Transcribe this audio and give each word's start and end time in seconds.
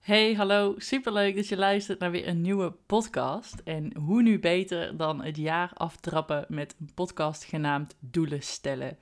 Hey, 0.00 0.34
hallo. 0.34 0.74
Superleuk 0.78 1.36
dat 1.36 1.48
je 1.48 1.56
luistert 1.56 1.98
naar 1.98 2.10
weer 2.10 2.28
een 2.28 2.40
nieuwe 2.40 2.72
podcast. 2.86 3.60
En 3.64 3.96
hoe 3.96 4.22
nu 4.22 4.38
beter 4.38 4.96
dan 4.96 5.22
het 5.22 5.36
jaar 5.36 5.70
aftrappen 5.74 6.44
met 6.48 6.76
een 6.80 6.90
podcast 6.94 7.44
genaamd 7.44 7.96
Doelen 7.98 8.42
stellen. 8.42 8.98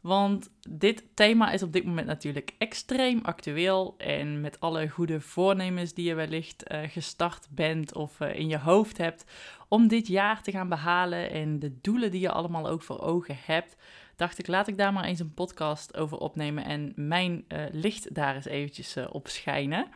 Want 0.00 0.50
dit 0.68 1.04
thema 1.14 1.50
is 1.50 1.62
op 1.62 1.72
dit 1.72 1.84
moment 1.84 2.06
natuurlijk 2.06 2.54
extreem 2.58 3.20
actueel. 3.22 3.94
En 3.98 4.40
met 4.40 4.60
alle 4.60 4.88
goede 4.88 5.20
voornemens 5.20 5.94
die 5.94 6.04
je 6.04 6.14
wellicht 6.14 6.72
uh, 6.72 6.78
gestart 6.88 7.46
bent 7.50 7.94
of 7.94 8.20
uh, 8.20 8.38
in 8.38 8.48
je 8.48 8.58
hoofd 8.58 8.98
hebt 8.98 9.24
om 9.68 9.88
dit 9.88 10.06
jaar 10.06 10.42
te 10.42 10.50
gaan 10.50 10.68
behalen. 10.68 11.30
En 11.30 11.58
de 11.58 11.80
doelen 11.80 12.10
die 12.10 12.20
je 12.20 12.30
allemaal 12.30 12.68
ook 12.68 12.82
voor 12.82 13.00
ogen 13.00 13.36
hebt. 13.40 13.76
Dacht 14.16 14.38
ik, 14.38 14.46
laat 14.46 14.68
ik 14.68 14.76
daar 14.76 14.92
maar 14.92 15.04
eens 15.04 15.20
een 15.20 15.34
podcast 15.34 15.96
over 15.96 16.18
opnemen 16.18 16.64
en 16.64 16.92
mijn 16.96 17.44
uh, 17.48 17.64
licht 17.72 18.14
daar 18.14 18.34
eens 18.34 18.44
eventjes 18.44 18.96
op 19.10 19.28
schijnen. 19.28 19.86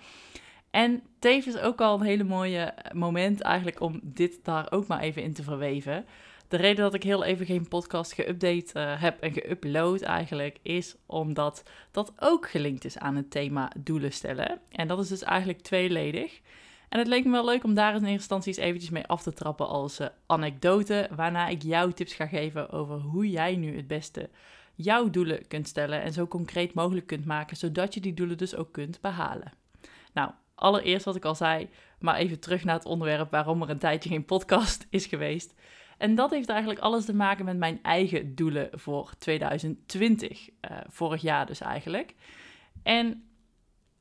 En 0.70 1.02
tevens 1.18 1.58
ook 1.58 1.80
al 1.80 1.94
een 1.94 2.06
hele 2.06 2.24
mooie 2.24 2.74
moment 2.92 3.40
eigenlijk 3.40 3.80
om 3.80 4.00
dit 4.02 4.38
daar 4.42 4.72
ook 4.72 4.86
maar 4.86 5.00
even 5.00 5.22
in 5.22 5.32
te 5.32 5.42
verweven. 5.42 6.06
De 6.48 6.56
reden 6.56 6.84
dat 6.84 6.94
ik 6.94 7.02
heel 7.02 7.24
even 7.24 7.46
geen 7.46 7.68
podcast 7.68 8.22
geüpdate 8.22 8.72
heb 8.78 9.20
en 9.20 9.32
geüpload 9.32 10.02
eigenlijk 10.02 10.58
is 10.62 10.96
omdat 11.06 11.62
dat 11.90 12.12
ook 12.18 12.48
gelinkt 12.48 12.84
is 12.84 12.98
aan 12.98 13.16
het 13.16 13.30
thema 13.30 13.72
doelen 13.78 14.12
stellen. 14.12 14.60
En 14.70 14.88
dat 14.88 14.98
is 14.98 15.08
dus 15.08 15.22
eigenlijk 15.22 15.60
tweeledig. 15.60 16.40
En 16.88 16.98
het 16.98 17.08
leek 17.08 17.24
me 17.24 17.30
wel 17.30 17.44
leuk 17.44 17.64
om 17.64 17.74
daar 17.74 17.88
in 17.88 17.94
eerste 17.94 18.12
instantie 18.12 18.48
eens 18.48 18.62
eventjes 18.62 18.90
mee 18.90 19.06
af 19.06 19.22
te 19.22 19.32
trappen 19.32 19.68
als 19.68 20.00
uh, 20.00 20.06
anekdote, 20.26 21.08
waarna 21.16 21.48
ik 21.48 21.62
jou 21.62 21.92
tips 21.92 22.14
ga 22.14 22.26
geven 22.26 22.70
over 22.70 23.00
hoe 23.00 23.30
jij 23.30 23.56
nu 23.56 23.76
het 23.76 23.86
beste 23.86 24.30
jouw 24.74 25.10
doelen 25.10 25.46
kunt 25.48 25.68
stellen 25.68 26.02
en 26.02 26.12
zo 26.12 26.26
concreet 26.26 26.74
mogelijk 26.74 27.06
kunt 27.06 27.24
maken, 27.24 27.56
zodat 27.56 27.94
je 27.94 28.00
die 28.00 28.14
doelen 28.14 28.38
dus 28.38 28.54
ook 28.54 28.72
kunt 28.72 29.00
behalen. 29.00 29.52
Nou, 30.12 30.30
allereerst 30.54 31.04
wat 31.04 31.16
ik 31.16 31.24
al 31.24 31.34
zei, 31.34 31.68
maar 31.98 32.16
even 32.16 32.40
terug 32.40 32.64
naar 32.64 32.74
het 32.74 32.84
onderwerp 32.84 33.30
waarom 33.30 33.62
er 33.62 33.70
een 33.70 33.78
tijdje 33.78 34.08
geen 34.08 34.24
podcast 34.24 34.86
is 34.90 35.06
geweest. 35.06 35.54
En 35.98 36.14
dat 36.14 36.30
heeft 36.30 36.48
eigenlijk 36.48 36.80
alles 36.80 37.04
te 37.04 37.14
maken 37.14 37.44
met 37.44 37.56
mijn 37.56 37.82
eigen 37.82 38.34
doelen 38.34 38.68
voor 38.72 39.12
2020. 39.18 40.48
Uh, 40.48 40.48
eh, 40.60 40.78
vorig 40.88 41.22
jaar 41.22 41.46
dus 41.46 41.60
eigenlijk. 41.60 42.14
En 42.82 43.27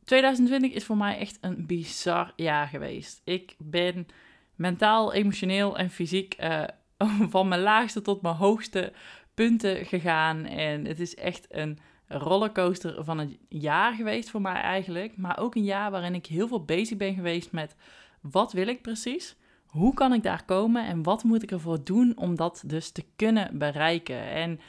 2020 0.07 0.73
is 0.73 0.85
voor 0.85 0.97
mij 0.97 1.17
echt 1.17 1.37
een 1.41 1.65
bizar 1.65 2.33
jaar 2.35 2.67
geweest. 2.67 3.21
Ik 3.23 3.55
ben 3.57 4.07
mentaal, 4.55 5.13
emotioneel 5.13 5.77
en 5.77 5.89
fysiek 5.89 6.35
uh, 6.39 6.63
van 7.33 7.47
mijn 7.47 7.61
laagste 7.61 8.01
tot 8.01 8.21
mijn 8.21 8.35
hoogste 8.35 8.93
punten 9.33 9.85
gegaan. 9.85 10.45
En 10.45 10.85
het 10.85 10.99
is 10.99 11.15
echt 11.15 11.45
een 11.49 11.79
rollercoaster 12.07 13.03
van 13.03 13.17
een 13.17 13.39
jaar 13.49 13.93
geweest 13.93 14.29
voor 14.29 14.41
mij 14.41 14.61
eigenlijk. 14.61 15.17
Maar 15.17 15.39
ook 15.39 15.55
een 15.55 15.63
jaar 15.63 15.91
waarin 15.91 16.15
ik 16.15 16.25
heel 16.25 16.47
veel 16.47 16.65
bezig 16.65 16.97
ben 16.97 17.13
geweest 17.13 17.51
met 17.51 17.75
wat 18.21 18.53
wil 18.53 18.67
ik 18.67 18.81
precies? 18.81 19.35
Hoe 19.65 19.93
kan 19.93 20.13
ik 20.13 20.23
daar 20.23 20.45
komen 20.45 20.85
en 20.85 21.03
wat 21.03 21.23
moet 21.23 21.43
ik 21.43 21.51
ervoor 21.51 21.83
doen 21.83 22.17
om 22.17 22.35
dat 22.35 22.63
dus 22.65 22.91
te 22.91 23.03
kunnen 23.15 23.57
bereiken? 23.57 24.21
En 24.29 24.59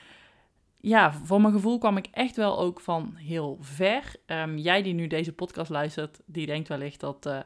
ja, 0.80 1.12
voor 1.12 1.40
mijn 1.40 1.52
gevoel 1.52 1.78
kwam 1.78 1.96
ik 1.96 2.06
echt 2.10 2.36
wel 2.36 2.58
ook 2.58 2.80
van 2.80 3.14
heel 3.16 3.58
ver. 3.60 4.14
Um, 4.26 4.58
jij 4.58 4.82
die 4.82 4.94
nu 4.94 5.06
deze 5.06 5.32
podcast 5.32 5.70
luistert, 5.70 6.20
die 6.26 6.46
denkt 6.46 6.68
wellicht 6.68 7.00
dat, 7.00 7.26
uh, 7.26 7.38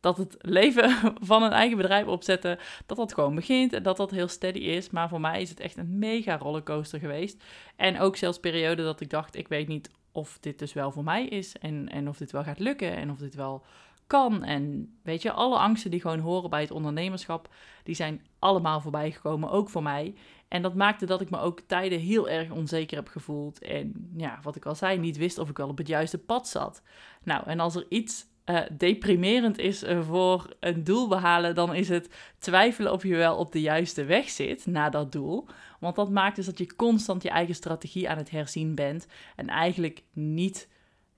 dat 0.00 0.16
het 0.16 0.36
leven 0.38 0.90
van 1.30 1.42
een 1.42 1.52
eigen 1.52 1.76
bedrijf 1.76 2.06
opzetten, 2.06 2.58
dat 2.86 2.96
dat 2.96 3.14
gewoon 3.14 3.34
begint 3.34 3.72
en 3.72 3.82
dat 3.82 3.96
dat 3.96 4.10
heel 4.10 4.28
steady 4.28 4.58
is. 4.58 4.90
Maar 4.90 5.08
voor 5.08 5.20
mij 5.20 5.40
is 5.40 5.50
het 5.50 5.60
echt 5.60 5.76
een 5.76 5.98
mega 5.98 6.36
rollercoaster 6.36 6.98
geweest. 6.98 7.44
En 7.76 8.00
ook 8.00 8.16
zelfs 8.16 8.40
periode 8.40 8.82
dat 8.82 9.00
ik 9.00 9.10
dacht, 9.10 9.36
ik 9.36 9.48
weet 9.48 9.68
niet 9.68 9.90
of 10.12 10.38
dit 10.40 10.58
dus 10.58 10.72
wel 10.72 10.90
voor 10.90 11.04
mij 11.04 11.26
is 11.26 11.58
en, 11.58 11.88
en 11.88 12.08
of 12.08 12.16
dit 12.16 12.32
wel 12.32 12.42
gaat 12.42 12.58
lukken 12.58 12.96
en 12.96 13.10
of 13.10 13.18
dit 13.18 13.34
wel 13.34 13.64
kan. 14.08 14.44
En 14.44 14.92
weet 15.02 15.22
je, 15.22 15.32
alle 15.32 15.58
angsten 15.58 15.90
die 15.90 16.00
gewoon 16.00 16.18
horen 16.18 16.50
bij 16.50 16.60
het 16.60 16.70
ondernemerschap, 16.70 17.48
die 17.82 17.94
zijn 17.94 18.26
allemaal 18.38 18.80
voorbij 18.80 19.10
gekomen, 19.10 19.50
ook 19.50 19.70
voor 19.70 19.82
mij. 19.82 20.14
En 20.48 20.62
dat 20.62 20.74
maakte 20.74 21.06
dat 21.06 21.20
ik 21.20 21.30
me 21.30 21.38
ook 21.38 21.60
tijden 21.60 21.98
heel 21.98 22.28
erg 22.28 22.50
onzeker 22.50 22.96
heb 22.96 23.08
gevoeld. 23.08 23.58
En 23.58 24.12
ja, 24.16 24.38
wat 24.42 24.56
ik 24.56 24.66
al 24.66 24.74
zei, 24.74 24.98
niet 24.98 25.16
wist 25.16 25.38
of 25.38 25.48
ik 25.48 25.56
wel 25.56 25.68
op 25.68 25.78
het 25.78 25.88
juiste 25.88 26.18
pad 26.18 26.48
zat. 26.48 26.82
Nou, 27.22 27.42
en 27.46 27.60
als 27.60 27.74
er 27.74 27.86
iets 27.88 28.26
uh, 28.46 28.60
deprimerend 28.72 29.58
is 29.58 29.84
uh, 29.84 30.00
voor 30.02 30.56
een 30.60 30.84
doel 30.84 31.08
behalen, 31.08 31.54
dan 31.54 31.74
is 31.74 31.88
het 31.88 32.34
twijfelen 32.38 32.92
of 32.92 33.02
je 33.02 33.16
wel 33.16 33.36
op 33.36 33.52
de 33.52 33.60
juiste 33.60 34.04
weg 34.04 34.28
zit 34.28 34.66
naar 34.66 34.90
dat 34.90 35.12
doel. 35.12 35.48
Want 35.80 35.96
dat 35.96 36.10
maakt 36.10 36.36
dus 36.36 36.46
dat 36.46 36.58
je 36.58 36.76
constant 36.76 37.22
je 37.22 37.30
eigen 37.30 37.54
strategie 37.54 38.08
aan 38.08 38.16
het 38.16 38.30
herzien 38.30 38.74
bent 38.74 39.06
en 39.36 39.48
eigenlijk 39.48 40.02
niet 40.12 40.68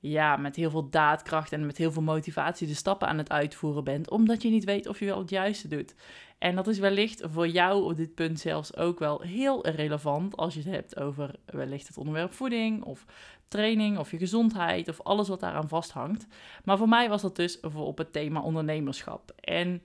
ja, 0.00 0.37
met 0.37 0.56
heel 0.56 0.71
veel 0.71 0.91
daadkracht 0.91 1.53
en 1.53 1.66
met 1.66 1.77
heel 1.77 1.93
veel 1.93 2.03
motivatie 2.03 2.66
de 2.66 2.75
stappen 2.75 3.09
aan 3.09 3.19
het 3.19 3.31
uitvoeren 3.31 3.84
bent, 3.84 4.11
omdat 4.11 4.43
je 4.43 4.50
niet 4.50 4.65
weet 4.65 4.87
of 4.87 4.99
je 4.99 5.05
wel 5.05 5.19
het 5.19 5.31
juiste 5.31 5.69
doet. 5.69 5.94
En 6.38 6.55
dat 6.55 6.66
is 6.66 6.78
wellicht 6.78 7.22
voor 7.25 7.49
jou 7.49 7.84
op 7.84 7.97
dit 7.97 8.15
punt 8.15 8.41
zelfs 8.41 8.77
ook 8.77 8.99
wel 8.99 9.21
heel 9.21 9.69
relevant 9.69 10.37
als 10.37 10.55
je 10.55 10.61
het 10.61 10.71
hebt 10.71 11.00
over 11.00 11.34
wellicht 11.44 11.87
het 11.87 11.97
onderwerp 11.97 12.33
voeding 12.33 12.84
of 12.84 13.05
training 13.49 13.99
of 13.99 14.11
je 14.11 14.19
gezondheid 14.19 14.88
of 14.88 15.00
alles 15.00 15.28
wat 15.28 15.41
daaraan 15.41 15.69
vasthangt. 15.69 16.27
Maar 16.65 16.78
voor 16.78 16.88
mij 16.88 17.09
was 17.09 17.22
dat 17.22 17.37
dus 17.37 17.59
voor 17.62 17.87
op 17.87 17.99
het 17.99 18.12
thema 18.12 18.41
ondernemerschap. 18.41 19.32
En 19.41 19.82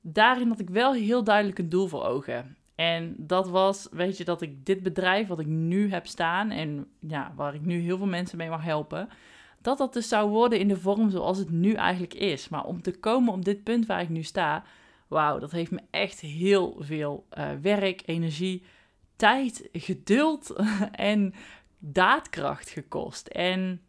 daarin 0.00 0.48
had 0.48 0.60
ik 0.60 0.70
wel 0.70 0.92
heel 0.92 1.24
duidelijk 1.24 1.58
een 1.58 1.68
doel 1.68 1.86
voor 1.86 2.04
ogen. 2.04 2.57
En 2.78 3.14
dat 3.16 3.48
was, 3.48 3.88
weet 3.90 4.16
je, 4.16 4.24
dat 4.24 4.42
ik 4.42 4.66
dit 4.66 4.82
bedrijf 4.82 5.28
wat 5.28 5.38
ik 5.38 5.46
nu 5.46 5.90
heb 5.90 6.06
staan 6.06 6.50
en 6.50 6.86
ja, 7.00 7.32
waar 7.36 7.54
ik 7.54 7.64
nu 7.64 7.80
heel 7.80 7.96
veel 7.96 8.06
mensen 8.06 8.38
mee 8.38 8.48
mag 8.48 8.62
helpen, 8.62 9.08
dat 9.62 9.78
dat 9.78 9.92
dus 9.92 10.08
zou 10.08 10.30
worden 10.30 10.58
in 10.58 10.68
de 10.68 10.76
vorm 10.76 11.10
zoals 11.10 11.38
het 11.38 11.50
nu 11.50 11.72
eigenlijk 11.72 12.14
is. 12.14 12.48
Maar 12.48 12.64
om 12.64 12.82
te 12.82 12.98
komen 12.98 13.32
op 13.32 13.44
dit 13.44 13.62
punt 13.62 13.86
waar 13.86 14.00
ik 14.00 14.08
nu 14.08 14.22
sta, 14.22 14.64
wauw, 15.08 15.38
dat 15.38 15.52
heeft 15.52 15.70
me 15.70 15.80
echt 15.90 16.20
heel 16.20 16.76
veel 16.78 17.26
uh, 17.38 17.50
werk, 17.62 18.02
energie, 18.06 18.62
tijd, 19.16 19.68
geduld 19.72 20.52
en 20.92 21.34
daadkracht 21.78 22.68
gekost. 22.68 23.26
En 23.26 23.80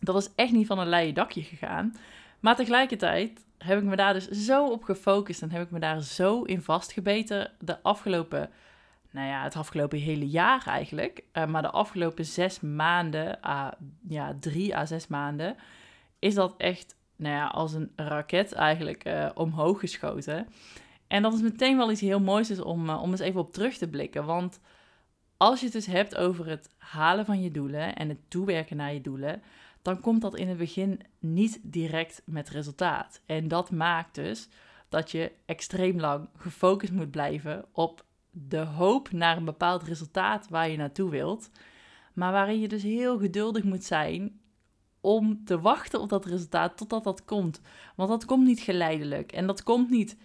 dat 0.00 0.16
is 0.16 0.30
echt 0.34 0.52
niet 0.52 0.66
van 0.66 0.78
een 0.78 0.88
leien 0.88 1.14
dakje 1.14 1.42
gegaan. 1.42 1.94
Maar 2.40 2.56
tegelijkertijd 2.56 3.43
heb 3.58 3.78
ik 3.78 3.84
me 3.84 3.96
daar 3.96 4.12
dus 4.12 4.28
zo 4.28 4.70
op 4.70 4.82
gefocust 4.82 5.42
en 5.42 5.50
heb 5.50 5.62
ik 5.62 5.70
me 5.70 5.78
daar 5.78 6.02
zo 6.02 6.42
in 6.42 6.62
vastgebeten 6.62 7.50
de 7.58 7.82
afgelopen, 7.82 8.50
nou 9.10 9.28
ja, 9.28 9.42
het 9.42 9.56
afgelopen 9.56 9.98
hele 9.98 10.28
jaar 10.28 10.66
eigenlijk. 10.66 11.22
Uh, 11.32 11.46
maar 11.46 11.62
de 11.62 11.70
afgelopen 11.70 12.24
zes 12.24 12.60
maanden, 12.60 13.38
uh, 13.44 13.68
ja, 14.08 14.36
drie 14.40 14.76
à 14.76 14.86
zes 14.86 15.06
maanden, 15.06 15.56
is 16.18 16.34
dat 16.34 16.54
echt, 16.56 16.96
nou 17.16 17.34
ja, 17.34 17.46
als 17.46 17.72
een 17.72 17.92
raket 17.96 18.52
eigenlijk 18.52 19.06
uh, 19.06 19.28
omhoog 19.34 19.80
geschoten. 19.80 20.48
En 21.06 21.22
dat 21.22 21.32
is 21.32 21.40
meteen 21.40 21.76
wel 21.76 21.90
iets 21.90 22.00
heel 22.00 22.20
moois 22.20 22.50
is 22.50 22.60
om, 22.60 22.90
om 22.90 23.10
eens 23.10 23.20
even 23.20 23.40
op 23.40 23.52
terug 23.52 23.76
te 23.76 23.88
blikken. 23.88 24.24
Want 24.24 24.60
als 25.36 25.58
je 25.58 25.64
het 25.64 25.74
dus 25.74 25.86
hebt 25.86 26.16
over 26.16 26.48
het 26.48 26.70
halen 26.76 27.24
van 27.24 27.42
je 27.42 27.50
doelen 27.50 27.96
en 27.96 28.08
het 28.08 28.18
toewerken 28.28 28.76
naar 28.76 28.94
je 28.94 29.00
doelen, 29.00 29.42
dan 29.84 30.00
komt 30.00 30.20
dat 30.20 30.36
in 30.36 30.48
het 30.48 30.58
begin 30.58 31.00
niet 31.18 31.60
direct 31.62 32.22
met 32.24 32.48
resultaat. 32.48 33.20
En 33.26 33.48
dat 33.48 33.70
maakt 33.70 34.14
dus 34.14 34.48
dat 34.88 35.10
je 35.10 35.32
extreem 35.46 36.00
lang 36.00 36.28
gefocust 36.36 36.92
moet 36.92 37.10
blijven 37.10 37.64
op 37.72 38.04
de 38.30 38.58
hoop 38.58 39.12
naar 39.12 39.36
een 39.36 39.44
bepaald 39.44 39.82
resultaat 39.82 40.48
waar 40.48 40.68
je 40.68 40.76
naartoe 40.76 41.10
wilt. 41.10 41.50
Maar 42.12 42.32
waarin 42.32 42.60
je 42.60 42.68
dus 42.68 42.82
heel 42.82 43.18
geduldig 43.18 43.64
moet 43.64 43.84
zijn 43.84 44.40
om 45.00 45.44
te 45.44 45.60
wachten 45.60 46.00
op 46.00 46.08
dat 46.08 46.26
resultaat 46.26 46.76
totdat 46.76 47.04
dat 47.04 47.24
komt. 47.24 47.60
Want 47.96 48.08
dat 48.08 48.24
komt 48.24 48.46
niet 48.46 48.60
geleidelijk 48.60 49.32
en 49.32 49.46
dat 49.46 49.62
komt 49.62 49.90
niet 49.90 50.16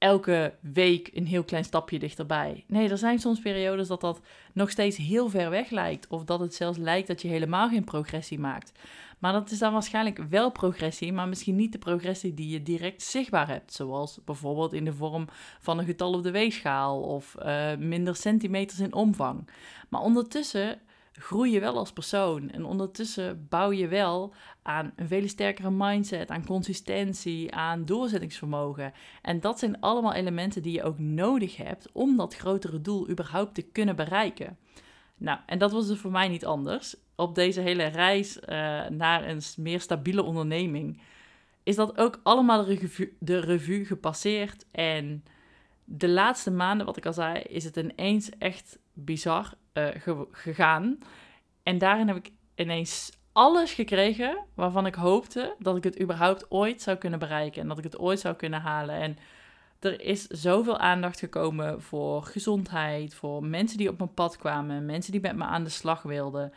elke 0.00 0.54
week 0.60 1.10
een 1.14 1.26
heel 1.26 1.44
klein 1.44 1.64
stapje 1.64 1.98
dichterbij. 1.98 2.64
Nee, 2.66 2.88
er 2.88 2.98
zijn 2.98 3.18
soms 3.18 3.40
periodes 3.40 3.88
dat 3.88 4.00
dat 4.00 4.20
nog 4.52 4.70
steeds 4.70 4.96
heel 4.96 5.28
ver 5.28 5.50
weg 5.50 5.70
lijkt. 5.70 6.06
Of 6.06 6.24
dat 6.24 6.40
het 6.40 6.54
zelfs 6.54 6.78
lijkt 6.78 7.08
dat 7.08 7.22
je 7.22 7.28
helemaal 7.28 7.68
geen 7.68 7.84
progressie 7.84 8.38
maakt. 8.38 8.72
Maar 9.18 9.32
dat 9.32 9.50
is 9.50 9.58
dan 9.58 9.72
waarschijnlijk 9.72 10.18
wel 10.18 10.50
progressie, 10.50 11.12
maar 11.12 11.28
misschien 11.28 11.56
niet 11.56 11.72
de 11.72 11.78
progressie 11.78 12.34
die 12.34 12.48
je 12.48 12.62
direct 12.62 13.02
zichtbaar 13.02 13.48
hebt. 13.48 13.72
Zoals 13.72 14.20
bijvoorbeeld 14.24 14.72
in 14.72 14.84
de 14.84 14.92
vorm 14.92 15.28
van 15.60 15.78
een 15.78 15.84
getal 15.84 16.12
op 16.12 16.22
de 16.22 16.30
weegschaal 16.30 17.00
of 17.00 17.36
uh, 17.38 17.76
minder 17.76 18.16
centimeters 18.16 18.80
in 18.80 18.94
omvang. 18.94 19.48
Maar 19.88 20.00
ondertussen 20.00 20.80
groei 21.12 21.52
je 21.52 21.60
wel 21.60 21.76
als 21.76 21.92
persoon. 21.92 22.50
En 22.50 22.64
ondertussen 22.64 23.46
bouw 23.48 23.72
je 23.72 23.88
wel 23.88 24.34
aan 24.62 24.92
een 24.96 25.08
veel 25.08 25.28
sterkere 25.28 25.70
mindset, 25.70 26.30
aan 26.30 26.46
consistentie, 26.46 27.54
aan 27.54 27.84
doorzettingsvermogen. 27.84 28.92
En 29.22 29.40
dat 29.40 29.58
zijn 29.58 29.80
allemaal 29.80 30.14
elementen 30.14 30.62
die 30.62 30.72
je 30.72 30.82
ook 30.82 30.98
nodig 30.98 31.56
hebt 31.56 31.92
om 31.92 32.16
dat 32.16 32.36
grotere 32.36 32.80
doel 32.80 33.08
überhaupt 33.10 33.54
te 33.54 33.62
kunnen 33.62 33.96
bereiken. 33.96 34.58
Nou, 35.16 35.38
en 35.46 35.58
dat 35.58 35.72
was 35.72 35.86
dus 35.86 35.98
voor 35.98 36.10
mij 36.10 36.28
niet 36.28 36.46
anders. 36.46 36.96
Op 37.14 37.34
deze 37.34 37.60
hele 37.60 37.84
reis 37.84 38.36
uh, 38.36 38.46
naar 38.88 39.28
een 39.28 39.40
meer 39.56 39.80
stabiele 39.80 40.22
onderneming 40.22 41.00
is 41.62 41.76
dat 41.76 41.98
ook 41.98 42.20
allemaal 42.22 42.64
de 42.64 42.74
revue, 42.74 43.16
de 43.18 43.38
revue 43.38 43.84
gepasseerd. 43.84 44.66
En 44.70 45.24
de 45.84 46.08
laatste 46.08 46.50
maanden, 46.50 46.86
wat 46.86 46.96
ik 46.96 47.06
al 47.06 47.12
zei, 47.12 47.38
is 47.40 47.64
het 47.64 47.76
ineens 47.76 48.30
echt 48.38 48.78
bizar 48.92 49.54
uh, 49.74 50.20
gegaan. 50.32 50.98
En 51.62 51.78
daarin 51.78 52.08
heb 52.08 52.16
ik 52.16 52.30
ineens 52.54 53.18
alles 53.32 53.72
gekregen 53.72 54.44
waarvan 54.54 54.86
ik 54.86 54.94
hoopte 54.94 55.54
dat 55.58 55.76
ik 55.76 55.84
het 55.84 56.00
überhaupt 56.00 56.50
ooit 56.50 56.82
zou 56.82 56.96
kunnen 56.96 57.18
bereiken 57.18 57.62
en 57.62 57.68
dat 57.68 57.78
ik 57.78 57.84
het 57.84 57.98
ooit 57.98 58.20
zou 58.20 58.34
kunnen 58.34 58.60
halen. 58.60 58.94
En 58.94 59.16
er 59.80 60.00
is 60.00 60.26
zoveel 60.26 60.78
aandacht 60.78 61.18
gekomen 61.18 61.82
voor 61.82 62.22
gezondheid, 62.22 63.14
voor 63.14 63.44
mensen 63.44 63.78
die 63.78 63.88
op 63.88 63.98
mijn 63.98 64.14
pad 64.14 64.36
kwamen, 64.36 64.86
mensen 64.86 65.12
die 65.12 65.20
met 65.20 65.36
me 65.36 65.44
aan 65.44 65.64
de 65.64 65.70
slag 65.70 66.02
wilden. 66.02 66.52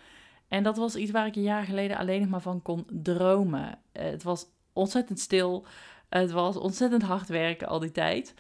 En 0.47 0.63
dat 0.63 0.77
was 0.77 0.95
iets 0.95 1.11
waar 1.11 1.27
ik 1.27 1.35
een 1.35 1.41
jaar 1.41 1.63
geleden 1.63 1.97
alleen 1.97 2.21
nog 2.21 2.29
maar 2.29 2.41
van 2.41 2.61
kon 2.61 2.85
dromen. 2.89 3.79
Het 3.91 4.23
was 4.23 4.45
ontzettend 4.73 5.19
stil. 5.19 5.65
Het 6.09 6.31
was 6.31 6.57
ontzettend 6.57 7.03
hard 7.03 7.27
werken 7.27 7.67
al 7.67 7.79
die 7.79 7.91
tijd. 7.91 8.33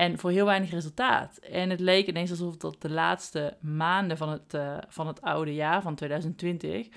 En 0.00 0.18
voor 0.18 0.30
heel 0.30 0.44
weinig 0.44 0.70
resultaat. 0.70 1.36
En 1.36 1.70
het 1.70 1.80
leek 1.80 2.06
ineens 2.06 2.30
alsof 2.30 2.56
dat 2.56 2.76
de 2.82 2.90
laatste 2.90 3.56
maanden 3.60 4.16
van 4.16 4.28
het, 4.28 4.54
uh, 4.54 4.76
van 4.88 5.06
het 5.06 5.22
oude 5.22 5.54
jaar, 5.54 5.82
van 5.82 5.94
2020, 5.94 6.88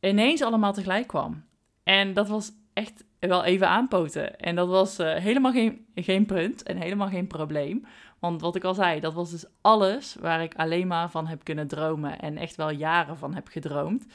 ineens 0.00 0.42
allemaal 0.42 0.72
tegelijk 0.72 1.06
kwam. 1.06 1.44
En 1.82 2.14
dat 2.14 2.28
was 2.28 2.50
echt 2.72 3.04
wel 3.18 3.44
even 3.44 3.68
aanpoten. 3.68 4.38
En 4.38 4.54
dat 4.54 4.68
was 4.68 5.00
uh, 5.00 5.14
helemaal 5.14 5.52
geen, 5.52 5.86
geen 5.94 6.26
punt 6.26 6.62
en 6.62 6.76
helemaal 6.76 7.08
geen 7.08 7.26
probleem. 7.26 7.86
Want 8.18 8.40
wat 8.40 8.56
ik 8.56 8.64
al 8.64 8.74
zei, 8.74 9.00
dat 9.00 9.14
was 9.14 9.30
dus 9.30 9.46
alles 9.60 10.16
waar 10.20 10.42
ik 10.42 10.54
alleen 10.54 10.86
maar 10.86 11.10
van 11.10 11.26
heb 11.26 11.44
kunnen 11.44 11.68
dromen. 11.68 12.18
En 12.18 12.36
echt 12.36 12.56
wel 12.56 12.70
jaren 12.70 13.16
van 13.16 13.34
heb 13.34 13.48
gedroomd. 13.48 14.06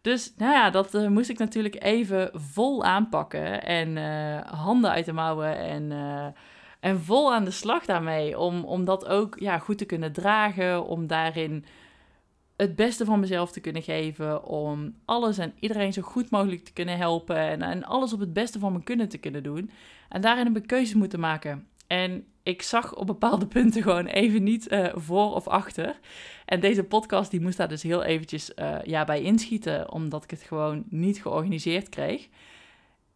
Dus 0.00 0.34
nou 0.36 0.52
ja, 0.52 0.70
dat 0.70 0.94
uh, 0.94 1.08
moest 1.08 1.30
ik 1.30 1.38
natuurlijk 1.38 1.82
even 1.82 2.30
vol 2.32 2.84
aanpakken. 2.84 3.62
En 3.62 3.96
handen 4.46 4.90
uit 4.90 5.04
de 5.04 5.12
mouwen 5.12 5.58
en, 5.58 5.92
en 6.86 7.00
vol 7.00 7.32
aan 7.32 7.44
de 7.44 7.50
slag 7.50 7.84
daarmee. 7.84 8.38
Om, 8.38 8.64
om 8.64 8.84
dat 8.84 9.06
ook 9.06 9.38
ja, 9.38 9.58
goed 9.58 9.78
te 9.78 9.84
kunnen 9.84 10.12
dragen. 10.12 10.86
Om 10.86 11.06
daarin 11.06 11.64
het 12.56 12.76
beste 12.76 13.04
van 13.04 13.20
mezelf 13.20 13.52
te 13.52 13.60
kunnen 13.60 13.82
geven. 13.82 14.44
Om 14.44 14.94
alles 15.04 15.38
en 15.38 15.54
iedereen 15.60 15.92
zo 15.92 16.02
goed 16.02 16.30
mogelijk 16.30 16.64
te 16.64 16.72
kunnen 16.72 16.96
helpen. 16.96 17.62
En, 17.62 17.84
alles 17.84 18.12
op 18.12 18.20
het 18.20 18.32
beste 18.32 18.58
van 18.58 18.72
mijn 18.72 18.84
kunnen 18.84 19.08
te 19.08 19.18
kunnen 19.18 19.42
doen. 19.42 19.70
En 20.08 20.20
daarin 20.20 20.46
heb 20.46 20.56
ik 20.56 20.66
keuzes 20.66 20.94
moeten 20.94 21.20
maken. 21.20 21.66
En 21.86 22.24
ik 22.42 22.62
zag 22.62 22.94
op 22.94 23.06
bepaalde 23.06 23.46
punten 23.56 23.82
gewoon 23.82 24.06
even 24.06 24.42
niet 24.42 24.72
uh, 24.72 24.86
voor 24.94 25.34
of 25.34 25.48
achter. 25.48 25.98
En 26.44 26.60
deze 26.60 26.84
podcast 26.84 27.30
die 27.30 27.40
moest 27.40 27.56
daar 27.56 27.68
dus 27.68 27.82
heel 27.82 28.02
eventjes 28.02 28.52
uh, 28.56 28.76
ja, 28.84 29.04
bij 29.04 29.22
inschieten, 29.22 29.92
omdat 29.92 30.24
ik 30.24 30.30
het 30.30 30.42
gewoon 30.42 30.84
niet 30.88 31.22
georganiseerd 31.22 31.88
kreeg. 31.88 32.28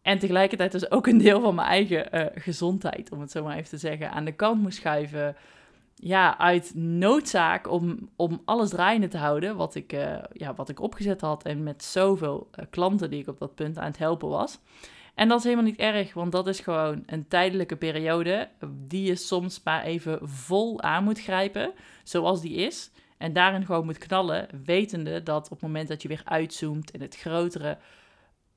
En 0.01 0.19
tegelijkertijd 0.19 0.71
dus 0.71 0.91
ook 0.91 1.07
een 1.07 1.17
deel 1.17 1.41
van 1.41 1.55
mijn 1.55 1.67
eigen 1.67 2.15
uh, 2.15 2.25
gezondheid, 2.35 3.11
om 3.11 3.19
het 3.21 3.31
zo 3.31 3.43
maar 3.43 3.55
even 3.55 3.69
te 3.69 3.77
zeggen, 3.77 4.11
aan 4.11 4.25
de 4.25 4.31
kant 4.31 4.61
moest 4.61 4.77
schuiven. 4.77 5.35
Ja, 5.95 6.37
uit 6.37 6.75
noodzaak 6.75 7.71
om, 7.71 8.09
om 8.15 8.41
alles 8.45 8.69
draaiende 8.69 9.07
te 9.07 9.17
houden, 9.17 9.55
wat 9.55 9.75
ik, 9.75 9.91
ja, 10.33 10.53
wat 10.55 10.69
ik 10.69 10.79
opgezet 10.79 11.21
had 11.21 11.43
en 11.43 11.63
met 11.63 11.83
zoveel 11.83 12.49
klanten 12.69 13.09
die 13.09 13.21
ik 13.21 13.27
op 13.27 13.39
dat 13.39 13.55
punt 13.55 13.77
aan 13.77 13.85
het 13.85 13.97
helpen 13.97 14.29
was. 14.29 14.59
En 15.15 15.27
dat 15.27 15.37
is 15.37 15.43
helemaal 15.43 15.65
niet 15.65 15.79
erg, 15.79 16.13
want 16.13 16.31
dat 16.31 16.47
is 16.47 16.59
gewoon 16.59 17.03
een 17.05 17.27
tijdelijke 17.27 17.75
periode 17.75 18.49
die 18.87 19.03
je 19.03 19.15
soms 19.15 19.61
maar 19.63 19.83
even 19.83 20.19
vol 20.21 20.81
aan 20.81 21.03
moet 21.03 21.21
grijpen, 21.21 21.71
zoals 22.03 22.41
die 22.41 22.55
is. 22.55 22.91
En 23.17 23.33
daarin 23.33 23.65
gewoon 23.65 23.85
moet 23.85 23.97
knallen, 23.97 24.47
wetende 24.65 25.23
dat 25.23 25.43
op 25.43 25.51
het 25.51 25.61
moment 25.61 25.87
dat 25.87 26.01
je 26.01 26.07
weer 26.07 26.21
uitzoomt 26.25 26.91
en 26.91 27.01
het 27.01 27.15
grotere, 27.15 27.77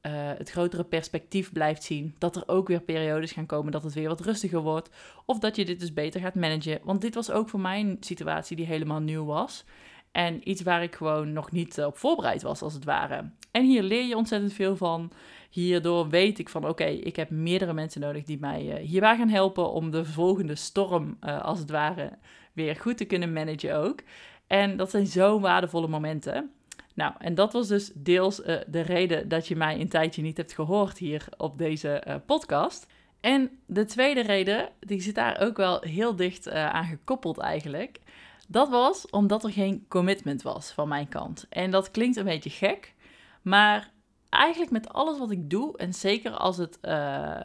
uh, 0.06 0.12
het 0.14 0.50
grotere 0.50 0.84
perspectief 0.84 1.52
blijft 1.52 1.82
zien, 1.82 2.14
dat 2.18 2.36
er 2.36 2.42
ook 2.46 2.68
weer 2.68 2.80
periodes 2.80 3.32
gaan 3.32 3.46
komen 3.46 3.72
dat 3.72 3.82
het 3.82 3.94
weer 3.94 4.08
wat 4.08 4.20
rustiger 4.20 4.60
wordt. 4.60 4.90
Of 5.24 5.38
dat 5.38 5.56
je 5.56 5.64
dit 5.64 5.80
dus 5.80 5.92
beter 5.92 6.20
gaat 6.20 6.34
managen. 6.34 6.80
Want 6.82 7.00
dit 7.00 7.14
was 7.14 7.30
ook 7.30 7.48
voor 7.48 7.60
mij 7.60 7.80
een 7.80 7.96
situatie 8.00 8.56
die 8.56 8.66
helemaal 8.66 9.00
nieuw 9.00 9.24
was. 9.24 9.64
En 10.12 10.48
iets 10.48 10.62
waar 10.62 10.82
ik 10.82 10.94
gewoon 10.94 11.32
nog 11.32 11.50
niet 11.50 11.80
op 11.80 11.98
voorbereid 11.98 12.42
was, 12.42 12.62
als 12.62 12.74
het 12.74 12.84
ware. 12.84 13.30
En 13.50 13.64
hier 13.64 13.82
leer 13.82 14.04
je 14.04 14.16
ontzettend 14.16 14.52
veel 14.52 14.76
van. 14.76 15.12
Hierdoor 15.50 16.08
weet 16.08 16.38
ik 16.38 16.48
van 16.48 16.68
oké, 16.68 16.84
ik 16.84 17.16
heb 17.16 17.30
meerdere 17.30 17.72
mensen 17.72 18.00
nodig 18.00 18.24
die 18.24 18.38
mij 18.40 18.64
uh, 18.64 18.88
hierbij 18.88 19.16
gaan 19.16 19.28
helpen 19.28 19.70
om 19.70 19.90
de 19.90 20.04
volgende 20.04 20.54
storm, 20.54 21.16
als 21.20 21.58
het 21.58 21.70
ware, 21.70 22.18
weer 22.52 22.76
goed 22.76 22.96
te 22.96 23.04
kunnen 23.04 23.32
managen 23.32 23.76
ook. 23.76 24.00
En 24.46 24.76
dat 24.76 24.90
zijn 24.90 25.06
zo 25.06 25.40
waardevolle 25.40 25.88
momenten. 25.88 26.50
Nou, 26.94 27.12
en 27.18 27.34
dat 27.34 27.52
was 27.52 27.68
dus 27.68 27.90
deels 27.94 28.40
uh, 28.40 28.56
de 28.66 28.80
reden 28.80 29.28
dat 29.28 29.48
je 29.48 29.56
mij 29.56 29.80
een 29.80 29.88
tijdje 29.88 30.22
niet 30.22 30.36
hebt 30.36 30.54
gehoord 30.54 30.98
hier 30.98 31.26
op 31.36 31.58
deze 31.58 32.20
podcast. 32.26 32.86
En 33.20 33.50
de 33.66 33.84
tweede 33.84 34.22
reden, 34.22 34.68
die 34.80 35.00
zit 35.00 35.14
daar 35.14 35.40
ook 35.40 35.56
wel 35.56 35.80
heel 35.80 36.16
dicht 36.16 36.50
aan 36.50 36.84
gekoppeld 36.84 37.38
eigenlijk. 37.38 38.00
Dat 38.48 38.68
was 38.68 39.10
omdat 39.10 39.44
er 39.44 39.50
geen 39.50 39.84
commitment 39.88 40.42
was 40.42 40.70
van 40.70 40.88
mijn 40.88 41.08
kant. 41.08 41.46
En 41.48 41.70
dat 41.70 41.90
klinkt 41.90 42.16
een 42.16 42.24
beetje 42.24 42.50
gek, 42.50 42.94
maar 43.42 43.90
eigenlijk 44.28 44.70
met 44.70 44.92
alles 44.92 45.18
wat 45.18 45.30
ik 45.30 45.50
doe, 45.50 45.76
en 45.76 45.94
zeker 45.94 46.30
als 46.30 46.56
het 46.56 46.78
uh, 46.82 46.90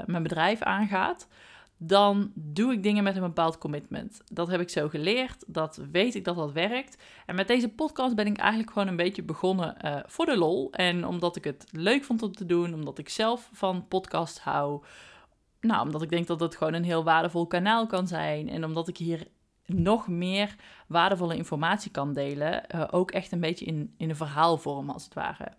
mijn 0.05 0.23
bedrijf 0.23 0.61
aangaat, 0.61 1.27
dan 1.81 2.31
doe 2.35 2.73
ik 2.73 2.83
dingen 2.83 3.03
met 3.03 3.15
een 3.15 3.21
bepaald 3.21 3.57
commitment. 3.57 4.21
Dat 4.31 4.47
heb 4.47 4.61
ik 4.61 4.69
zo 4.69 4.89
geleerd, 4.89 5.43
dat 5.47 5.81
weet 5.91 6.15
ik 6.15 6.23
dat 6.23 6.35
dat 6.35 6.51
werkt. 6.51 7.03
En 7.25 7.35
met 7.35 7.47
deze 7.47 7.69
podcast 7.69 8.15
ben 8.15 8.27
ik 8.27 8.37
eigenlijk 8.37 8.71
gewoon 8.71 8.87
een 8.87 8.95
beetje 8.95 9.23
begonnen 9.23 9.77
uh, 9.85 9.99
voor 10.05 10.25
de 10.25 10.37
lol. 10.37 10.71
En 10.71 11.05
omdat 11.05 11.35
ik 11.35 11.43
het 11.43 11.65
leuk 11.71 12.03
vond 12.03 12.21
om 12.21 12.31
te 12.31 12.45
doen, 12.45 12.73
omdat 12.73 12.97
ik 12.97 13.09
zelf 13.09 13.49
van 13.53 13.87
podcast 13.87 14.39
hou. 14.39 14.83
Nou, 15.61 15.85
omdat 15.85 16.01
ik 16.01 16.09
denk 16.09 16.27
dat 16.27 16.39
het 16.39 16.55
gewoon 16.55 16.73
een 16.73 16.83
heel 16.83 17.03
waardevol 17.03 17.47
kanaal 17.47 17.85
kan 17.85 18.07
zijn. 18.07 18.49
En 18.49 18.63
omdat 18.63 18.87
ik 18.87 18.97
hier 18.97 19.27
nog 19.65 20.07
meer 20.07 20.55
waardevolle 20.87 21.35
informatie 21.35 21.91
kan 21.91 22.13
delen. 22.13 22.63
Uh, 22.75 22.87
ook 22.91 23.11
echt 23.11 23.31
een 23.31 23.39
beetje 23.39 23.65
in, 23.65 23.93
in 23.97 24.09
een 24.09 24.15
verhaalvorm, 24.15 24.89
als 24.89 25.03
het 25.03 25.13
ware. 25.13 25.51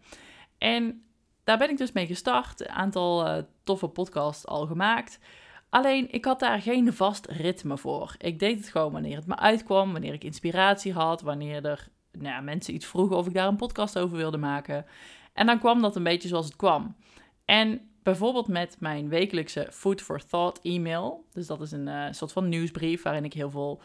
En 0.59 1.03
daar 1.45 1.59
ben 1.59 1.71
ik 1.71 1.79
dus 1.79 1.93
mee 1.93 2.07
gestart. 2.07 2.61
Een 2.61 2.69
aantal 2.69 3.27
uh, 3.27 3.43
toffe 3.65 3.89
podcasts 3.89 4.47
al 4.47 4.67
gemaakt. 4.67 5.19
Alleen 5.71 6.13
ik 6.13 6.25
had 6.25 6.41
daar 6.41 6.61
geen 6.61 6.93
vast 6.93 7.27
ritme 7.27 7.79
voor. 7.79 8.15
Ik 8.19 8.39
deed 8.39 8.59
het 8.59 8.69
gewoon 8.69 8.93
wanneer 8.93 9.17
het 9.17 9.27
me 9.27 9.37
uitkwam, 9.37 9.93
wanneer 9.93 10.13
ik 10.13 10.25
inspiratie 10.25 10.93
had, 10.93 11.23
wanneer 11.23 11.65
er 11.65 11.89
nou 12.13 12.35
ja, 12.35 12.41
mensen 12.41 12.75
iets 12.75 12.87
vroegen 12.87 13.17
of 13.17 13.27
ik 13.27 13.35
daar 13.35 13.49
een 13.49 13.57
podcast 13.57 13.99
over 13.99 14.17
wilde 14.17 14.37
maken. 14.37 14.87
En 15.33 15.47
dan 15.47 15.59
kwam 15.59 15.83
dat 15.83 15.97
een 15.97 16.03
beetje 16.03 16.29
zoals 16.29 16.47
het 16.47 16.57
kwam. 16.57 16.97
En 17.45 17.81
bijvoorbeeld 18.03 18.49
met 18.49 18.77
mijn 18.79 19.09
wekelijkse 19.09 19.69
Food 19.71 20.03
for 20.03 20.27
Thought 20.27 20.61
e-mail. 20.63 21.25
Dus 21.33 21.47
dat 21.47 21.61
is 21.61 21.73
een 21.73 21.87
uh, 21.87 22.07
soort 22.11 22.33
van 22.33 22.49
nieuwsbrief 22.49 23.03
waarin 23.03 23.25
ik 23.25 23.33
heel 23.33 23.51
veel 23.51 23.83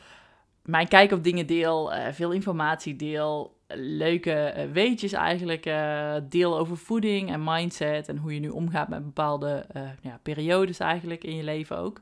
mijn 0.63 0.87
kijk 0.87 1.11
op 1.11 1.23
dingen 1.23 1.47
deel, 1.47 1.93
uh, 1.93 2.07
veel 2.11 2.31
informatie 2.31 2.95
deel, 2.95 3.54
leuke 3.67 4.53
uh, 4.57 4.71
weetjes 4.71 5.13
eigenlijk 5.13 5.65
uh, 5.65 6.15
deel 6.29 6.57
over 6.57 6.77
voeding 6.77 7.31
en 7.31 7.43
mindset 7.43 8.07
en 8.07 8.17
hoe 8.17 8.33
je 8.33 8.39
nu 8.39 8.49
omgaat 8.49 8.87
met 8.87 9.03
bepaalde 9.03 9.65
ja, 10.01 10.19
periodes 10.23 10.79
eigenlijk 10.79 11.23
in 11.23 11.35
je 11.35 11.43
leven 11.43 11.77
ook. 11.77 12.01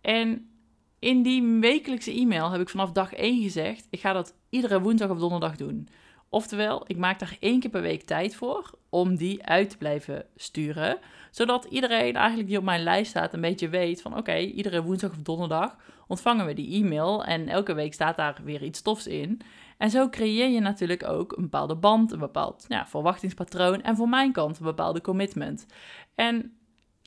En 0.00 0.52
in 0.98 1.22
die 1.22 1.58
wekelijkse 1.60 2.12
e-mail 2.12 2.50
heb 2.50 2.60
ik 2.60 2.68
vanaf 2.68 2.92
dag 2.92 3.12
1 3.12 3.42
gezegd, 3.42 3.86
ik 3.90 4.00
ga 4.00 4.12
dat 4.12 4.34
iedere 4.50 4.80
woensdag 4.80 5.10
of 5.10 5.18
donderdag 5.18 5.56
doen. 5.56 5.88
Oftewel, 6.28 6.84
ik 6.86 6.96
maak 6.96 7.18
daar 7.18 7.36
één 7.40 7.60
keer 7.60 7.70
per 7.70 7.82
week 7.82 8.02
tijd 8.02 8.34
voor 8.34 8.70
om 8.88 9.16
die 9.16 9.44
uit 9.44 9.70
te 9.70 9.76
blijven 9.76 10.26
sturen. 10.36 10.98
Zodat 11.30 11.64
iedereen 11.64 12.16
eigenlijk 12.16 12.48
die 12.48 12.58
op 12.58 12.64
mijn 12.64 12.82
lijst 12.82 13.10
staat 13.10 13.34
een 13.34 13.40
beetje 13.40 13.68
weet 13.68 14.02
van 14.02 14.16
oké, 14.16 14.36
iedere 14.36 14.82
woensdag 14.82 15.10
of 15.10 15.16
donderdag 15.16 15.76
ontvangen 16.06 16.46
we 16.46 16.54
die 16.54 16.82
e-mail 16.84 17.24
en 17.24 17.48
elke 17.48 17.74
week 17.74 17.94
staat 17.94 18.16
daar 18.16 18.40
weer 18.44 18.62
iets 18.62 18.82
tofs 18.82 19.06
in. 19.06 19.40
En 19.82 19.90
zo 19.90 20.08
creëer 20.08 20.48
je 20.48 20.60
natuurlijk 20.60 21.08
ook 21.08 21.32
een 21.36 21.42
bepaalde 21.42 21.76
band, 21.76 22.12
een 22.12 22.18
bepaald 22.18 22.64
ja, 22.68 22.86
verwachtingspatroon 22.86 23.82
en 23.82 23.96
voor 23.96 24.08
mijn 24.08 24.32
kant 24.32 24.58
een 24.58 24.64
bepaalde 24.64 25.00
commitment. 25.00 25.66
En 26.14 26.56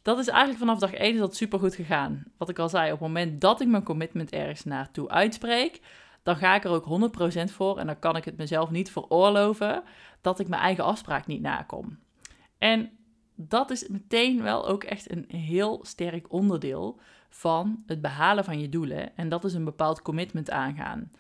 dat 0.02 0.20
is 0.20 0.28
eigenlijk 0.28 0.60
vanaf 0.60 0.80
dag 0.80 0.94
1 0.94 1.14
is 1.14 1.20
dat 1.20 1.36
super 1.36 1.60
goed 1.60 1.76
gegaan. 1.76 2.24
Wat 2.38 2.50
ik 2.50 2.60
al 2.60 2.70
zei, 2.70 2.86
op 2.86 3.00
het 3.00 3.08
moment 3.08 3.42
dat 3.42 3.62
ik 3.62 3.68
mijn 3.68 3.84
commitment 3.84 4.32
ergens 4.32 4.64
naartoe 4.64 5.10
uitspreek, 5.10 5.82
dan 6.24 6.36
ga 6.36 6.56
ik 6.56 6.64
er 6.64 6.72
ook 6.72 7.12
100% 7.50 7.52
voor 7.52 7.78
en 7.78 7.86
dan 7.86 8.00
kan 8.00 8.16
ik 8.16 8.26
het 8.26 8.38
mezelf 8.38 8.70
niet 8.70 8.92
veroorloven 8.92 9.84
dat 10.22 10.40
ik 10.40 10.48
mijn 10.48 10.62
eigen 10.62 10.84
afspraak 10.84 11.28
niet 11.28 11.42
nakom. 11.42 12.00
En 12.58 12.90
dat 13.36 13.72
is 13.72 13.88
meteen 13.88 14.42
wel 14.42 14.68
ook 14.68 14.84
echt 14.84 15.12
een 15.12 15.26
heel 15.28 15.80
sterk 15.84 16.32
onderdeel 16.32 17.00
van 17.30 17.84
het 17.86 18.02
behalen 18.02 18.44
van 18.44 18.60
je 18.60 18.70
doelen. 18.70 19.18
En 19.18 19.30
dat 19.30 19.44
is 19.44 19.54
een 19.54 19.66
bepaald 19.66 20.02
commitment 20.02 20.50
aangaan. 20.50 21.12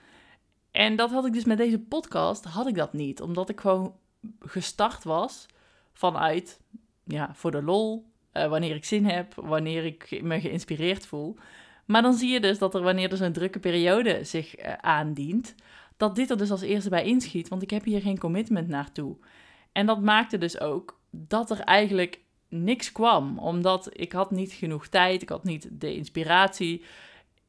En 0.75 0.95
dat 0.95 1.11
had 1.11 1.25
ik 1.25 1.33
dus 1.33 1.45
met 1.45 1.57
deze 1.57 1.79
podcast, 1.79 2.43
had 2.43 2.67
ik 2.67 2.75
dat 2.75 2.93
niet. 2.93 3.21
Omdat 3.21 3.49
ik 3.49 3.59
gewoon 3.59 3.95
gestart 4.39 5.03
was 5.03 5.45
vanuit, 5.93 6.59
ja, 7.03 7.31
voor 7.33 7.51
de 7.51 7.63
lol. 7.63 8.05
Uh, 8.33 8.47
wanneer 8.47 8.75
ik 8.75 8.85
zin 8.85 9.05
heb, 9.05 9.33
wanneer 9.35 9.85
ik 9.85 10.21
me 10.21 10.39
geïnspireerd 10.39 11.07
voel. 11.07 11.35
Maar 11.85 12.01
dan 12.01 12.13
zie 12.13 12.29
je 12.29 12.39
dus 12.39 12.57
dat 12.57 12.75
er 12.75 12.81
wanneer 12.81 13.11
er 13.11 13.17
zo'n 13.17 13.31
drukke 13.31 13.59
periode 13.59 14.23
zich 14.23 14.59
uh, 14.59 14.73
aandient, 14.73 15.55
dat 15.97 16.15
dit 16.15 16.29
er 16.29 16.37
dus 16.37 16.51
als 16.51 16.61
eerste 16.61 16.89
bij 16.89 17.03
inschiet, 17.03 17.47
want 17.47 17.61
ik 17.61 17.69
heb 17.69 17.83
hier 17.83 18.01
geen 18.01 18.19
commitment 18.19 18.67
naartoe. 18.67 19.17
En 19.71 19.85
dat 19.85 20.01
maakte 20.01 20.37
dus 20.37 20.59
ook 20.59 20.99
dat 21.09 21.49
er 21.49 21.59
eigenlijk 21.59 22.19
niks 22.49 22.91
kwam, 22.91 23.39
omdat 23.39 23.89
ik 23.91 24.11
had 24.11 24.31
niet 24.31 24.51
genoeg 24.51 24.87
tijd, 24.87 25.21
ik 25.21 25.29
had 25.29 25.43
niet 25.43 25.67
de 25.71 25.95
inspiratie 25.95 26.83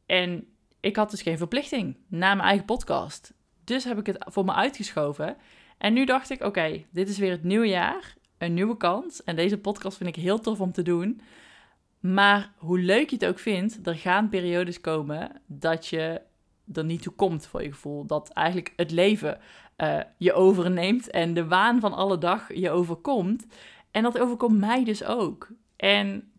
en 0.06 0.46
ik 0.80 0.96
had 0.96 1.10
dus 1.10 1.22
geen 1.22 1.38
verplichting 1.38 1.96
na 2.08 2.34
mijn 2.34 2.48
eigen 2.48 2.64
podcast. 2.64 3.34
Dus 3.64 3.84
heb 3.84 3.98
ik 3.98 4.06
het 4.06 4.24
voor 4.28 4.44
me 4.44 4.52
uitgeschoven. 4.52 5.36
En 5.78 5.92
nu 5.92 6.04
dacht 6.04 6.30
ik, 6.30 6.42
oké, 6.42 6.84
dit 6.90 7.08
is 7.08 7.18
weer 7.18 7.30
het 7.30 7.44
nieuwe 7.44 7.68
jaar. 7.68 8.14
een 8.38 8.54
nieuwe 8.54 8.76
kans. 8.76 9.24
En 9.24 9.36
deze 9.36 9.58
podcast 9.58 9.96
vind 9.96 10.16
ik 10.16 10.22
heel 10.22 10.40
tof 10.40 10.60
om 10.60 10.72
te 10.72 10.82
doen. 10.82 11.20
Maar 12.00 12.52
hoe 12.56 12.78
leuk 12.78 13.10
je 13.10 13.16
het 13.16 13.26
ook 13.26 13.38
vindt, 13.38 13.86
er 13.86 13.94
gaan 13.94 14.28
periodes 14.28 14.80
komen 14.80 15.40
dat 15.46 15.86
je 15.86 16.20
er 16.72 16.84
niet 16.84 17.02
toe 17.02 17.12
komt 17.12 17.46
voor 17.46 17.62
je 17.62 17.72
gevoel. 17.72 18.06
Dat 18.06 18.28
eigenlijk 18.28 18.72
het 18.76 18.90
leven 18.90 19.38
uh, 19.76 20.00
je 20.18 20.32
overneemt 20.32 21.10
en 21.10 21.34
de 21.34 21.46
waan 21.46 21.80
van 21.80 21.92
alle 21.92 22.18
dag 22.18 22.54
je 22.54 22.70
overkomt. 22.70 23.46
En 23.90 24.02
dat 24.02 24.18
overkomt 24.18 24.58
mij 24.58 24.84
dus 24.84 25.04
ook. 25.04 25.48
En 25.76 26.32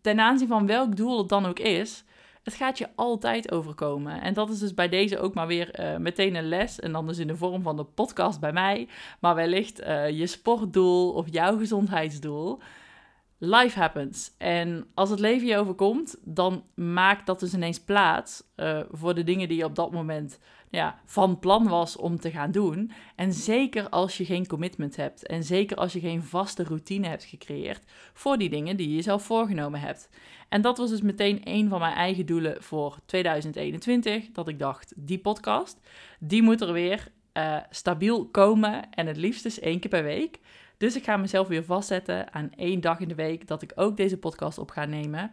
ten 0.00 0.20
aanzien 0.20 0.48
van 0.48 0.66
welk 0.66 0.96
doel 0.96 1.18
het 1.18 1.28
dan 1.28 1.46
ook 1.46 1.58
is, 1.58 2.04
het 2.46 2.54
gaat 2.54 2.78
je 2.78 2.88
altijd 2.94 3.52
overkomen. 3.52 4.20
En 4.20 4.34
dat 4.34 4.50
is 4.50 4.58
dus 4.58 4.74
bij 4.74 4.88
deze 4.88 5.18
ook 5.18 5.34
maar 5.34 5.46
weer 5.46 5.80
uh, 5.80 5.96
meteen 5.96 6.34
een 6.34 6.48
les. 6.48 6.80
En 6.80 6.92
dan 6.92 7.06
dus 7.06 7.18
in 7.18 7.26
de 7.26 7.36
vorm 7.36 7.62
van 7.62 7.76
de 7.76 7.84
podcast 7.84 8.40
bij 8.40 8.52
mij. 8.52 8.88
Maar 9.20 9.34
wellicht 9.34 9.80
uh, 9.80 10.10
je 10.10 10.26
sportdoel 10.26 11.12
of 11.12 11.26
jouw 11.30 11.58
gezondheidsdoel. 11.58 12.58
Life 13.38 13.78
happens. 13.78 14.34
En 14.38 14.86
als 14.94 15.10
het 15.10 15.18
leven 15.18 15.46
je 15.46 15.56
overkomt, 15.56 16.16
dan 16.24 16.64
maakt 16.74 17.26
dat 17.26 17.40
dus 17.40 17.54
ineens 17.54 17.80
plaats 17.80 18.42
uh, 18.56 18.80
voor 18.90 19.14
de 19.14 19.24
dingen 19.24 19.48
die 19.48 19.56
je 19.56 19.64
op 19.64 19.74
dat 19.74 19.92
moment 19.92 20.38
ja, 20.70 21.00
van 21.04 21.38
plan 21.38 21.68
was 21.68 21.96
om 21.96 22.20
te 22.20 22.30
gaan 22.30 22.50
doen. 22.50 22.90
En 23.16 23.32
zeker 23.32 23.88
als 23.88 24.16
je 24.16 24.24
geen 24.24 24.46
commitment 24.46 24.96
hebt. 24.96 25.26
En 25.26 25.44
zeker 25.44 25.76
als 25.76 25.92
je 25.92 26.00
geen 26.00 26.22
vaste 26.22 26.64
routine 26.64 27.08
hebt 27.08 27.24
gecreëerd 27.24 27.82
voor 28.12 28.38
die 28.38 28.50
dingen 28.50 28.76
die 28.76 28.94
je 28.94 29.02
zelf 29.02 29.22
voorgenomen 29.24 29.80
hebt. 29.80 30.08
En 30.48 30.60
dat 30.60 30.78
was 30.78 30.90
dus 30.90 31.02
meteen 31.02 31.40
een 31.44 31.68
van 31.68 31.80
mijn 31.80 31.94
eigen 31.94 32.26
doelen 32.26 32.62
voor 32.62 32.98
2021. 33.06 34.30
Dat 34.32 34.48
ik 34.48 34.58
dacht, 34.58 34.92
die 34.96 35.18
podcast, 35.18 35.80
die 36.18 36.42
moet 36.42 36.60
er 36.60 36.72
weer 36.72 37.08
uh, 37.36 37.56
stabiel 37.70 38.26
komen. 38.26 38.90
En 38.90 39.06
het 39.06 39.16
liefst 39.16 39.42
dus 39.42 39.60
één 39.60 39.80
keer 39.80 39.90
per 39.90 40.02
week. 40.02 40.40
Dus 40.76 40.96
ik 40.96 41.04
ga 41.04 41.16
mezelf 41.16 41.48
weer 41.48 41.64
vastzetten 41.64 42.32
aan 42.32 42.50
één 42.56 42.80
dag 42.80 43.00
in 43.00 43.08
de 43.08 43.14
week 43.14 43.46
dat 43.46 43.62
ik 43.62 43.72
ook 43.74 43.96
deze 43.96 44.18
podcast 44.18 44.58
op 44.58 44.70
ga 44.70 44.84
nemen. 44.84 45.32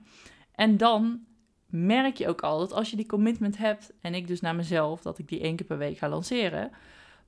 En 0.56 0.78
dan 0.78 1.26
merk 1.68 2.18
je 2.18 2.28
ook 2.28 2.42
al 2.42 2.60
dat 2.60 2.74
als 2.74 2.90
je 2.90 2.96
die 2.96 3.06
commitment 3.06 3.58
hebt, 3.58 3.94
en 4.02 4.14
ik 4.14 4.28
dus 4.28 4.42
naar 4.42 4.56
mezelf, 4.56 5.02
dat 5.02 5.18
ik 5.18 5.28
die 5.28 5.42
één 5.42 5.56
keer 5.56 5.66
per 5.66 5.78
week 5.78 5.98
ga 5.98 6.10
lanceren, 6.10 6.72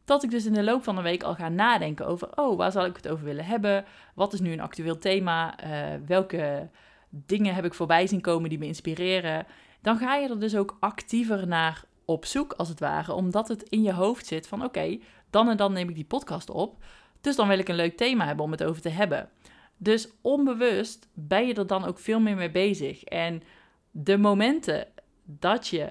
dat 0.06 0.24
ik 0.24 0.30
dus 0.32 0.46
in 0.46 0.54
de 0.54 0.64
loop 0.64 0.84
van 0.84 0.96
de 0.96 1.02
week 1.02 1.24
al 1.24 1.36
ga 1.36 1.50
nadenken 1.50 2.08
over, 2.08 2.38
oh, 2.38 2.58
waar 2.58 2.72
zal 2.72 2.86
ik 2.86 2.96
het 2.96 3.08
over 3.08 3.26
willen 3.26 3.46
hebben? 3.46 3.86
Wat 4.14 4.34
is 4.34 4.40
nu 4.40 4.52
een 4.52 4.60
actueel 4.60 4.98
thema? 4.98 5.64
Uh, 5.64 6.00
welke 6.06 6.70
dingen 7.10 7.56
heb 7.56 7.66
ik 7.66 7.74
voorbij 7.74 8.08
zien 8.08 8.22
komen 8.22 8.50
die 8.50 8.60
me 8.60 8.66
inspireren? 8.66 9.46
Dan 9.82 9.98
ga 9.98 10.16
je 10.16 10.30
er 10.30 10.40
dus 10.40 10.56
ook 10.56 10.78
actiever 10.80 11.48
naar 11.48 11.84
op 12.06 12.26
zoek, 12.26 12.54
als 12.54 12.70
het 12.70 12.80
ware, 12.80 13.14
omdat 13.14 13.48
het 13.48 13.64
in 13.64 13.82
je 13.82 13.94
hoofd 13.94 14.26
zit 14.26 14.48
van, 14.48 14.64
oké, 14.64 15.00
dan 15.30 15.50
en 15.50 15.58
dan 15.58 15.74
neem 15.74 15.90
ik 15.90 15.96
die 15.96 16.06
podcast 16.06 16.50
op. 16.50 16.84
Dus 17.26 17.36
dan 17.36 17.48
wil 17.48 17.60
ik 17.60 17.68
een 17.68 17.76
leuk 17.76 17.98
thema 17.98 18.26
hebben 18.26 18.46
om 18.46 18.52
het 18.52 18.64
over 18.64 18.82
te 18.82 18.90
hebben. 18.90 19.30
Dus 19.78 20.10
onbewust 20.22 21.08
ben 21.14 21.48
je 21.48 21.54
er 21.54 21.68
dan 21.68 21.86
ook 21.86 22.00
veel 22.00 22.20
meer 22.20 22.36
mee 22.36 22.52
bezig. 22.52 23.04
En 23.04 23.44
de 23.92 24.18
momenten 24.18 24.88
dat 25.24 25.68
je 25.68 25.90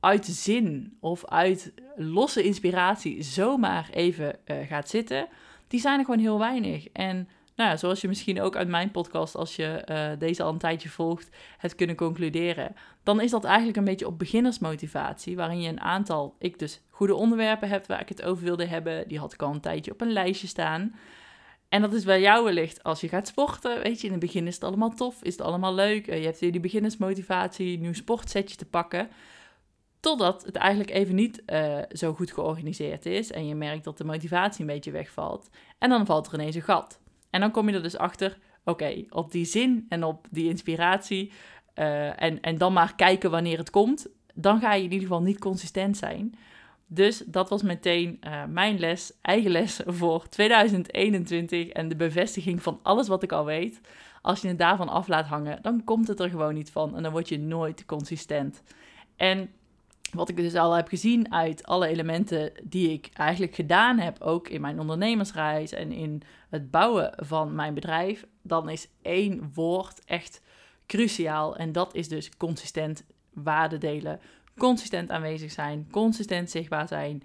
uit 0.00 0.26
zin 0.26 0.96
of 1.00 1.26
uit 1.26 1.72
losse 1.96 2.42
inspiratie 2.42 3.22
zomaar 3.22 3.88
even 3.92 4.38
uh, 4.46 4.66
gaat 4.66 4.88
zitten, 4.88 5.28
die 5.68 5.80
zijn 5.80 5.98
er 5.98 6.04
gewoon 6.04 6.20
heel 6.20 6.38
weinig. 6.38 6.88
En 6.88 7.28
nou 7.64 7.78
zoals 7.78 8.00
je 8.00 8.08
misschien 8.08 8.40
ook 8.40 8.56
uit 8.56 8.68
mijn 8.68 8.90
podcast, 8.90 9.34
als 9.34 9.56
je 9.56 9.84
uh, 9.90 10.10
deze 10.18 10.42
al 10.42 10.52
een 10.52 10.58
tijdje 10.58 10.88
volgt, 10.88 11.28
hebt 11.58 11.74
kunnen 11.74 11.96
concluderen, 11.96 12.74
dan 13.02 13.20
is 13.20 13.30
dat 13.30 13.44
eigenlijk 13.44 13.76
een 13.76 13.84
beetje 13.84 14.06
op 14.06 14.18
beginnersmotivatie, 14.18 15.36
waarin 15.36 15.60
je 15.60 15.68
een 15.68 15.80
aantal, 15.80 16.36
ik 16.38 16.58
dus, 16.58 16.80
goede 16.90 17.14
onderwerpen 17.14 17.68
hebt 17.68 17.86
waar 17.86 18.00
ik 18.00 18.08
het 18.08 18.22
over 18.22 18.44
wilde 18.44 18.64
hebben. 18.64 19.08
Die 19.08 19.18
had 19.18 19.32
ik 19.32 19.42
al 19.42 19.52
een 19.52 19.60
tijdje 19.60 19.92
op 19.92 20.00
een 20.00 20.12
lijstje 20.12 20.46
staan. 20.46 20.94
En 21.68 21.80
dat 21.80 21.92
is 21.92 22.04
bij 22.04 22.20
jou 22.20 22.44
wellicht 22.44 22.82
als 22.82 23.00
je 23.00 23.08
gaat 23.08 23.26
sporten. 23.26 23.82
Weet 23.82 24.00
je, 24.00 24.06
in 24.06 24.12
het 24.12 24.20
begin 24.20 24.46
is 24.46 24.54
het 24.54 24.64
allemaal 24.64 24.94
tof, 24.94 25.22
is 25.22 25.32
het 25.32 25.46
allemaal 25.46 25.74
leuk. 25.74 26.06
Je 26.06 26.12
hebt 26.12 26.38
weer 26.38 26.52
die 26.52 26.60
beginnersmotivatie, 26.60 27.78
nieuw 27.78 27.92
sportsetje 27.92 28.56
te 28.56 28.66
pakken. 28.66 29.08
Totdat 30.00 30.44
het 30.44 30.56
eigenlijk 30.56 30.90
even 30.90 31.14
niet 31.14 31.42
uh, 31.46 31.78
zo 31.92 32.14
goed 32.14 32.32
georganiseerd 32.32 33.06
is. 33.06 33.30
En 33.30 33.46
je 33.46 33.54
merkt 33.54 33.84
dat 33.84 33.98
de 33.98 34.04
motivatie 34.04 34.60
een 34.60 34.72
beetje 34.72 34.90
wegvalt. 34.90 35.48
En 35.78 35.88
dan 35.88 36.06
valt 36.06 36.26
er 36.26 36.34
ineens 36.34 36.54
een 36.54 36.62
gat. 36.62 37.00
En 37.30 37.40
dan 37.40 37.50
kom 37.50 37.68
je 37.68 37.74
er 37.74 37.82
dus 37.82 37.96
achter, 37.96 38.38
oké, 38.64 39.04
op 39.08 39.32
die 39.32 39.44
zin 39.44 39.86
en 39.88 40.04
op 40.04 40.26
die 40.30 40.48
inspiratie. 40.48 41.32
Uh, 41.74 42.22
en, 42.22 42.40
en 42.40 42.58
dan 42.58 42.72
maar 42.72 42.94
kijken 42.94 43.30
wanneer 43.30 43.58
het 43.58 43.70
komt. 43.70 44.06
Dan 44.34 44.60
ga 44.60 44.72
je 44.74 44.84
in 44.84 44.92
ieder 44.92 45.08
geval 45.08 45.22
niet 45.22 45.38
consistent 45.38 45.96
zijn. 45.96 46.34
Dus 46.86 47.22
dat 47.26 47.48
was 47.48 47.62
meteen 47.62 48.20
uh, 48.24 48.44
mijn 48.44 48.78
les, 48.78 49.12
eigen 49.22 49.50
les 49.50 49.80
voor 49.84 50.28
2021 50.28 51.68
en 51.68 51.88
de 51.88 51.96
bevestiging 51.96 52.62
van 52.62 52.80
alles 52.82 53.08
wat 53.08 53.22
ik 53.22 53.32
al 53.32 53.44
weet. 53.44 53.80
Als 54.22 54.40
je 54.40 54.48
het 54.48 54.58
daarvan 54.58 54.88
af 54.88 55.08
laat 55.08 55.26
hangen, 55.26 55.58
dan 55.62 55.84
komt 55.84 56.08
het 56.08 56.20
er 56.20 56.30
gewoon 56.30 56.54
niet 56.54 56.70
van 56.70 56.96
en 56.96 57.02
dan 57.02 57.12
word 57.12 57.28
je 57.28 57.38
nooit 57.38 57.86
consistent. 57.86 58.62
En 59.16 59.50
wat 60.12 60.28
ik 60.28 60.36
dus 60.36 60.54
al 60.54 60.72
heb 60.72 60.88
gezien 60.88 61.32
uit 61.32 61.66
alle 61.66 61.86
elementen 61.86 62.52
die 62.62 62.92
ik 62.92 63.10
eigenlijk 63.12 63.54
gedaan 63.54 63.98
heb, 63.98 64.20
ook 64.20 64.48
in 64.48 64.60
mijn 64.60 64.80
ondernemersreis 64.80 65.72
en 65.72 65.92
in 65.92 66.22
het 66.48 66.70
bouwen 66.70 67.12
van 67.16 67.54
mijn 67.54 67.74
bedrijf, 67.74 68.26
dan 68.42 68.68
is 68.68 68.88
één 69.02 69.50
woord 69.54 70.04
echt 70.04 70.42
cruciaal 70.86 71.56
en 71.56 71.72
dat 71.72 71.94
is 71.94 72.08
dus 72.08 72.36
consistent 72.36 73.04
waarde 73.32 73.78
delen, 73.78 74.20
consistent 74.56 75.10
aanwezig 75.10 75.52
zijn, 75.52 75.88
consistent 75.90 76.50
zichtbaar 76.50 76.88
zijn, 76.88 77.22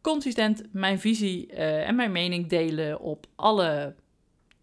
consistent 0.00 0.62
mijn 0.72 1.00
visie 1.00 1.52
uh, 1.52 1.88
en 1.88 1.94
mijn 1.94 2.12
mening 2.12 2.48
delen 2.48 3.00
op 3.00 3.26
alle 3.34 3.94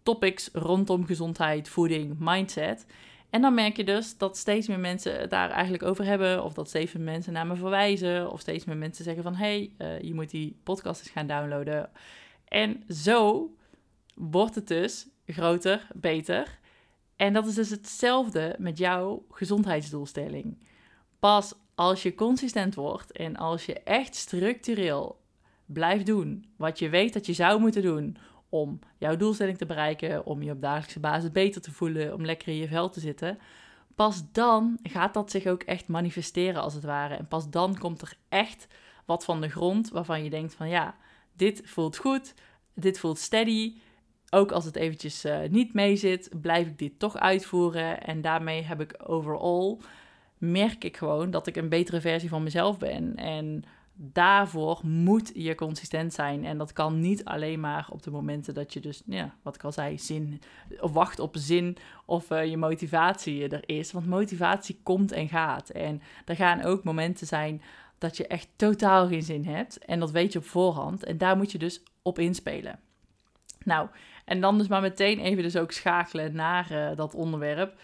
topics 0.02 0.50
rondom 0.52 1.06
gezondheid, 1.06 1.68
voeding, 1.68 2.16
mindset. 2.18 2.86
En 3.30 3.40
dan 3.40 3.54
merk 3.54 3.76
je 3.76 3.84
dus 3.84 4.16
dat 4.16 4.36
steeds 4.36 4.68
meer 4.68 4.80
mensen 4.80 5.20
het 5.20 5.30
daar 5.30 5.50
eigenlijk 5.50 5.82
over 5.82 6.04
hebben, 6.04 6.44
of 6.44 6.52
dat 6.52 6.68
steeds 6.68 6.92
meer 6.92 7.04
mensen 7.04 7.32
naar 7.32 7.46
me 7.46 7.56
verwijzen, 7.56 8.30
of 8.30 8.40
steeds 8.40 8.64
meer 8.64 8.76
mensen 8.76 9.04
zeggen 9.04 9.22
van 9.22 9.34
hey, 9.34 9.72
uh, 9.78 10.00
je 10.00 10.14
moet 10.14 10.30
die 10.30 10.60
podcast 10.62 11.00
eens 11.00 11.10
gaan 11.10 11.26
downloaden. 11.26 11.90
En 12.44 12.84
zo 12.88 13.50
wordt 14.14 14.54
het 14.54 14.68
dus 14.68 15.06
groter, 15.26 15.86
beter. 15.94 16.58
En 17.16 17.32
dat 17.32 17.46
is 17.46 17.54
dus 17.54 17.70
hetzelfde 17.70 18.54
met 18.58 18.78
jouw 18.78 19.24
gezondheidsdoelstelling. 19.30 20.58
Pas 21.18 21.54
als 21.74 22.02
je 22.02 22.14
consistent 22.14 22.74
wordt 22.74 23.12
en 23.12 23.36
als 23.36 23.66
je 23.66 23.80
echt 23.80 24.14
structureel 24.14 25.20
blijft 25.66 26.06
doen 26.06 26.44
wat 26.56 26.78
je 26.78 26.88
weet 26.88 27.12
dat 27.12 27.26
je 27.26 27.32
zou 27.32 27.60
moeten 27.60 27.82
doen 27.82 28.16
om 28.48 28.78
jouw 28.98 29.16
doelstelling 29.16 29.58
te 29.58 29.66
bereiken, 29.66 30.26
om 30.26 30.42
je 30.42 30.50
op 30.50 30.60
dagelijkse 30.60 31.00
basis 31.00 31.32
beter 31.32 31.60
te 31.60 31.72
voelen, 31.72 32.14
om 32.14 32.24
lekker 32.24 32.48
in 32.48 32.56
je 32.56 32.68
vel 32.68 32.90
te 32.90 33.00
zitten, 33.00 33.38
pas 33.94 34.22
dan 34.32 34.78
gaat 34.82 35.14
dat 35.14 35.30
zich 35.30 35.46
ook 35.46 35.62
echt 35.62 35.88
manifesteren 35.88 36.62
als 36.62 36.74
het 36.74 36.84
ware. 36.84 37.14
En 37.14 37.28
pas 37.28 37.50
dan 37.50 37.78
komt 37.78 38.02
er 38.02 38.16
echt 38.28 38.66
wat 39.04 39.24
van 39.24 39.40
de 39.40 39.48
grond 39.48 39.88
waarvan 39.88 40.24
je 40.24 40.30
denkt 40.30 40.54
van 40.54 40.68
ja, 40.68 40.96
dit 41.32 41.62
voelt 41.64 41.96
goed, 41.96 42.34
dit 42.74 42.98
voelt 42.98 43.18
steady. 43.18 43.76
Ook 44.30 44.52
als 44.52 44.64
het 44.64 44.76
eventjes 44.76 45.24
uh, 45.24 45.38
niet 45.50 45.74
mee 45.74 45.96
zit, 45.96 46.30
blijf 46.40 46.66
ik 46.66 46.78
dit 46.78 46.98
toch 46.98 47.16
uitvoeren. 47.16 48.02
En 48.02 48.20
daarmee 48.20 48.62
heb 48.62 48.80
ik 48.80 48.94
overal 49.06 49.80
merk 50.38 50.84
ik 50.84 50.96
gewoon 50.96 51.30
dat 51.30 51.46
ik 51.46 51.56
een 51.56 51.68
betere 51.68 52.00
versie 52.00 52.28
van 52.28 52.42
mezelf 52.42 52.78
ben. 52.78 53.16
En 53.16 53.64
daarvoor 54.00 54.80
moet 54.82 55.30
je 55.34 55.54
consistent 55.54 56.14
zijn. 56.14 56.44
En 56.44 56.58
dat 56.58 56.72
kan 56.72 57.00
niet 57.00 57.24
alleen 57.24 57.60
maar 57.60 57.86
op 57.90 58.02
de 58.02 58.10
momenten 58.10 58.54
dat 58.54 58.72
je 58.72 58.80
dus, 58.80 59.02
ja, 59.06 59.34
wat 59.42 59.54
ik 59.54 59.64
al 59.64 59.72
zei, 59.72 59.98
zin, 59.98 60.40
of 60.80 60.92
wacht 60.92 61.18
op 61.18 61.36
zin 61.38 61.76
of 62.06 62.30
uh, 62.30 62.46
je 62.46 62.56
motivatie 62.56 63.48
er 63.48 63.68
is. 63.68 63.92
Want 63.92 64.06
motivatie 64.06 64.80
komt 64.82 65.12
en 65.12 65.28
gaat. 65.28 65.68
En 65.68 66.02
er 66.24 66.36
gaan 66.36 66.62
ook 66.62 66.84
momenten 66.84 67.26
zijn 67.26 67.62
dat 67.98 68.16
je 68.16 68.26
echt 68.26 68.48
totaal 68.56 69.08
geen 69.08 69.22
zin 69.22 69.44
hebt. 69.44 69.78
En 69.78 70.00
dat 70.00 70.10
weet 70.10 70.32
je 70.32 70.38
op 70.38 70.44
voorhand. 70.44 71.04
En 71.04 71.18
daar 71.18 71.36
moet 71.36 71.52
je 71.52 71.58
dus 71.58 71.82
op 72.02 72.18
inspelen. 72.18 72.80
Nou, 73.64 73.88
en 74.24 74.40
dan 74.40 74.58
dus 74.58 74.68
maar 74.68 74.80
meteen 74.80 75.18
even 75.18 75.42
dus 75.42 75.56
ook 75.56 75.72
schakelen 75.72 76.34
naar 76.34 76.72
uh, 76.72 76.96
dat 76.96 77.14
onderwerp 77.14 77.80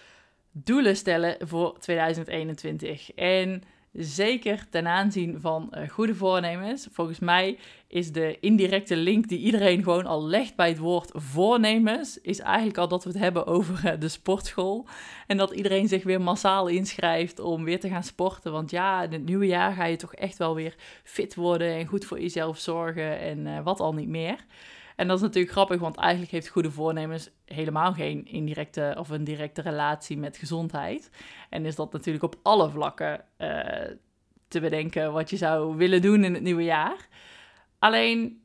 doelen 0.52 0.96
stellen 0.96 1.36
voor 1.48 1.78
2021. 1.78 3.12
En 3.14 3.62
zeker 3.94 4.66
ten 4.70 4.86
aanzien 4.86 5.40
van 5.40 5.72
uh, 5.72 5.88
goede 5.88 6.14
voornemens. 6.14 6.88
Volgens 6.92 7.18
mij 7.18 7.58
is 7.88 8.12
de 8.12 8.36
indirecte 8.40 8.96
link 8.96 9.28
die 9.28 9.38
iedereen 9.38 9.82
gewoon 9.82 10.06
al 10.06 10.26
legt 10.26 10.56
bij 10.56 10.68
het 10.68 10.78
woord 10.78 11.10
voornemens, 11.14 12.20
is 12.20 12.38
eigenlijk 12.38 12.78
al 12.78 12.88
dat 12.88 13.04
we 13.04 13.10
het 13.10 13.18
hebben 13.18 13.46
over 13.46 13.80
uh, 13.84 14.00
de 14.00 14.08
sportschool. 14.08 14.86
En 15.26 15.36
dat 15.36 15.50
iedereen 15.52 15.88
zich 15.88 16.04
weer 16.04 16.20
massaal 16.20 16.66
inschrijft 16.66 17.38
om 17.38 17.64
weer 17.64 17.80
te 17.80 17.88
gaan 17.88 18.02
sporten. 18.02 18.52
Want 18.52 18.70
ja, 18.70 19.02
in 19.02 19.12
het 19.12 19.24
nieuwe 19.24 19.46
jaar 19.46 19.72
ga 19.72 19.84
je 19.84 19.96
toch 19.96 20.14
echt 20.14 20.38
wel 20.38 20.54
weer 20.54 20.74
fit 21.02 21.34
worden 21.34 21.74
en 21.74 21.86
goed 21.86 22.04
voor 22.04 22.20
jezelf 22.20 22.58
zorgen 22.58 23.18
en 23.18 23.38
uh, 23.38 23.60
wat 23.60 23.80
al 23.80 23.94
niet 23.94 24.08
meer. 24.08 24.44
En 24.96 25.06
dat 25.06 25.16
is 25.16 25.22
natuurlijk 25.22 25.52
grappig, 25.52 25.80
want 25.80 25.96
eigenlijk 25.96 26.32
heeft 26.32 26.48
goede 26.48 26.70
voornemens 26.70 27.30
helemaal 27.44 27.92
geen 27.92 28.26
indirecte 28.26 28.94
of 28.98 29.08
een 29.08 29.24
directe 29.24 29.62
relatie 29.62 30.18
met 30.18 30.36
gezondheid. 30.36 31.10
En 31.50 31.66
is 31.66 31.74
dat 31.74 31.92
natuurlijk 31.92 32.24
op 32.24 32.38
alle 32.42 32.70
vlakken 32.70 33.24
uh, 33.38 33.48
te 34.48 34.60
bedenken 34.60 35.12
wat 35.12 35.30
je 35.30 35.36
zou 35.36 35.76
willen 35.76 36.02
doen 36.02 36.24
in 36.24 36.34
het 36.34 36.42
nieuwe 36.42 36.64
jaar. 36.64 37.08
Alleen 37.78 38.42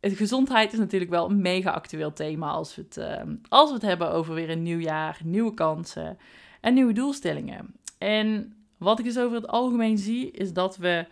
het, 0.00 0.12
gezondheid 0.12 0.72
is 0.72 0.78
natuurlijk 0.78 1.10
wel 1.10 1.30
een 1.30 1.40
mega 1.40 1.70
actueel 1.70 2.12
thema 2.12 2.50
als 2.50 2.74
we, 2.74 2.82
het, 2.82 2.96
ehm, 2.96 3.34
als 3.48 3.68
we 3.68 3.74
het 3.74 3.84
hebben 3.84 4.12
over 4.12 4.34
weer 4.34 4.50
een 4.50 4.62
nieuw 4.62 4.78
jaar, 4.78 5.20
nieuwe 5.24 5.54
kansen 5.54 6.18
en 6.60 6.74
nieuwe 6.74 6.92
doelstellingen. 6.92 7.74
En 7.98 8.54
wat 8.78 8.98
ik 8.98 9.04
dus 9.04 9.18
over 9.18 9.36
het 9.36 9.48
algemeen 9.48 9.98
zie, 9.98 10.30
is 10.30 10.52
dat 10.52 10.76
we 10.76 11.06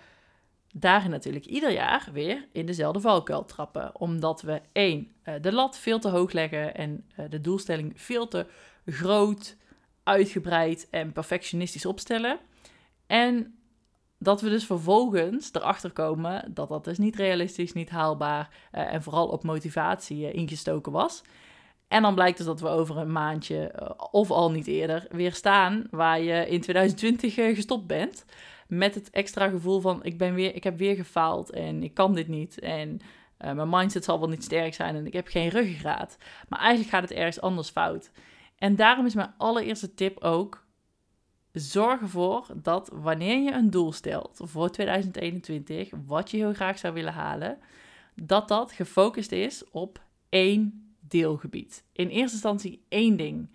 daarin 0.74 1.10
natuurlijk 1.10 1.46
ieder 1.46 1.72
jaar 1.72 2.08
weer 2.12 2.46
in 2.52 2.66
dezelfde 2.66 3.00
valkuil 3.00 3.44
trappen. 3.44 4.00
Omdat 4.00 4.42
we 4.42 4.60
één, 4.72 5.12
eh, 5.22 5.34
de 5.40 5.52
lat 5.52 5.78
veel 5.78 5.98
te 5.98 6.08
hoog 6.08 6.32
leggen 6.32 6.74
en 6.74 7.04
eh, 7.16 7.24
de 7.28 7.40
doelstelling 7.40 7.92
veel 8.00 8.28
te 8.28 8.46
groot, 8.86 9.56
uitgebreid 10.02 10.88
en 10.90 11.12
perfectionistisch 11.12 11.86
opstellen. 11.86 12.38
En 13.06 13.58
dat 14.18 14.40
we 14.40 14.48
dus 14.48 14.64
vervolgens 14.64 15.50
erachter 15.52 15.90
komen 15.90 16.54
dat 16.54 16.68
dat 16.68 16.84
dus 16.84 16.98
niet 16.98 17.16
realistisch, 17.16 17.72
niet 17.72 17.90
haalbaar 17.90 18.50
uh, 18.72 18.92
en 18.92 19.02
vooral 19.02 19.28
op 19.28 19.42
motivatie 19.42 20.32
ingestoken 20.32 20.92
was. 20.92 21.22
En 21.88 22.02
dan 22.02 22.14
blijkt 22.14 22.36
dus 22.36 22.46
dat 22.46 22.60
we 22.60 22.68
over 22.68 22.96
een 22.96 23.12
maandje, 23.12 23.72
of 24.10 24.30
al 24.30 24.50
niet 24.50 24.66
eerder, 24.66 25.06
weer 25.10 25.34
staan 25.34 25.86
waar 25.90 26.20
je 26.20 26.48
in 26.48 26.60
2020 26.60 27.34
gestopt 27.34 27.86
bent. 27.86 28.24
Met 28.68 28.94
het 28.94 29.10
extra 29.10 29.48
gevoel 29.48 29.80
van 29.80 30.04
ik, 30.04 30.18
ben 30.18 30.34
weer, 30.34 30.54
ik 30.54 30.64
heb 30.64 30.78
weer 30.78 30.94
gefaald 30.94 31.50
en 31.50 31.82
ik 31.82 31.94
kan 31.94 32.14
dit 32.14 32.28
niet. 32.28 32.58
En 32.58 33.00
mijn 33.36 33.68
mindset 33.68 34.04
zal 34.04 34.18
wel 34.18 34.28
niet 34.28 34.44
sterk 34.44 34.74
zijn 34.74 34.96
en 34.96 35.06
ik 35.06 35.12
heb 35.12 35.28
geen 35.28 35.48
ruggengraat. 35.48 36.18
Maar 36.48 36.58
eigenlijk 36.58 36.90
gaat 36.90 37.02
het 37.02 37.12
ergens 37.12 37.40
anders 37.40 37.68
fout. 37.68 38.10
En 38.56 38.76
daarom 38.76 39.06
is 39.06 39.14
mijn 39.14 39.34
allereerste 39.36 39.94
tip 39.94 40.22
ook 40.22 40.66
zorg 41.52 42.00
ervoor 42.00 42.46
dat 42.62 42.90
wanneer 42.92 43.42
je 43.42 43.52
een 43.52 43.70
doel 43.70 43.92
stelt 43.92 44.40
voor 44.42 44.70
2021, 44.70 45.90
wat 46.06 46.30
je 46.30 46.36
heel 46.36 46.54
graag 46.54 46.78
zou 46.78 46.94
willen 46.94 47.12
halen, 47.12 47.58
dat 48.14 48.48
dat 48.48 48.72
gefocust 48.72 49.32
is 49.32 49.70
op 49.70 50.02
één 50.28 50.94
deelgebied. 51.00 51.84
In 51.92 52.08
eerste 52.08 52.32
instantie 52.32 52.84
één 52.88 53.16
ding. 53.16 53.50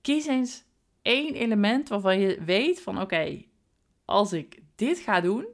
Kies 0.00 0.26
eens 0.26 0.64
één 1.02 1.34
element 1.34 1.88
waarvan 1.88 2.20
je 2.20 2.44
weet 2.44 2.80
van 2.80 3.00
oké, 3.00 3.42
als 4.10 4.32
ik 4.32 4.62
dit 4.74 4.98
ga 4.98 5.20
doen, 5.20 5.46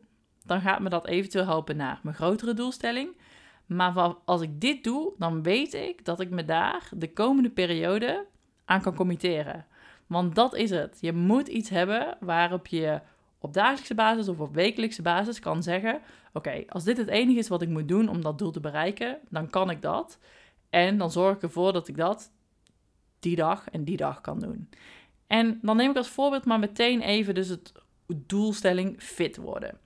dan 0.44 0.60
gaat 0.60 0.80
me 0.80 0.88
dat 0.88 1.06
eventueel 1.06 1.44
helpen 1.44 1.76
naar 1.76 2.00
mijn 2.02 2.16
grotere 2.16 2.54
doelstelling. 2.54 3.16
Maar 3.66 4.14
als 4.25 4.40
ik 4.40 4.60
dit 4.60 4.84
doe, 4.84 5.12
dan 5.18 5.42
weet 5.42 5.75
ik 5.75 6.04
dat 6.04 6.20
ik 6.20 6.30
me 6.30 6.44
daar 6.44 6.88
de 6.96 7.12
komende 7.12 7.50
periode 7.50 8.26
aan 8.64 8.80
kan 8.80 8.94
committeren. 8.94 9.66
Want 10.06 10.34
dat 10.34 10.54
is 10.54 10.70
het. 10.70 10.98
Je 11.00 11.12
moet 11.12 11.48
iets 11.48 11.68
hebben 11.68 12.16
waarop 12.20 12.66
je 12.66 13.00
op 13.38 13.52
dagelijkse 13.54 13.94
basis 13.94 14.28
of 14.28 14.40
op 14.40 14.54
wekelijkse 14.54 15.02
basis 15.02 15.40
kan 15.40 15.62
zeggen: 15.62 16.00
Oké, 16.32 16.64
als 16.68 16.84
dit 16.84 16.96
het 16.96 17.08
enige 17.08 17.38
is 17.38 17.48
wat 17.48 17.62
ik 17.62 17.68
moet 17.68 17.88
doen 17.88 18.08
om 18.08 18.22
dat 18.22 18.38
doel 18.38 18.50
te 18.50 18.60
bereiken, 18.60 19.18
dan 19.28 19.50
kan 19.50 19.70
ik 19.70 19.82
dat. 19.82 20.18
En 20.70 20.98
dan 20.98 21.10
zorg 21.10 21.36
ik 21.36 21.42
ervoor 21.42 21.72
dat 21.72 21.88
ik 21.88 21.96
dat 21.96 22.32
die 23.18 23.36
dag 23.36 23.70
en 23.70 23.84
die 23.84 23.96
dag 23.96 24.20
kan 24.20 24.40
doen. 24.40 24.68
En 25.26 25.58
dan 25.62 25.76
neem 25.76 25.90
ik 25.90 25.96
als 25.96 26.08
voorbeeld 26.08 26.44
maar 26.44 26.58
meteen 26.58 27.00
even 27.00 27.34
dus 27.34 27.48
het 27.48 27.72
doelstelling 28.14 29.02
fit 29.02 29.36
worden. 29.36 29.78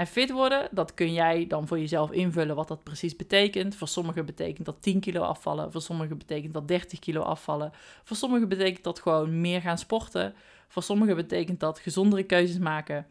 En 0.00 0.06
fit 0.06 0.30
worden, 0.30 0.68
dat 0.70 0.94
kun 0.94 1.12
jij 1.12 1.46
dan 1.46 1.66
voor 1.66 1.78
jezelf 1.78 2.10
invullen 2.10 2.56
wat 2.56 2.68
dat 2.68 2.82
precies 2.82 3.16
betekent. 3.16 3.76
Voor 3.76 3.88
sommigen 3.88 4.26
betekent 4.26 4.66
dat 4.66 4.82
10 4.82 5.00
kilo 5.00 5.20
afvallen. 5.20 5.72
Voor 5.72 5.80
sommigen 5.80 6.18
betekent 6.18 6.54
dat 6.54 6.68
30 6.68 6.98
kilo 6.98 7.20
afvallen. 7.20 7.72
Voor 8.04 8.16
sommigen 8.16 8.48
betekent 8.48 8.84
dat 8.84 9.00
gewoon 9.00 9.40
meer 9.40 9.60
gaan 9.60 9.78
sporten. 9.78 10.34
Voor 10.68 10.82
sommigen 10.82 11.16
betekent 11.16 11.60
dat 11.60 11.78
gezondere 11.78 12.22
keuzes 12.22 12.58
maken. 12.58 13.06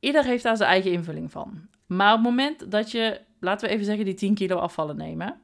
Ieder 0.00 0.24
heeft 0.24 0.42
daar 0.42 0.56
zijn 0.56 0.70
eigen 0.70 0.92
invulling 0.92 1.30
van. 1.30 1.68
Maar 1.86 2.12
op 2.12 2.18
het 2.18 2.28
moment 2.28 2.70
dat 2.70 2.90
je, 2.90 3.20
laten 3.40 3.68
we 3.68 3.74
even 3.74 3.86
zeggen, 3.86 4.04
die 4.04 4.14
10 4.14 4.34
kilo 4.34 4.56
afvallen 4.56 4.96
nemen. 4.96 5.40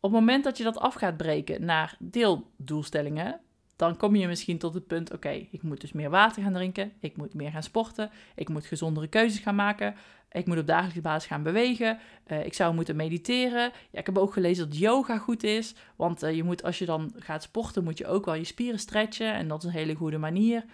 Op 0.00 0.12
het 0.12 0.20
moment 0.20 0.44
dat 0.44 0.58
je 0.58 0.64
dat 0.64 0.78
af 0.78 0.94
gaat 0.94 1.16
breken 1.16 1.64
naar 1.64 1.96
deeldoelstellingen, 1.98 3.40
dan 3.76 3.96
kom 3.96 4.16
je 4.16 4.26
misschien 4.26 4.58
tot 4.58 4.74
het 4.74 4.86
punt: 4.86 5.12
oké, 5.12 5.46
ik 5.50 5.62
moet 5.62 5.80
dus 5.80 5.92
meer 5.92 6.10
water 6.10 6.42
gaan 6.42 6.52
drinken, 6.52 6.92
ik 7.00 7.16
moet 7.16 7.34
meer 7.34 7.50
gaan 7.50 7.62
sporten, 7.62 8.10
ik 8.34 8.48
moet 8.48 8.66
gezondere 8.66 9.06
keuzes 9.06 9.40
gaan 9.40 9.54
maken, 9.54 9.94
ik 10.30 10.46
moet 10.46 10.58
op 10.58 10.66
dagelijkse 10.66 11.00
basis 11.00 11.28
gaan 11.28 11.42
bewegen, 11.42 11.98
uh, 12.26 12.44
ik 12.44 12.54
zou 12.54 12.74
moeten 12.74 12.96
mediteren. 12.96 13.72
Ja, 13.90 13.98
ik 13.98 14.06
heb 14.06 14.18
ook 14.18 14.32
gelezen 14.32 14.68
dat 14.68 14.78
yoga 14.78 15.18
goed 15.18 15.42
is, 15.42 15.74
want 15.96 16.22
uh, 16.22 16.34
je 16.34 16.42
moet 16.42 16.62
als 16.62 16.78
je 16.78 16.86
dan 16.86 17.12
gaat 17.18 17.42
sporten, 17.42 17.84
moet 17.84 17.98
je 17.98 18.06
ook 18.06 18.24
wel 18.24 18.34
je 18.34 18.44
spieren 18.44 18.78
stretchen 18.78 19.34
en 19.34 19.48
dat 19.48 19.58
is 19.58 19.64
een 19.64 19.78
hele 19.78 19.94
goede 19.94 20.18
manier. 20.18 20.64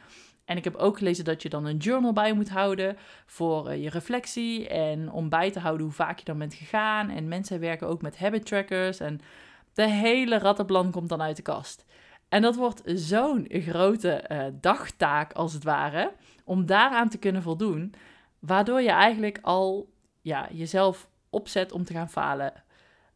En 0.44 0.56
ik 0.56 0.64
heb 0.64 0.74
ook 0.74 0.98
gelezen 0.98 1.24
dat 1.24 1.42
je 1.42 1.48
dan 1.48 1.64
een 1.64 1.76
journal 1.76 2.12
bij 2.12 2.32
moet 2.32 2.50
houden 2.50 2.96
voor 3.26 3.70
uh, 3.70 3.82
je 3.82 3.90
reflectie 3.90 4.68
en 4.68 5.10
om 5.10 5.28
bij 5.28 5.50
te 5.50 5.58
houden 5.58 5.86
hoe 5.86 5.94
vaak 5.94 6.18
je 6.18 6.24
dan 6.24 6.38
bent 6.38 6.54
gegaan. 6.54 7.10
En 7.10 7.28
mensen 7.28 7.60
werken 7.60 7.88
ook 7.88 8.02
met 8.02 8.18
habit 8.18 8.46
trackers 8.46 9.00
en 9.00 9.20
de 9.72 9.88
hele 9.88 10.38
rattenplan 10.38 10.90
komt 10.90 11.08
dan 11.08 11.22
uit 11.22 11.36
de 11.36 11.42
kast. 11.42 11.84
En 12.32 12.42
dat 12.42 12.56
wordt 12.56 12.82
zo'n 12.84 13.46
grote 13.48 14.24
uh, 14.28 14.44
dagtaak, 14.60 15.32
als 15.32 15.52
het 15.52 15.64
ware, 15.64 16.12
om 16.44 16.66
daaraan 16.66 17.08
te 17.08 17.18
kunnen 17.18 17.42
voldoen, 17.42 17.94
waardoor 18.38 18.80
je 18.82 18.90
eigenlijk 18.90 19.38
al 19.42 19.92
ja, 20.20 20.48
jezelf 20.52 21.08
opzet 21.30 21.72
om 21.72 21.84
te 21.84 21.92
gaan 21.92 22.10
falen. 22.10 22.52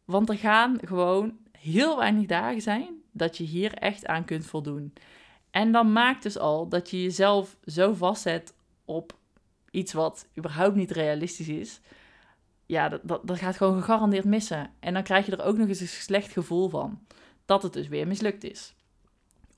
Want 0.05 0.29
er 0.29 0.39
gaan 0.39 0.79
gewoon 0.85 1.37
heel 1.59 1.97
weinig 1.97 2.27
dagen 2.27 2.61
zijn 2.61 3.03
dat 3.13 3.37
je 3.37 3.45
hier 3.45 3.75
echt 3.75 4.07
aan 4.07 4.25
kunt 4.25 4.47
voldoen. 4.47 4.93
En 5.51 5.73
dan 5.73 5.93
maakt 5.93 6.23
dus 6.23 6.39
al 6.39 6.69
dat 6.69 6.91
je 6.91 7.03
jezelf 7.03 7.57
zo 7.65 7.93
vastzet 7.93 8.55
op 8.85 9.17
iets 9.71 9.93
wat 9.93 10.29
überhaupt 10.39 10.77
niet 10.77 10.91
realistisch 10.91 11.49
is. 11.49 11.81
Ja, 12.67 12.89
dat, 12.89 13.01
dat, 13.05 13.27
dat 13.27 13.39
gaat 13.39 13.57
gewoon 13.57 13.79
gegarandeerd 13.79 14.25
missen. 14.25 14.71
En 14.81 14.95
dan 14.95 15.03
krijg 15.03 15.27
je 15.27 15.37
er 15.37 15.45
ook 15.45 15.57
nog 15.57 15.69
eens 15.69 15.81
een 15.81 15.87
slecht 15.87 16.33
gevoel 16.33 16.69
van 16.69 17.01
dat 17.45 17.63
het 17.63 17.73
dus 17.73 17.89
weer 17.89 18.07
mislukt 18.07 18.45
is. 18.45 18.75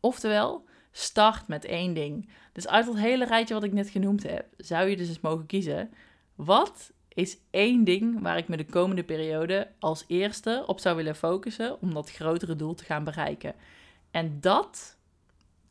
Oftewel, 0.00 0.64
start 0.90 1.48
met 1.48 1.64
één 1.64 1.94
ding. 1.94 2.28
Dus 2.52 2.68
uit 2.68 2.86
dat 2.86 2.96
hele 2.96 3.24
rijtje 3.24 3.54
wat 3.54 3.62
ik 3.62 3.72
net 3.72 3.90
genoemd 3.90 4.22
heb, 4.22 4.46
zou 4.56 4.88
je 4.88 4.96
dus 4.96 5.08
eens 5.08 5.20
mogen 5.20 5.46
kiezen. 5.46 5.90
Wat 6.34 6.92
is 7.08 7.38
één 7.50 7.84
ding 7.84 8.22
waar 8.22 8.36
ik 8.36 8.48
me 8.48 8.56
de 8.56 8.64
komende 8.64 9.04
periode 9.04 9.70
als 9.78 10.04
eerste 10.06 10.64
op 10.66 10.80
zou 10.80 10.96
willen 10.96 11.16
focussen 11.16 11.80
om 11.80 11.94
dat 11.94 12.10
grotere 12.10 12.56
doel 12.56 12.74
te 12.74 12.84
gaan 12.84 13.04
bereiken? 13.04 13.54
En 14.10 14.40
dat 14.40 14.98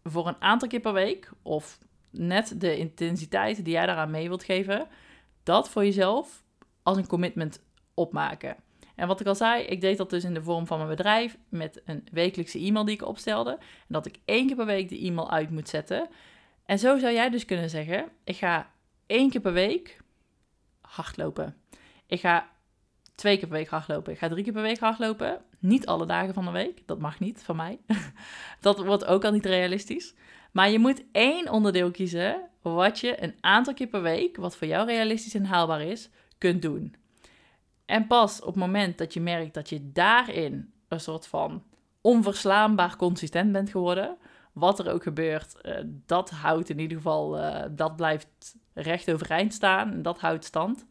voor 0.03 0.27
een 0.27 0.41
aantal 0.41 0.67
keer 0.67 0.79
per 0.79 0.93
week, 0.93 1.31
of 1.41 1.77
net 2.09 2.61
de 2.61 2.77
intensiteit 2.77 3.63
die 3.63 3.73
jij 3.73 3.85
daaraan 3.85 4.11
mee 4.11 4.27
wilt 4.27 4.43
geven, 4.43 4.87
dat 5.43 5.69
voor 5.69 5.83
jezelf 5.83 6.43
als 6.83 6.97
een 6.97 7.07
commitment 7.07 7.63
opmaken. 7.93 8.55
En 8.97 9.07
wat 9.07 9.19
ik 9.19 9.27
al 9.27 9.35
zei, 9.35 9.63
ik 9.63 9.81
deed 9.81 9.97
dat 9.97 10.09
dus 10.09 10.23
in 10.23 10.33
de 10.33 10.43
vorm 10.43 10.67
van 10.67 10.77
mijn 10.77 10.89
bedrijf 10.89 11.37
met 11.49 11.81
een 11.85 12.07
wekelijkse 12.11 12.59
e-mail 12.59 12.85
die 12.85 12.95
ik 12.95 13.05
opstelde. 13.05 13.51
En 13.59 13.87
dat 13.87 14.05
ik 14.05 14.19
één 14.25 14.47
keer 14.47 14.55
per 14.55 14.65
week 14.65 14.89
de 14.89 14.99
e-mail 14.99 15.31
uit 15.31 15.49
moet 15.49 15.69
zetten. 15.69 16.07
En 16.65 16.79
zo 16.79 16.97
zou 16.97 17.13
jij 17.13 17.29
dus 17.29 17.45
kunnen 17.45 17.69
zeggen: 17.69 18.09
ik 18.23 18.35
ga 18.35 18.71
één 19.05 19.29
keer 19.29 19.41
per 19.41 19.53
week 19.53 19.97
hardlopen. 20.81 21.55
Ik 22.05 22.19
ga 22.19 22.49
twee 23.15 23.37
keer 23.37 23.47
per 23.47 23.57
week 23.57 23.67
hardlopen. 23.67 24.13
Ik 24.13 24.19
ga 24.19 24.27
drie 24.27 24.43
keer 24.43 24.53
per 24.53 24.61
week 24.61 24.79
hardlopen. 24.79 25.41
Niet 25.59 25.85
alle 25.85 26.05
dagen 26.05 26.33
van 26.33 26.45
de 26.45 26.51
week. 26.51 26.81
Dat 26.85 26.99
mag 26.99 27.19
niet 27.19 27.43
van 27.43 27.55
mij. 27.55 27.79
dat 28.61 28.85
wordt 28.85 29.05
ook 29.05 29.25
al 29.25 29.31
niet 29.31 29.45
realistisch. 29.45 30.13
Maar 30.51 30.69
je 30.69 30.79
moet 30.79 31.03
één 31.11 31.51
onderdeel 31.51 31.91
kiezen 31.91 32.49
wat 32.61 32.99
je 32.99 33.23
een 33.23 33.35
aantal 33.41 33.73
keer 33.73 33.87
per 33.87 34.01
week, 34.01 34.37
wat 34.37 34.57
voor 34.57 34.67
jou 34.67 34.85
realistisch 34.85 35.33
en 35.35 35.45
haalbaar 35.45 35.81
is, 35.81 36.09
kunt 36.37 36.61
doen. 36.61 36.95
En 37.87 38.07
pas 38.07 38.39
op 38.39 38.45
het 38.47 38.55
moment 38.55 38.97
dat 38.97 39.13
je 39.13 39.21
merkt 39.21 39.53
dat 39.53 39.69
je 39.69 39.91
daarin 39.91 40.73
een 40.87 40.99
soort 40.99 41.27
van 41.27 41.63
onverslaanbaar 42.01 42.95
consistent 42.95 43.51
bent 43.51 43.69
geworden, 43.69 44.17
wat 44.53 44.79
er 44.79 44.91
ook 44.91 45.03
gebeurt, 45.03 45.55
uh, 45.61 45.77
dat 45.83 46.29
houdt 46.29 46.69
in 46.69 46.79
ieder 46.79 46.97
geval, 46.97 47.39
uh, 47.39 47.63
dat 47.71 47.95
blijft 47.95 48.55
recht 48.73 49.11
overeind 49.11 49.53
staan 49.53 49.91
en 49.91 50.01
dat 50.01 50.19
houdt 50.19 50.45
stand. 50.45 50.85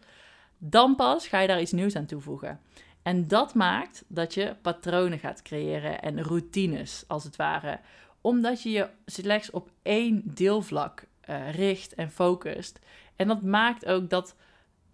Dan 0.59 0.97
pas 0.97 1.29
ga 1.29 1.41
je 1.41 1.47
daar 1.47 1.61
iets 1.61 1.73
nieuws 1.73 1.97
aan 1.97 2.07
toevoegen. 2.07 2.61
En 3.03 3.29
dat 3.29 3.55
maakt 3.55 4.05
dat 4.09 4.35
je 4.35 4.57
patronen 4.63 5.19
gaat 5.19 5.43
creëren 5.43 6.03
en 6.03 6.23
routines, 6.23 7.05
als 7.07 7.25
het 7.25 7.37
ware. 7.37 7.81
Omdat 8.21 8.63
je 8.63 8.71
je 8.71 8.89
slechts 9.07 9.51
op 9.51 9.71
één 9.83 10.23
deelvlak 10.25 11.05
uh, 11.29 11.55
richt 11.55 11.95
en 11.95 12.11
focust. 12.11 12.79
En 13.17 13.29
dat 13.29 13.43
maakt 13.43 13.87
ook 13.87 14.11
dat 14.11 14.37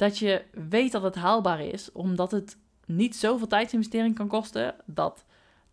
dat 0.03 0.19
je 0.19 0.43
weet 0.71 0.93
dat 0.93 1.03
het 1.03 1.15
haalbaar 1.15 1.61
is, 1.61 1.93
omdat 1.93 2.31
het 2.31 2.57
niet 2.87 3.17
zoveel 3.17 3.47
tijdsinvestering 3.47 4.15
kan 4.15 4.29
kosten, 4.29 4.75
dat, 4.85 5.25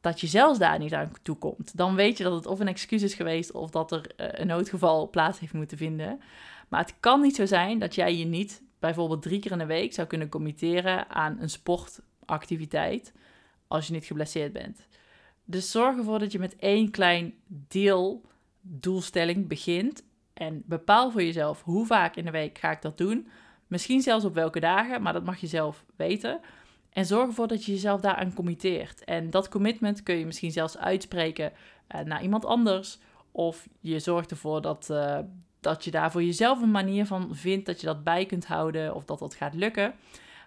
dat 0.01 0.21
je 0.21 0.27
zelfs 0.27 0.59
daar 0.59 0.79
niet 0.79 0.93
aan 0.93 1.11
toe 1.21 1.35
komt. 1.35 1.77
Dan 1.77 1.95
weet 1.95 2.17
je 2.17 2.23
dat 2.23 2.33
het 2.33 2.45
of 2.45 2.59
een 2.59 2.67
excuus 2.67 3.01
is 3.01 3.13
geweest 3.13 3.51
of 3.51 3.69
dat 3.69 3.91
er 3.91 4.11
uh, 4.17 4.27
een 4.31 4.47
noodgeval 4.47 5.09
plaats 5.09 5.39
heeft 5.39 5.53
moeten 5.53 5.77
vinden. 5.77 6.21
Maar 6.67 6.79
het 6.79 6.93
kan 6.99 7.21
niet 7.21 7.35
zo 7.35 7.45
zijn 7.45 7.79
dat 7.79 7.95
jij 7.95 8.15
je 8.15 8.25
niet 8.25 8.61
bijvoorbeeld 8.79 9.21
drie 9.21 9.39
keer 9.39 9.51
in 9.51 9.57
de 9.57 9.65
week 9.65 9.93
zou 9.93 10.07
kunnen 10.07 10.29
committeren 10.29 11.09
aan 11.09 11.37
een 11.39 11.49
sportactiviteit 11.49 13.13
als 13.67 13.87
je 13.87 13.93
niet 13.93 14.05
geblesseerd 14.05 14.53
bent. 14.53 14.87
Dus 15.45 15.71
zorg 15.71 15.97
ervoor 15.97 16.19
dat 16.19 16.31
je 16.31 16.39
met 16.39 16.55
één 16.55 16.91
klein 16.91 17.33
deel 17.47 18.21
doelstelling 18.61 19.47
begint 19.47 20.03
en 20.33 20.63
bepaal 20.65 21.11
voor 21.11 21.23
jezelf 21.23 21.61
hoe 21.63 21.85
vaak 21.85 22.15
in 22.15 22.25
de 22.25 22.31
week 22.31 22.57
ga 22.57 22.71
ik 22.71 22.81
dat 22.81 22.97
doen 22.97 23.27
Misschien 23.69 24.01
zelfs 24.01 24.25
op 24.25 24.33
welke 24.33 24.59
dagen, 24.59 25.01
maar 25.01 25.13
dat 25.13 25.23
mag 25.23 25.37
je 25.37 25.47
zelf 25.47 25.85
weten. 25.95 26.39
En 26.89 27.05
zorg 27.05 27.27
ervoor 27.27 27.47
dat 27.47 27.65
je 27.65 27.71
jezelf 27.71 28.01
daaraan 28.01 28.33
committeert. 28.33 29.03
En 29.03 29.29
dat 29.29 29.49
commitment 29.49 30.03
kun 30.03 30.15
je 30.15 30.25
misschien 30.25 30.51
zelfs 30.51 30.77
uitspreken 30.77 31.51
uh, 31.95 32.01
naar 32.01 32.21
iemand 32.23 32.45
anders. 32.45 32.99
Of 33.31 33.67
je 33.79 33.99
zorgt 33.99 34.31
ervoor 34.31 34.61
dat, 34.61 34.87
uh, 34.91 35.19
dat 35.59 35.83
je 35.83 35.91
daar 35.91 36.11
voor 36.11 36.23
jezelf 36.23 36.61
een 36.61 36.71
manier 36.71 37.05
van 37.05 37.35
vindt 37.35 37.65
dat 37.65 37.79
je 37.79 37.85
dat 37.85 38.03
bij 38.03 38.25
kunt 38.25 38.45
houden 38.45 38.95
of 38.95 39.05
dat 39.05 39.19
dat 39.19 39.35
gaat 39.35 39.53
lukken. 39.53 39.93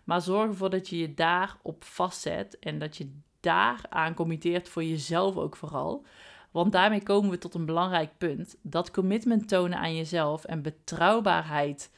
Maar 0.05 0.21
zorg 0.21 0.49
ervoor 0.49 0.71
dat 0.71 0.89
je 0.89 0.99
je 0.99 1.15
daarop 1.15 1.85
vastzet 1.85 2.59
en 2.59 2.79
dat 2.79 2.97
je 2.97 3.13
daar 3.41 3.81
aan 3.89 4.15
committeert 4.15 4.69
voor 4.69 4.85
jezelf 4.85 5.37
ook 5.37 5.57
vooral. 5.57 6.05
Want 6.51 6.73
daarmee 6.73 7.03
komen 7.03 7.31
we 7.31 7.39
tot 7.39 7.55
een 7.55 7.67
belangrijk 7.67 8.11
punt. 8.19 8.57
Dat 8.63 8.91
commitment 8.91 9.49
tonen 9.49 9.79
aan 9.79 9.97
jezelf 9.97 10.45
en 10.45 10.63
betrouwbaarheid 10.63 11.91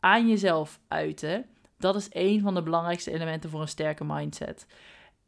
aan 0.00 0.28
jezelf 0.28 0.80
uiten, 0.88 1.46
dat 1.78 1.96
is 1.96 2.08
een 2.10 2.40
van 2.40 2.54
de 2.54 2.62
belangrijkste 2.62 3.12
elementen 3.12 3.50
voor 3.50 3.60
een 3.60 3.68
sterke 3.68 4.04
mindset. 4.04 4.66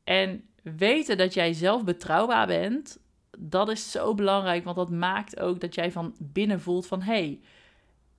En 0.04 0.44
weten 0.62 1.16
dat 1.16 1.34
jij 1.34 1.52
zelf 1.52 1.84
betrouwbaar 1.84 2.46
bent, 2.46 2.98
dat 3.38 3.68
is 3.68 3.90
zo 3.90 4.14
belangrijk, 4.14 4.64
want 4.64 4.76
dat 4.76 4.90
maakt 4.90 5.40
ook 5.40 5.60
dat 5.60 5.74
jij 5.74 5.92
van 5.92 6.14
binnen 6.18 6.60
voelt 6.60 6.86
van 6.86 7.02
hé, 7.02 7.12
hey, 7.12 7.40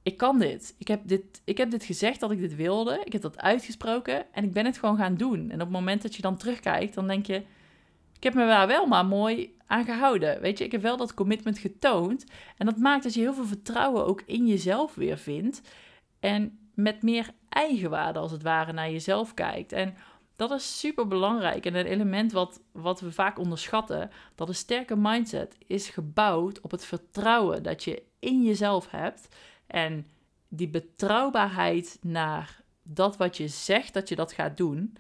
ik 0.04 0.18
kan 0.18 0.40
dit. 0.40 0.76
Ik 0.78 0.88
heb 0.88 1.02
dit. 1.06 1.42
ik 1.44 1.58
heb 1.58 1.72
dit 1.72 1.84
gezegd 1.84 2.20
dat 2.20 2.32
ik 2.32 2.40
dit 2.40 2.56
wilde. 2.56 3.02
Ik 3.06 3.14
heb 3.14 3.22
dat 3.22 3.38
uitgesproken 3.38 4.34
en 4.34 4.44
ik 4.44 4.54
ben 4.54 4.66
het 4.66 4.78
gewoon 4.78 4.98
gaan 4.98 5.16
doen. 5.16 5.50
En 5.50 5.54
op 5.54 5.60
het 5.60 5.70
moment 5.70 6.02
dat 6.02 6.16
je 6.16 6.22
dan 6.22 6.38
terugkijkt, 6.38 6.94
dan 6.94 7.08
denk 7.08 7.26
je, 7.26 7.36
ik 8.16 8.24
heb 8.24 8.34
me 8.34 8.46
daar 8.46 8.68
wel 8.68 8.86
maar 8.86 9.06
mooi 9.06 9.56
aan 9.66 9.86
gehouden. 9.86 10.42
Weet 10.42 10.58
je, 10.58 10.64
ik 10.64 10.72
heb 10.72 10.82
wel 10.82 10.98
dat 10.98 11.14
commitment 11.14 11.58
getoond. 11.58 12.26
En 12.58 12.66
dat 12.66 12.78
maakt 12.78 13.04
dat 13.04 13.14
je 13.14 13.20
heel 13.20 13.34
veel 13.34 13.46
vertrouwen 13.46 14.06
ook 14.06 14.24
in 14.26 14.48
jezelf 14.48 14.96
weer 14.96 15.18
vindt. 15.18 15.62
En 16.24 16.60
met 16.74 17.02
meer 17.02 17.30
eigenwaarde 17.50 18.20
als 18.20 18.32
het 18.32 18.44
ware 18.44 18.74
naar 18.74 18.92
jezelf 18.92 19.34
kijkt. 19.34 19.72
En 19.72 19.96
dat 20.36 20.52
is 20.52 20.80
super 20.80 21.08
belangrijk. 21.08 21.66
En 21.66 21.76
een 21.76 21.86
element 21.86 22.32
wat, 22.32 22.62
wat 22.72 23.00
we 23.00 23.12
vaak 23.12 23.40
onderschatten, 23.40 24.10
dat 24.36 24.48
een 24.48 24.56
sterke 24.56 24.96
mindset 24.96 25.58
is 25.68 25.90
gebouwd 25.90 26.62
op 26.62 26.72
het 26.72 26.86
vertrouwen 26.86 27.64
dat 27.64 27.84
je 27.84 28.04
in 28.20 28.44
jezelf 28.44 28.92
hebt. 28.92 29.28
En 29.68 30.08
die 30.48 30.70
betrouwbaarheid 30.70 31.98
naar 32.02 32.62
dat 32.84 33.18
wat 33.18 33.38
je 33.38 33.48
zegt 33.48 33.94
dat 33.94 34.10
je 34.10 34.16
dat 34.16 34.34
gaat 34.34 34.58
doen. 34.58 34.98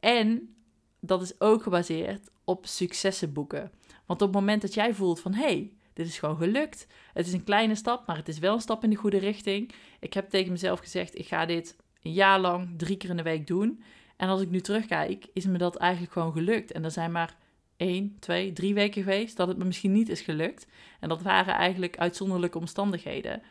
En 0.00 0.56
dat 1.00 1.22
is 1.22 1.40
ook 1.40 1.62
gebaseerd 1.62 2.30
op 2.44 2.66
successen 2.66 3.32
boeken. 3.32 3.72
Want 4.06 4.22
op 4.22 4.28
het 4.28 4.36
moment 4.36 4.62
dat 4.62 4.74
jij 4.74 4.94
voelt 4.94 5.20
van 5.20 5.34
hé, 5.34 5.42
hey, 5.42 5.72
dit 5.96 6.06
is 6.06 6.18
gewoon 6.18 6.36
gelukt. 6.36 6.86
Het 7.12 7.26
is 7.26 7.32
een 7.32 7.44
kleine 7.44 7.74
stap, 7.74 8.06
maar 8.06 8.16
het 8.16 8.28
is 8.28 8.38
wel 8.38 8.54
een 8.54 8.60
stap 8.60 8.84
in 8.84 8.90
de 8.90 8.96
goede 8.96 9.18
richting. 9.18 9.72
Ik 10.00 10.14
heb 10.14 10.30
tegen 10.30 10.52
mezelf 10.52 10.78
gezegd, 10.78 11.18
ik 11.18 11.26
ga 11.26 11.46
dit 11.46 11.76
een 12.02 12.12
jaar 12.12 12.40
lang 12.40 12.68
drie 12.76 12.96
keer 12.96 13.10
in 13.10 13.16
de 13.16 13.22
week 13.22 13.46
doen. 13.46 13.82
En 14.16 14.28
als 14.28 14.40
ik 14.40 14.50
nu 14.50 14.60
terugkijk, 14.60 15.26
is 15.32 15.46
me 15.46 15.58
dat 15.58 15.76
eigenlijk 15.76 16.12
gewoon 16.12 16.32
gelukt. 16.32 16.72
En 16.72 16.84
er 16.84 16.90
zijn 16.90 17.12
maar 17.12 17.36
één, 17.76 18.16
twee, 18.18 18.52
drie 18.52 18.74
weken 18.74 19.02
geweest 19.02 19.36
dat 19.36 19.48
het 19.48 19.56
me 19.56 19.64
misschien 19.64 19.92
niet 19.92 20.08
is 20.08 20.20
gelukt. 20.20 20.66
En 21.00 21.08
dat 21.08 21.22
waren 21.22 21.54
eigenlijk 21.54 21.98
uitzonderlijke 21.98 22.58
omstandigheden. 22.58 23.42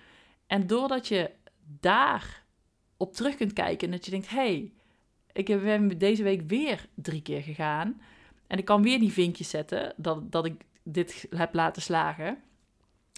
En 0.48 0.68
doordat 0.68 1.08
je 1.08 1.32
daar 1.80 2.44
op 2.98 3.14
terug 3.14 3.36
kunt 3.36 3.54
kijken 3.54 3.88
en 3.88 3.94
dat 3.94 4.06
je 4.06 4.12
denkt, 4.12 4.30
hé, 4.30 4.36
hey, 4.36 4.72
ik 5.34 5.46
ben 5.46 5.98
deze 5.98 6.24
week 6.24 6.42
weer 6.48 6.86
drie 6.94 7.22
keer 7.22 7.42
gegaan. 7.42 8.02
En 8.48 8.58
ik 8.58 8.66
kan 8.66 8.82
weer 8.82 9.00
die 9.00 9.12
vinkjes 9.12 9.50
zetten 9.50 9.94
dat, 9.98 10.32
dat 10.32 10.46
ik 10.46 10.66
dit 10.86 11.28
heb 11.30 11.54
laten 11.54 11.82
slagen. 11.82 12.38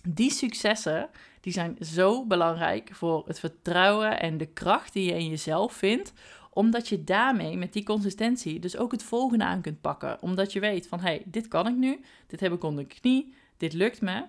Die 0.08 0.32
successen 0.32 1.10
die 1.42 1.54
zijn 1.54 1.78
zo 1.80 2.26
belangrijk 2.26 2.90
voor 2.94 3.24
het 3.28 3.40
vertrouwen 3.40 4.20
en 4.20 4.38
de 4.38 4.46
kracht 4.46 4.94
die 4.94 5.06
je 5.06 5.18
in 5.18 5.30
jezelf 5.30 5.74
vindt 5.74 6.14
omdat 6.58 6.88
je 6.88 7.04
daarmee 7.04 7.58
met 7.58 7.74
die 7.74 7.84
consistentie 7.84 8.60
dus 8.60 8.78
ook 8.78 8.92
het 8.92 9.04
volgende 9.04 9.44
aan 9.44 9.62
kunt 9.62 9.82
pakken. 9.82 10.22
Omdat 10.22 10.54
je 10.54 10.60
weet 10.60 10.88
van 10.88 11.00
hé, 11.00 11.06
hey, 11.06 11.22
dit 11.26 11.48
kan 11.48 11.68
ik 11.68 11.76
nu, 11.76 12.00
dit 12.28 12.40
heb 12.40 12.54
ik 12.54 12.64
onder 12.64 12.88
de 12.88 13.00
knie, 13.00 13.34
dit 13.58 13.74
lukt 13.74 14.02
me. 14.02 14.24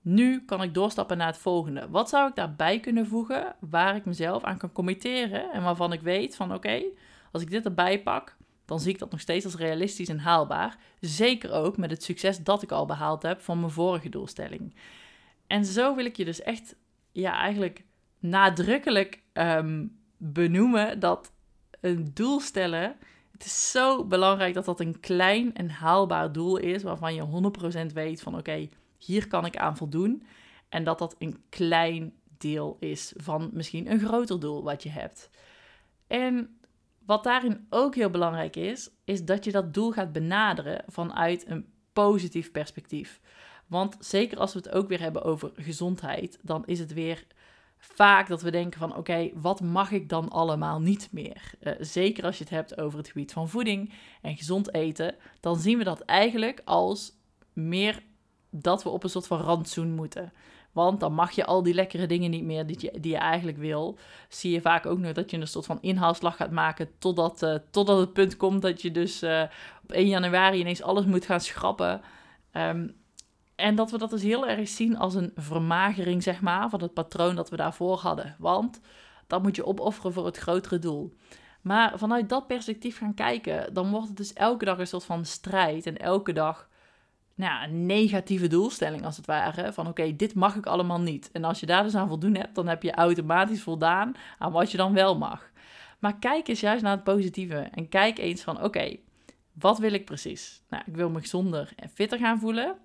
Nu 0.00 0.44
kan 0.44 0.62
ik 0.62 0.74
doorstappen 0.74 1.16
naar 1.16 1.26
het 1.26 1.38
volgende. 1.38 1.88
Wat 1.88 2.08
zou 2.08 2.28
ik 2.28 2.34
daarbij 2.34 2.80
kunnen 2.80 3.06
voegen 3.06 3.54
waar 3.58 3.96
ik 3.96 4.04
mezelf 4.04 4.42
aan 4.42 4.58
kan 4.58 4.72
committeren 4.72 5.52
en 5.52 5.62
waarvan 5.62 5.92
ik 5.92 6.00
weet 6.00 6.36
van 6.36 6.54
oké, 6.54 6.82
als 7.32 7.42
ik 7.42 7.50
dit 7.50 7.64
erbij 7.64 8.02
pak, 8.02 8.36
dan 8.70 8.80
zie 8.80 8.92
ik 8.92 8.98
dat 8.98 9.10
nog 9.10 9.20
steeds 9.20 9.44
als 9.44 9.54
realistisch 9.54 10.08
en 10.08 10.18
haalbaar. 10.18 10.76
Zeker 11.00 11.52
ook 11.52 11.76
met 11.76 11.90
het 11.90 12.02
succes 12.02 12.38
dat 12.38 12.62
ik 12.62 12.72
al 12.72 12.86
behaald 12.86 13.22
heb 13.22 13.40
van 13.40 13.60
mijn 13.60 13.72
vorige 13.72 14.08
doelstelling. 14.08 14.74
En 15.46 15.64
zo 15.64 15.94
wil 15.94 16.04
ik 16.04 16.16
je 16.16 16.24
dus 16.24 16.42
echt, 16.42 16.76
ja, 17.12 17.34
eigenlijk 17.34 17.84
nadrukkelijk 18.18 19.22
um, 19.32 19.98
benoemen 20.16 21.00
dat 21.00 21.32
een 21.80 22.10
doel 22.14 22.40
stellen. 22.40 22.96
Het 23.32 23.44
is 23.44 23.70
zo 23.70 24.04
belangrijk 24.04 24.54
dat 24.54 24.64
dat 24.64 24.80
een 24.80 25.00
klein 25.00 25.54
en 25.54 25.70
haalbaar 25.70 26.32
doel 26.32 26.56
is, 26.56 26.82
waarvan 26.82 27.14
je 27.14 27.52
100% 27.90 27.92
weet 27.92 28.22
van 28.22 28.38
oké, 28.38 28.68
hier 28.98 29.28
kan 29.28 29.46
ik 29.46 29.56
aan 29.56 29.76
voldoen. 29.76 30.26
En 30.68 30.84
dat 30.84 30.98
dat 30.98 31.14
een 31.18 31.42
klein 31.48 32.12
deel 32.38 32.76
is 32.80 33.12
van 33.16 33.50
misschien 33.52 33.90
een 33.90 34.00
groter 34.00 34.40
doel 34.40 34.62
wat 34.62 34.82
je 34.82 34.90
hebt. 34.90 35.30
En 36.06 36.59
wat 37.10 37.24
daarin 37.24 37.66
ook 37.70 37.94
heel 37.94 38.10
belangrijk 38.10 38.56
is, 38.56 38.90
is 39.04 39.24
dat 39.24 39.44
je 39.44 39.52
dat 39.52 39.74
doel 39.74 39.90
gaat 39.90 40.12
benaderen 40.12 40.84
vanuit 40.86 41.48
een 41.48 41.72
positief 41.92 42.50
perspectief. 42.50 43.20
Want 43.66 43.96
zeker 43.98 44.38
als 44.38 44.52
we 44.52 44.58
het 44.58 44.70
ook 44.70 44.88
weer 44.88 45.00
hebben 45.00 45.22
over 45.22 45.50
gezondheid, 45.54 46.38
dan 46.42 46.66
is 46.66 46.78
het 46.78 46.92
weer 46.92 47.26
vaak 47.78 48.28
dat 48.28 48.42
we 48.42 48.50
denken 48.50 48.80
van 48.80 48.96
oké, 48.96 49.30
wat 49.34 49.60
mag 49.60 49.90
ik 49.90 50.08
dan 50.08 50.28
allemaal 50.28 50.80
niet 50.80 51.08
meer? 51.12 51.52
Uh, 51.60 51.72
zeker 51.78 52.24
als 52.24 52.38
je 52.38 52.44
het 52.44 52.52
hebt 52.52 52.80
over 52.80 52.98
het 52.98 53.08
gebied 53.08 53.32
van 53.32 53.48
voeding 53.48 53.92
en 54.22 54.36
gezond 54.36 54.74
eten, 54.74 55.14
dan 55.40 55.56
zien 55.56 55.78
we 55.78 55.84
dat 55.84 56.00
eigenlijk 56.00 56.62
als 56.64 57.12
meer 57.52 58.02
dat 58.50 58.82
we 58.82 58.88
op 58.88 59.04
een 59.04 59.10
soort 59.10 59.26
van 59.26 59.40
rantsoen 59.40 59.94
moeten. 59.94 60.32
Want 60.72 61.00
dan 61.00 61.12
mag 61.12 61.30
je 61.30 61.44
al 61.44 61.62
die 61.62 61.74
lekkere 61.74 62.06
dingen 62.06 62.30
niet 62.30 62.44
meer 62.44 62.66
die 62.66 62.76
je, 62.80 63.00
die 63.00 63.12
je 63.12 63.18
eigenlijk 63.18 63.58
wil. 63.58 63.98
Zie 64.28 64.52
je 64.52 64.60
vaak 64.60 64.86
ook 64.86 64.98
nog 64.98 65.12
dat 65.12 65.30
je 65.30 65.36
een 65.36 65.46
soort 65.46 65.66
van 65.66 65.78
inhaalslag 65.80 66.36
gaat 66.36 66.50
maken. 66.50 66.88
Totdat, 66.98 67.42
uh, 67.42 67.54
totdat 67.70 67.98
het 67.98 68.12
punt 68.12 68.36
komt 68.36 68.62
dat 68.62 68.82
je 68.82 68.90
dus 68.90 69.22
uh, 69.22 69.42
op 69.82 69.92
1 69.92 70.08
januari 70.08 70.58
ineens 70.58 70.82
alles 70.82 71.04
moet 71.04 71.24
gaan 71.24 71.40
schrappen. 71.40 72.00
Um, 72.52 72.98
en 73.60 73.74
dat 73.74 73.90
we 73.90 73.98
dat 73.98 74.10
dus 74.10 74.22
heel 74.22 74.48
erg 74.48 74.68
zien 74.68 74.98
als 74.98 75.14
een 75.14 75.32
vermagering, 75.34 76.22
zeg 76.22 76.40
maar, 76.40 76.70
van 76.70 76.82
het 76.82 76.94
patroon 76.94 77.34
dat 77.34 77.50
we 77.50 77.56
daarvoor 77.56 77.98
hadden. 77.98 78.36
Want 78.38 78.80
dat 79.26 79.42
moet 79.42 79.56
je 79.56 79.66
opofferen 79.66 80.12
voor 80.12 80.26
het 80.26 80.36
grotere 80.36 80.78
doel. 80.78 81.14
Maar 81.60 81.98
vanuit 81.98 82.28
dat 82.28 82.46
perspectief 82.46 82.98
gaan 82.98 83.14
kijken, 83.14 83.74
dan 83.74 83.90
wordt 83.90 84.08
het 84.08 84.16
dus 84.16 84.32
elke 84.32 84.64
dag 84.64 84.78
een 84.78 84.86
soort 84.86 85.04
van 85.04 85.24
strijd. 85.24 85.86
En 85.86 85.98
elke 85.98 86.32
dag 86.32 86.68
nou 87.40 87.64
een 87.64 87.86
negatieve 87.86 88.46
doelstelling 88.46 89.04
als 89.04 89.16
het 89.16 89.26
ware. 89.26 89.72
Van 89.72 89.88
oké, 89.88 90.16
dit 90.16 90.34
mag 90.34 90.56
ik 90.56 90.66
allemaal 90.66 91.00
niet. 91.00 91.30
En 91.32 91.44
als 91.44 91.60
je 91.60 91.66
daar 91.66 91.82
dus 91.82 91.94
aan 91.94 92.08
voldoen 92.08 92.34
hebt, 92.34 92.54
dan 92.54 92.68
heb 92.68 92.82
je 92.82 92.92
automatisch 92.92 93.62
voldaan 93.62 94.14
aan 94.38 94.52
wat 94.52 94.70
je 94.70 94.76
dan 94.76 94.94
wel 94.94 95.18
mag. 95.18 95.50
Maar 95.98 96.18
kijk 96.18 96.48
eens 96.48 96.60
juist 96.60 96.82
naar 96.82 96.94
het 96.94 97.04
positieve. 97.04 97.68
En 97.74 97.88
kijk 97.88 98.18
eens 98.18 98.42
van 98.42 98.62
oké, 98.62 98.96
wat 99.52 99.78
wil 99.78 99.92
ik 99.92 100.04
precies? 100.04 100.62
Nou, 100.68 100.82
ik 100.86 100.96
wil 100.96 101.10
me 101.10 101.20
gezonder 101.20 101.72
en 101.76 101.88
fitter 101.88 102.18
gaan 102.18 102.38
voelen. 102.38 102.76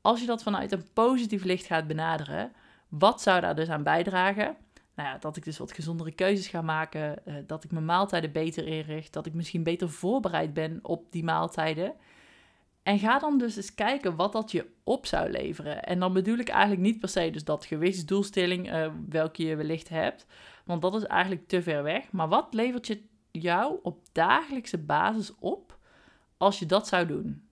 Als 0.00 0.20
je 0.20 0.26
dat 0.26 0.42
vanuit 0.42 0.72
een 0.72 0.86
positief 0.92 1.44
licht 1.44 1.66
gaat 1.66 1.86
benaderen, 1.86 2.52
wat 2.88 3.22
zou 3.22 3.40
daar 3.40 3.54
dus 3.54 3.68
aan 3.68 3.82
bijdragen? 3.82 4.56
Nou 4.94 5.08
ja, 5.08 5.18
dat 5.18 5.36
ik 5.36 5.44
dus 5.44 5.58
wat 5.58 5.72
gezondere 5.72 6.12
keuzes 6.12 6.48
ga 6.48 6.62
maken, 6.62 7.26
eh, 7.26 7.34
dat 7.46 7.64
ik 7.64 7.70
mijn 7.70 7.84
maaltijden 7.84 8.32
beter 8.32 8.66
inricht, 8.66 9.12
dat 9.12 9.26
ik 9.26 9.34
misschien 9.34 9.62
beter 9.62 9.90
voorbereid 9.90 10.54
ben 10.54 10.78
op 10.82 11.12
die 11.12 11.24
maaltijden. 11.24 11.94
En 12.84 12.98
ga 12.98 13.18
dan 13.18 13.38
dus 13.38 13.56
eens 13.56 13.74
kijken 13.74 14.16
wat 14.16 14.32
dat 14.32 14.50
je 14.50 14.66
op 14.82 15.06
zou 15.06 15.30
leveren. 15.30 15.82
En 15.82 15.98
dan 15.98 16.12
bedoel 16.12 16.38
ik 16.38 16.48
eigenlijk 16.48 16.82
niet 16.82 17.00
per 17.00 17.08
se 17.08 17.30
dus 17.30 17.44
dat 17.44 17.64
gewichtsdoelstelling 17.64 18.72
uh, 18.72 18.86
welke 19.08 19.44
je 19.44 19.56
wellicht 19.56 19.88
hebt. 19.88 20.26
Want 20.64 20.82
dat 20.82 20.94
is 20.94 21.04
eigenlijk 21.04 21.48
te 21.48 21.62
ver 21.62 21.82
weg. 21.82 22.12
Maar 22.12 22.28
wat 22.28 22.54
levert 22.54 22.86
je 22.86 23.02
jou 23.30 23.78
op 23.82 23.98
dagelijkse 24.12 24.78
basis 24.78 25.34
op 25.38 25.78
als 26.36 26.58
je 26.58 26.66
dat 26.66 26.88
zou 26.88 27.06
doen? 27.06 27.48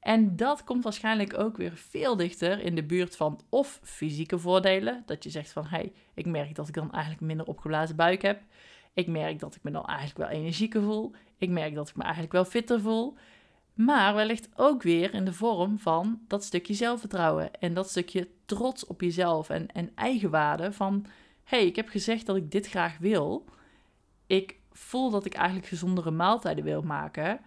En 0.00 0.36
dat 0.36 0.64
komt 0.64 0.84
waarschijnlijk 0.84 1.38
ook 1.38 1.56
weer 1.56 1.72
veel 1.76 2.16
dichter 2.16 2.60
in 2.60 2.74
de 2.74 2.84
buurt 2.84 3.16
van 3.16 3.40
of 3.48 3.80
fysieke 3.82 4.38
voordelen. 4.38 5.02
Dat 5.06 5.24
je 5.24 5.30
zegt 5.30 5.52
van, 5.52 5.64
hé, 5.64 5.76
hey, 5.76 5.92
ik 6.14 6.26
merk 6.26 6.54
dat 6.54 6.68
ik 6.68 6.74
dan 6.74 6.92
eigenlijk 6.92 7.22
minder 7.22 7.46
opgeblazen 7.46 7.96
buik 7.96 8.22
heb. 8.22 8.42
Ik 8.94 9.06
merk 9.06 9.38
dat 9.38 9.54
ik 9.54 9.62
me 9.62 9.70
dan 9.70 9.86
eigenlijk 9.86 10.18
wel 10.18 10.38
energieker 10.38 10.82
voel. 10.82 11.12
Ik 11.36 11.48
merk 11.48 11.74
dat 11.74 11.88
ik 11.88 11.96
me 11.96 12.02
eigenlijk 12.02 12.32
wel 12.32 12.44
fitter 12.44 12.80
voel. 12.80 13.16
Maar 13.74 14.14
wellicht 14.14 14.48
ook 14.54 14.82
weer 14.82 15.14
in 15.14 15.24
de 15.24 15.32
vorm 15.32 15.78
van 15.78 16.20
dat 16.28 16.44
stukje 16.44 16.74
zelfvertrouwen 16.74 17.60
en 17.60 17.74
dat 17.74 17.90
stukje 17.90 18.28
trots 18.44 18.86
op 18.86 19.00
jezelf 19.00 19.48
en, 19.48 19.66
en 19.66 19.90
eigenwaarde 19.94 20.72
van 20.72 21.06
hey, 21.44 21.66
ik 21.66 21.76
heb 21.76 21.88
gezegd 21.88 22.26
dat 22.26 22.36
ik 22.36 22.50
dit 22.50 22.68
graag 22.68 22.98
wil. 22.98 23.44
Ik 24.26 24.56
voel 24.72 25.10
dat 25.10 25.24
ik 25.24 25.34
eigenlijk 25.34 25.66
gezondere 25.66 26.10
maaltijden 26.10 26.64
wil 26.64 26.82
maken. 26.82 27.40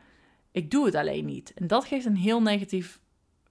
Ik 0.52 0.72
doe 0.72 0.86
het 0.86 0.96
alleen 0.96 1.26
niet. 1.26 1.54
En 1.54 1.68
dat 1.68 1.86
geeft 1.86 2.06
een 2.06 2.16
heel 2.16 2.42
negatief 2.42 3.00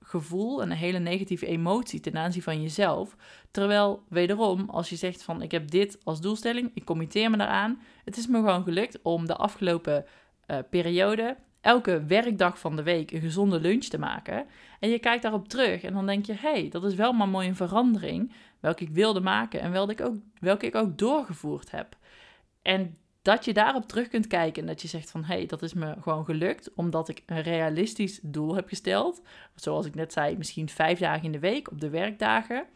gevoel 0.02 0.62
en 0.62 0.70
een 0.70 0.76
hele 0.76 0.98
negatieve 0.98 1.46
emotie 1.46 2.00
ten 2.00 2.16
aanzien 2.16 2.42
van 2.42 2.62
jezelf. 2.62 3.16
Terwijl 3.50 4.04
wederom, 4.08 4.70
als 4.70 4.88
je 4.88 4.96
zegt 4.96 5.22
van 5.22 5.42
ik 5.42 5.50
heb 5.50 5.70
dit 5.70 5.98
als 6.04 6.20
doelstelling, 6.20 6.70
ik 6.74 6.84
committeer 6.84 7.30
me 7.30 7.36
daaraan. 7.36 7.80
Het 8.04 8.16
is 8.16 8.26
me 8.26 8.36
gewoon 8.36 8.62
gelukt 8.62 9.02
om 9.02 9.26
de 9.26 9.36
afgelopen 9.36 10.04
eh, 10.46 10.58
periode 10.70 11.36
elke 11.64 12.04
werkdag 12.04 12.58
van 12.58 12.76
de 12.76 12.82
week 12.82 13.10
een 13.10 13.20
gezonde 13.20 13.60
lunch 13.60 13.84
te 13.84 13.98
maken. 13.98 14.46
En 14.80 14.88
je 14.88 14.98
kijkt 14.98 15.22
daarop 15.22 15.48
terug 15.48 15.82
en 15.82 15.92
dan 15.92 16.06
denk 16.06 16.26
je: 16.26 16.32
hey, 16.32 16.68
dat 16.68 16.84
is 16.84 16.94
wel 16.94 17.12
maar 17.12 17.28
mooi 17.28 17.48
een 17.48 17.56
verandering 17.56 18.32
welke 18.60 18.84
ik 18.84 18.90
wilde 18.90 19.20
maken 19.20 19.60
en 19.60 19.72
welke 19.72 19.92
ik, 19.92 20.00
ook, 20.00 20.14
welke 20.38 20.66
ik 20.66 20.74
ook 20.74 20.98
doorgevoerd 20.98 21.70
heb. 21.70 21.96
En 22.62 22.96
dat 23.22 23.44
je 23.44 23.52
daarop 23.52 23.88
terug 23.88 24.08
kunt 24.08 24.26
kijken 24.26 24.62
en 24.62 24.68
dat 24.68 24.82
je 24.82 24.88
zegt 24.88 25.10
van 25.10 25.24
hey, 25.24 25.46
dat 25.46 25.62
is 25.62 25.74
me 25.74 25.94
gewoon 26.00 26.24
gelukt 26.24 26.74
omdat 26.74 27.08
ik 27.08 27.22
een 27.26 27.42
realistisch 27.42 28.20
doel 28.22 28.54
heb 28.54 28.68
gesteld. 28.68 29.22
Zoals 29.54 29.86
ik 29.86 29.94
net 29.94 30.12
zei, 30.12 30.36
misschien 30.36 30.68
vijf 30.68 30.98
dagen 30.98 31.24
in 31.24 31.32
de 31.32 31.38
week 31.38 31.70
op 31.70 31.80
de 31.80 31.90
werkdagen. 31.90 32.66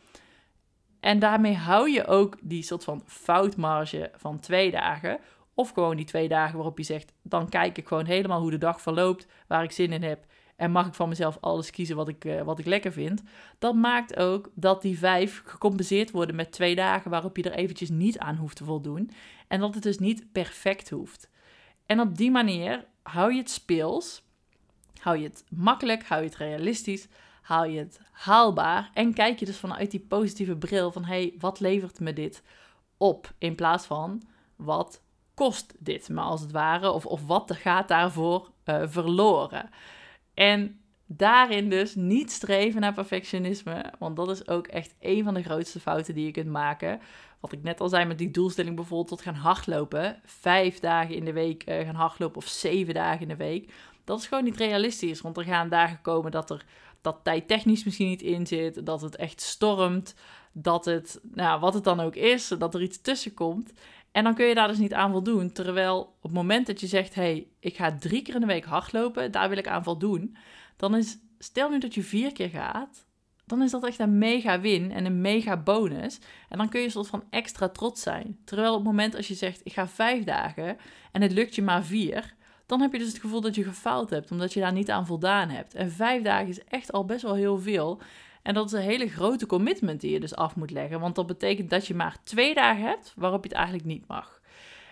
En 1.01 1.19
daarmee 1.19 1.55
hou 1.55 1.91
je 1.91 2.07
ook 2.07 2.37
die 2.41 2.63
soort 2.63 2.85
van 2.85 3.03
foutmarge 3.07 4.11
van 4.15 4.41
twee 4.41 4.71
dagen. 4.71 5.19
Of 5.59 5.71
gewoon 5.71 5.97
die 5.97 6.05
twee 6.05 6.29
dagen 6.29 6.55
waarop 6.55 6.79
je 6.79 6.85
zegt, 6.85 7.13
dan 7.23 7.49
kijk 7.49 7.79
ik 7.79 7.89
gewoon 7.89 8.05
helemaal 8.05 8.41
hoe 8.41 8.51
de 8.51 8.59
dag 8.59 8.81
verloopt, 8.81 9.27
waar 9.47 9.63
ik 9.63 9.71
zin 9.71 9.93
in 9.93 10.03
heb. 10.03 10.25
En 10.57 10.71
mag 10.71 10.87
ik 10.87 10.95
van 10.95 11.09
mezelf 11.09 11.39
alles 11.41 11.71
kiezen 11.71 11.97
wat 11.97 12.09
ik, 12.09 12.25
uh, 12.25 12.43
wat 12.43 12.59
ik 12.59 12.67
lekker 12.67 12.93
vind. 12.93 13.23
Dat 13.59 13.75
maakt 13.75 14.17
ook 14.17 14.51
dat 14.55 14.83
die 14.83 14.99
vijf 14.99 15.43
gecompenseerd 15.45 16.11
worden 16.11 16.37
met 16.37 16.53
twee 16.53 16.75
dagen 16.75 17.11
waarop 17.11 17.37
je 17.37 17.43
er 17.43 17.53
eventjes 17.53 17.89
niet 17.89 18.19
aan 18.19 18.37
hoeft 18.37 18.57
te 18.57 18.65
voldoen. 18.65 19.11
En 19.49 19.61
dat 19.61 19.75
het 19.75 19.83
dus 19.83 19.99
niet 19.99 20.33
perfect 20.33 20.91
hoeft. 20.91 21.31
En 21.87 22.01
op 22.01 22.17
die 22.17 22.31
manier 22.31 22.85
hou 23.03 23.33
je 23.33 23.39
het 23.39 23.51
speels, 23.51 24.23
hou 25.01 25.17
je 25.17 25.25
het 25.25 25.45
makkelijk, 25.49 26.05
hou 26.05 26.23
je 26.23 26.29
het 26.29 26.39
realistisch, 26.39 27.09
hou 27.43 27.69
je 27.69 27.79
het 27.79 28.01
haalbaar. 28.11 28.91
En 28.95 29.15
kijk 29.15 29.39
je 29.39 29.47
dus 29.47 29.59
vanuit 29.59 29.91
die 29.91 30.07
positieve 30.09 30.57
bril 30.57 30.93
van, 30.93 31.05
hé, 31.05 31.21
hey, 31.21 31.35
wat 31.39 31.61
levert 31.61 32.01
me 32.01 32.13
dit 32.13 32.43
op? 32.97 33.33
In 33.39 33.55
plaats 33.55 33.87
van, 33.87 34.23
wat 34.57 35.07
kost 35.39 35.75
dit 35.79 36.09
me 36.09 36.21
als 36.21 36.41
het 36.41 36.51
ware? 36.51 36.91
Of, 36.91 37.07
of 37.07 37.27
wat 37.27 37.53
gaat 37.55 37.89
daarvoor 37.89 38.51
uh, 38.65 38.83
verloren? 38.87 39.71
En 40.35 40.81
daarin 41.07 41.71
dus 41.71 41.95
niet 41.95 42.31
streven 42.31 42.81
naar 42.81 42.93
perfectionisme, 42.93 43.93
want 43.99 44.17
dat 44.17 44.31
is 44.31 44.49
ook 44.49 44.67
echt 44.67 44.95
een 45.01 45.25
van 45.25 45.35
de 45.35 45.43
grootste 45.43 45.81
fouten 45.81 46.15
die 46.15 46.25
je 46.25 46.31
kunt 46.31 46.51
maken. 46.51 47.01
Wat 47.41 47.53
ik 47.53 47.63
net 47.63 47.81
al 47.81 47.89
zei 47.89 48.05
met 48.05 48.19
die 48.19 48.31
doelstelling 48.31 48.77
bijvoorbeeld 48.77 49.09
tot 49.09 49.21
gaan 49.21 49.35
hardlopen, 49.35 50.21
vijf 50.25 50.81
dagen 50.81 51.15
in 51.15 51.25
de 51.25 51.33
week 51.33 51.65
uh, 51.69 51.85
gaan 51.85 51.95
hardlopen 51.95 52.37
of 52.37 52.47
zeven 52.47 52.95
dagen 52.95 53.21
in 53.21 53.29
de 53.29 53.37
week, 53.37 53.73
dat 54.05 54.19
is 54.19 54.27
gewoon 54.27 54.45
niet 54.45 54.57
realistisch, 54.57 55.21
want 55.21 55.37
er 55.37 55.45
gaan 55.45 55.69
dagen 55.69 56.01
komen 56.01 56.31
dat 56.31 56.51
er 56.51 56.65
dat 57.01 57.21
tijd 57.23 57.49
technisch 57.49 57.85
misschien 57.85 58.09
niet 58.09 58.23
in 58.23 58.47
zit, 58.47 58.87
dat 58.87 59.01
het 59.01 59.17
echt 59.17 59.41
stormt, 59.41 60.15
dat 60.53 60.85
het, 60.85 61.21
nou, 61.35 61.61
wat 61.61 61.75
het 61.75 61.85
dan 61.85 62.01
ook 62.01 62.15
is, 62.15 62.49
dat 62.59 62.75
er 62.75 62.83
iets 62.83 63.01
tussen 63.01 63.35
komt. 63.35 63.73
En 64.13 64.25
dan 64.25 64.35
kun 64.35 64.47
je 64.47 64.55
daar 64.55 64.69
dus 64.69 64.79
niet 64.79 64.95
aan 64.95 65.11
voldoen. 65.11 65.53
Terwijl 65.53 66.01
op 66.01 66.23
het 66.23 66.33
moment 66.33 66.67
dat 66.67 66.81
je 66.81 66.87
zegt: 66.87 67.15
hé, 67.15 67.23
hey, 67.23 67.47
ik 67.61 67.77
ga 67.77 67.97
drie 67.99 68.23
keer 68.23 68.35
in 68.35 68.41
de 68.41 68.47
week 68.47 68.65
hardlopen, 68.65 69.33
daar 69.33 69.49
wil 69.49 69.59
ik 69.59 69.69
aan 69.69 69.85
voldoen. 69.85 70.37
Dan 70.77 70.97
is, 70.97 71.19
stel 71.39 71.71
nu 71.71 71.79
dat 71.79 71.95
je 71.95 72.03
vier 72.03 72.33
keer 72.33 72.49
gaat, 72.49 73.07
dan 73.47 73.63
is 73.63 73.71
dat 73.71 73.87
echt 73.87 73.99
een 73.99 74.19
mega 74.19 74.61
win 74.61 74.93
en 74.93 75.05
een 75.05 75.21
mega 75.21 75.57
bonus. 75.57 76.19
En 76.49 76.59
dan 76.59 76.69
kun 76.69 76.81
je 76.81 76.87
een 76.87 76.93
soort 76.93 77.07
van 77.07 77.25
extra 77.31 77.69
trots 77.69 78.03
zijn. 78.03 78.39
Terwijl 78.45 78.71
op 78.71 78.79
het 78.79 78.87
moment 78.87 79.17
als 79.17 79.29
je 79.29 79.35
zegt: 79.35 79.61
ik 79.65 79.73
ga 79.73 79.89
vijf 79.89 80.25
dagen 80.25 80.77
en 81.13 81.23
het 81.23 81.33
lukt 81.33 81.55
je 81.55 81.63
maar 81.63 81.85
vier, 81.85 82.35
dan 82.67 82.81
heb 82.81 82.93
je 82.93 82.99
dus 82.99 83.09
het 83.09 83.21
gevoel 83.21 83.41
dat 83.41 83.55
je 83.55 83.65
gefaald 83.65 84.11
hebt, 84.11 84.31
omdat 84.31 84.53
je 84.53 84.61
daar 84.61 84.73
niet 84.73 84.91
aan 84.91 85.07
voldaan 85.07 85.49
hebt. 85.49 85.75
En 85.75 85.91
vijf 85.91 86.23
dagen 86.23 86.49
is 86.49 86.65
echt 86.65 86.93
al 86.93 87.05
best 87.05 87.23
wel 87.23 87.35
heel 87.35 87.59
veel. 87.59 88.01
En 88.49 88.55
dat 88.55 88.67
is 88.67 88.73
een 88.73 88.81
hele 88.81 89.09
grote 89.09 89.47
commitment 89.47 90.01
die 90.01 90.11
je 90.11 90.21
dus 90.21 90.37
af 90.37 90.57
moet 90.57 90.71
leggen. 90.71 91.01
Want 91.01 91.15
dat 91.15 91.27
betekent 91.27 91.71
dat 91.71 91.87
je 91.87 91.95
maar 91.95 92.17
twee 92.23 92.55
dagen 92.55 92.83
hebt 92.83 93.13
waarop 93.17 93.43
je 93.43 93.49
het 93.49 93.59
eigenlijk 93.59 93.87
niet 93.87 94.07
mag. 94.07 94.41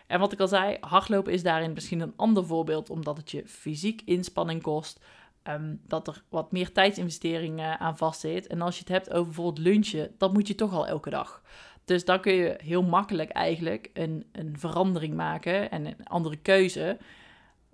En 0.06 0.20
wat 0.20 0.32
ik 0.32 0.40
al 0.40 0.48
zei, 0.48 0.76
hardlopen 0.80 1.32
is 1.32 1.42
daarin 1.42 1.72
misschien 1.72 2.00
een 2.00 2.12
ander 2.16 2.46
voorbeeld, 2.46 2.90
omdat 2.90 3.16
het 3.16 3.30
je 3.30 3.42
fysiek 3.46 4.02
inspanning 4.04 4.62
kost. 4.62 5.04
Ehm, 5.42 5.74
dat 5.86 6.06
er 6.08 6.22
wat 6.28 6.52
meer 6.52 6.72
tijdsinvesteringen 6.72 7.78
aan 7.78 7.96
vastzit. 7.96 8.46
En 8.46 8.60
als 8.60 8.74
je 8.74 8.80
het 8.80 8.88
hebt 8.88 9.10
over 9.10 9.24
bijvoorbeeld 9.24 9.66
lunchen, 9.66 10.14
dat 10.18 10.32
moet 10.32 10.48
je 10.48 10.54
toch 10.54 10.72
al 10.72 10.86
elke 10.86 11.10
dag. 11.10 11.42
Dus 11.84 12.04
dan 12.04 12.20
kun 12.20 12.32
je 12.32 12.58
heel 12.62 12.82
makkelijk 12.82 13.30
eigenlijk 13.30 13.90
een, 13.92 14.26
een 14.32 14.58
verandering 14.58 15.14
maken 15.14 15.70
en 15.70 15.86
een 15.86 16.06
andere 16.06 16.36
keuze. 16.36 16.98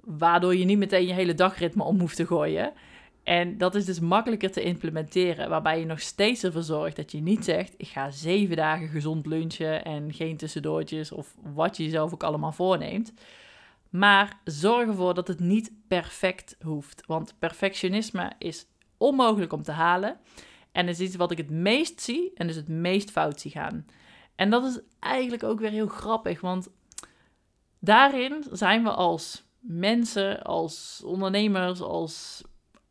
Waardoor 0.01 0.57
je 0.57 0.65
niet 0.65 0.79
meteen 0.79 1.07
je 1.07 1.13
hele 1.13 1.35
dagritme 1.35 1.83
om 1.83 2.01
hoeft 2.01 2.17
te 2.17 2.27
gooien. 2.27 2.73
En 3.23 3.59
dat 3.59 3.75
is 3.75 3.85
dus 3.85 4.01
makkelijker 4.01 4.51
te 4.51 4.63
implementeren, 4.63 5.49
waarbij 5.49 5.79
je 5.79 5.87
nog 5.87 6.01
steeds 6.01 6.45
ervoor 6.45 6.63
zorgt 6.63 6.97
dat 6.97 7.13
je 7.13 7.21
niet 7.21 7.45
zegt: 7.45 7.75
ik 7.77 7.89
ga 7.89 8.11
zeven 8.11 8.57
dagen 8.57 8.89
gezond 8.89 9.27
lunchen 9.27 9.85
en 9.85 10.13
geen 10.13 10.37
tussendoortjes 10.37 11.13
of 11.13 11.35
wat 11.55 11.77
je 11.77 11.85
jezelf 11.85 12.13
ook 12.13 12.23
allemaal 12.23 12.53
voorneemt. 12.53 13.13
Maar 13.91 14.41
zorg 14.45 14.89
ervoor 14.89 15.15
dat 15.15 15.29
het 15.29 15.41
niet 15.41 15.73
perfect 15.89 16.57
hoeft, 16.63 17.07
want 17.07 17.35
perfectionisme 17.39 18.33
is 18.39 18.67
onmogelijk 18.97 19.53
om 19.53 19.63
te 19.63 19.73
halen 19.73 20.17
en 20.73 20.89
is 20.89 21.01
iets 21.01 21.17
wat 21.17 21.31
ik 21.31 21.39
het 21.39 21.51
meest 21.51 22.01
zie 22.01 22.33
en 22.35 22.47
dus 22.47 22.57
het 22.57 22.69
meest 22.69 23.11
fout 23.11 23.41
zie 23.41 23.51
gaan. 23.51 23.87
En 24.35 24.51
dat 24.51 24.65
is 24.65 24.81
eigenlijk 24.99 25.43
ook 25.43 25.61
weer 25.61 25.71
heel 25.71 25.87
grappig, 25.87 26.41
want 26.41 26.69
daarin 27.79 28.45
zijn 28.51 28.83
we 28.83 28.91
als 28.91 29.45
mensen, 29.59 30.43
als 30.43 31.03
ondernemers, 31.05 31.81
als 31.81 32.43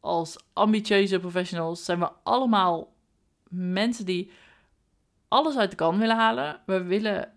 als 0.02 0.38
ambitieuze 0.54 1.20
professionals 1.20 1.86
zijn 1.86 2.00
we 2.00 2.10
allemaal 2.24 2.94
mensen 3.50 4.06
die 4.06 4.32
alles 5.28 5.58
uit 5.58 5.70
de 5.70 5.76
kan 5.76 6.00
willen 6.00 6.16
halen. 6.16 6.62
We 6.66 6.84
willen 6.84 7.34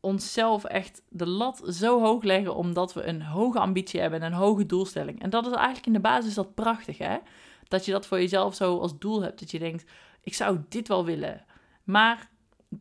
onszelf 0.00 0.64
echt 0.64 1.02
de 1.08 1.26
lat 1.26 1.62
zo 1.68 2.00
hoog 2.00 2.22
leggen 2.22 2.54
omdat 2.54 2.92
we 2.92 3.04
een 3.04 3.22
hoge 3.22 3.58
ambitie 3.58 4.00
hebben 4.00 4.22
en 4.22 4.26
een 4.26 4.38
hoge 4.38 4.66
doelstelling. 4.66 5.22
En 5.22 5.30
dat 5.30 5.46
is 5.46 5.52
eigenlijk 5.52 5.86
in 5.86 5.92
de 5.92 6.00
basis 6.00 6.34
dat 6.34 6.54
prachtig, 6.54 6.98
hè? 6.98 7.18
Dat 7.68 7.84
je 7.84 7.92
dat 7.92 8.06
voor 8.06 8.18
jezelf 8.18 8.54
zo 8.54 8.78
als 8.78 8.98
doel 8.98 9.22
hebt. 9.22 9.40
Dat 9.40 9.50
je 9.50 9.58
denkt, 9.58 9.90
ik 10.20 10.34
zou 10.34 10.58
dit 10.68 10.88
wel 10.88 11.04
willen. 11.04 11.44
Maar 11.84 12.30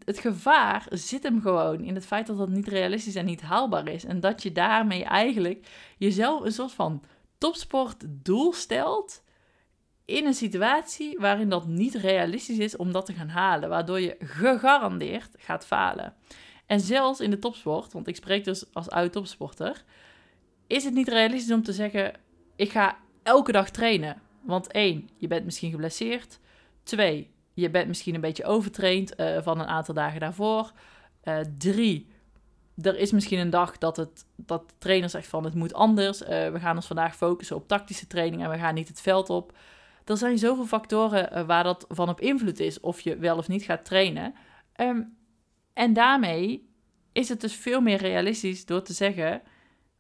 het 0.06 0.20
gevaar 0.20 0.86
zit 0.90 1.24
hem 1.24 1.42
gewoon 1.42 1.84
in 1.84 1.96
het 1.96 2.06
feit 2.06 2.28
dat 2.28 2.38
dat 2.38 2.50
niet 2.50 2.68
realistisch 2.68 3.16
en 3.16 3.26
niet 3.26 3.42
haalbaar 3.42 3.88
is. 3.88 4.06
En 4.06 4.20
dat 4.20 4.44
je 4.44 4.52
daarmee 4.52 5.04
eigenlijk 5.04 5.68
jezelf 5.98 6.46
een 6.46 6.52
soort 6.52 6.72
van 6.72 7.04
topsportdoel 7.42 8.54
stelt 8.54 9.24
in 10.06 10.26
een 10.26 10.34
situatie 10.34 11.20
waarin 11.20 11.50
dat 11.50 11.68
niet 11.68 11.96
realistisch 11.96 12.58
is 12.58 12.76
om 12.76 12.92
dat 12.92 13.06
te 13.06 13.14
gaan 13.14 13.30
halen, 13.30 13.70
waardoor 13.70 14.00
je 14.00 14.16
gegarandeerd 14.20 15.30
gaat 15.38 15.66
falen. 15.66 16.14
En 16.66 16.80
zelfs 16.80 17.20
in 17.20 17.30
de 17.30 17.40
topsport, 17.40 17.94
want 17.94 18.08
ik 18.08 18.16
spreek 18.16 18.44
dus 18.44 18.74
als 18.74 18.90
oud 18.90 19.12
topsporter, 19.12 19.84
is 20.68 20.84
het 20.84 20.94
niet 20.94 21.08
realistisch 21.08 21.54
om 21.54 21.64
te 21.64 21.74
zeggen: 21.74 22.14
ik 22.56 22.72
ga 22.72 22.98
elke 23.24 23.52
dag 23.52 23.70
trainen. 23.70 24.22
Want 24.42 24.72
één, 24.72 25.10
je 25.18 25.28
bent 25.28 25.46
misschien 25.46 25.72
geblesseerd. 25.72 26.40
Twee, 26.84 27.32
je 27.54 27.70
bent 27.70 27.88
misschien 27.88 28.16
een 28.16 28.22
beetje 28.22 28.46
overtraind 28.46 29.20
uh, 29.20 29.42
van 29.42 29.60
een 29.60 29.68
aantal 29.68 29.94
dagen 29.94 30.20
daarvoor. 30.20 30.72
Uh, 31.24 31.40
drie, 31.58 32.08
er 32.82 32.98
is 32.98 33.12
misschien 33.12 33.40
een 33.40 33.50
dag 33.50 33.78
dat, 33.78 33.98
het, 33.98 34.26
dat 34.36 34.70
de 34.70 34.76
trainer 34.78 35.10
zegt 35.10 35.28
van 35.28 35.44
het 35.44 35.54
moet 35.54 35.74
anders. 35.74 36.22
Uh, 36.22 36.28
we 36.28 36.60
gaan 36.60 36.76
ons 36.76 36.88
vandaag 36.88 37.16
focussen 37.16 37.56
op 37.56 37.68
tactische 37.68 38.08
training 38.08 38.44
en 38.44 38.50
we 38.50 38.58
gaan 38.58 38.74
niet 38.74 38.88
het 38.88 39.02
veld 39.02 39.30
op. 39.30 39.58
Er 40.06 40.18
zijn 40.18 40.38
zoveel 40.38 40.66
factoren 40.66 41.30
uh, 41.34 41.46
waar 41.46 41.64
dat 41.64 41.86
van 41.90 42.10
op 42.10 42.22
invloed 42.22 42.60
is 42.60 42.80
of 42.80 43.02
je 43.02 43.18
wel 43.18 43.38
of 43.38 43.48
niet 43.48 43.64
gaat 43.64 43.86
trainen. 43.86 44.34
Um, 44.76 45.18
en 45.74 45.94
daarmee 45.94 46.70
is 47.12 47.30
het 47.30 47.42
dus 47.42 47.56
veel 47.56 47.82
meer 47.82 47.98
realistisch 47.98 48.66
door 48.66 48.82
te 48.82 48.94
zeggen: 48.94 49.42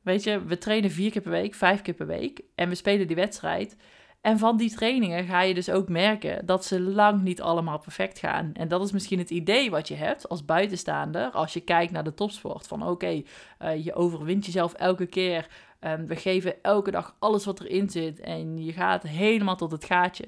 Weet 0.01 0.23
je, 0.23 0.45
we 0.45 0.57
trainen 0.57 0.91
vier 0.91 1.12
keer 1.12 1.21
per 1.21 1.31
week, 1.31 1.53
vijf 1.53 1.81
keer 1.81 1.93
per 1.93 2.07
week 2.07 2.41
en 2.55 2.69
we 2.69 2.75
spelen 2.75 3.07
die 3.07 3.15
wedstrijd. 3.15 3.75
En 4.21 4.39
van 4.39 4.57
die 4.57 4.75
trainingen 4.75 5.25
ga 5.25 5.41
je 5.41 5.53
dus 5.53 5.69
ook 5.69 5.89
merken 5.89 6.45
dat 6.45 6.65
ze 6.65 6.79
lang 6.79 7.21
niet 7.21 7.41
allemaal 7.41 7.79
perfect 7.79 8.19
gaan. 8.19 8.51
En 8.53 8.67
dat 8.67 8.81
is 8.84 8.91
misschien 8.91 9.19
het 9.19 9.29
idee 9.29 9.69
wat 9.69 9.88
je 9.88 9.95
hebt 9.95 10.29
als 10.29 10.45
buitenstaander 10.45 11.29
als 11.31 11.53
je 11.53 11.60
kijkt 11.60 11.91
naar 11.91 12.03
de 12.03 12.13
topsport. 12.13 12.67
Van 12.67 12.88
oké, 12.88 13.21
eh, 13.57 13.86
je 13.86 13.93
overwint 13.93 14.45
jezelf 14.45 14.73
elke 14.73 15.05
keer. 15.05 15.47
Um, 15.79 16.07
we 16.07 16.15
geven 16.15 16.63
elke 16.63 16.91
dag 16.91 17.15
alles 17.19 17.45
wat 17.45 17.60
erin 17.60 17.89
zit 17.89 18.19
en 18.19 18.63
je 18.63 18.73
gaat 18.73 19.03
helemaal 19.03 19.55
tot 19.55 19.71
het 19.71 19.86
gaatje. 19.86 20.25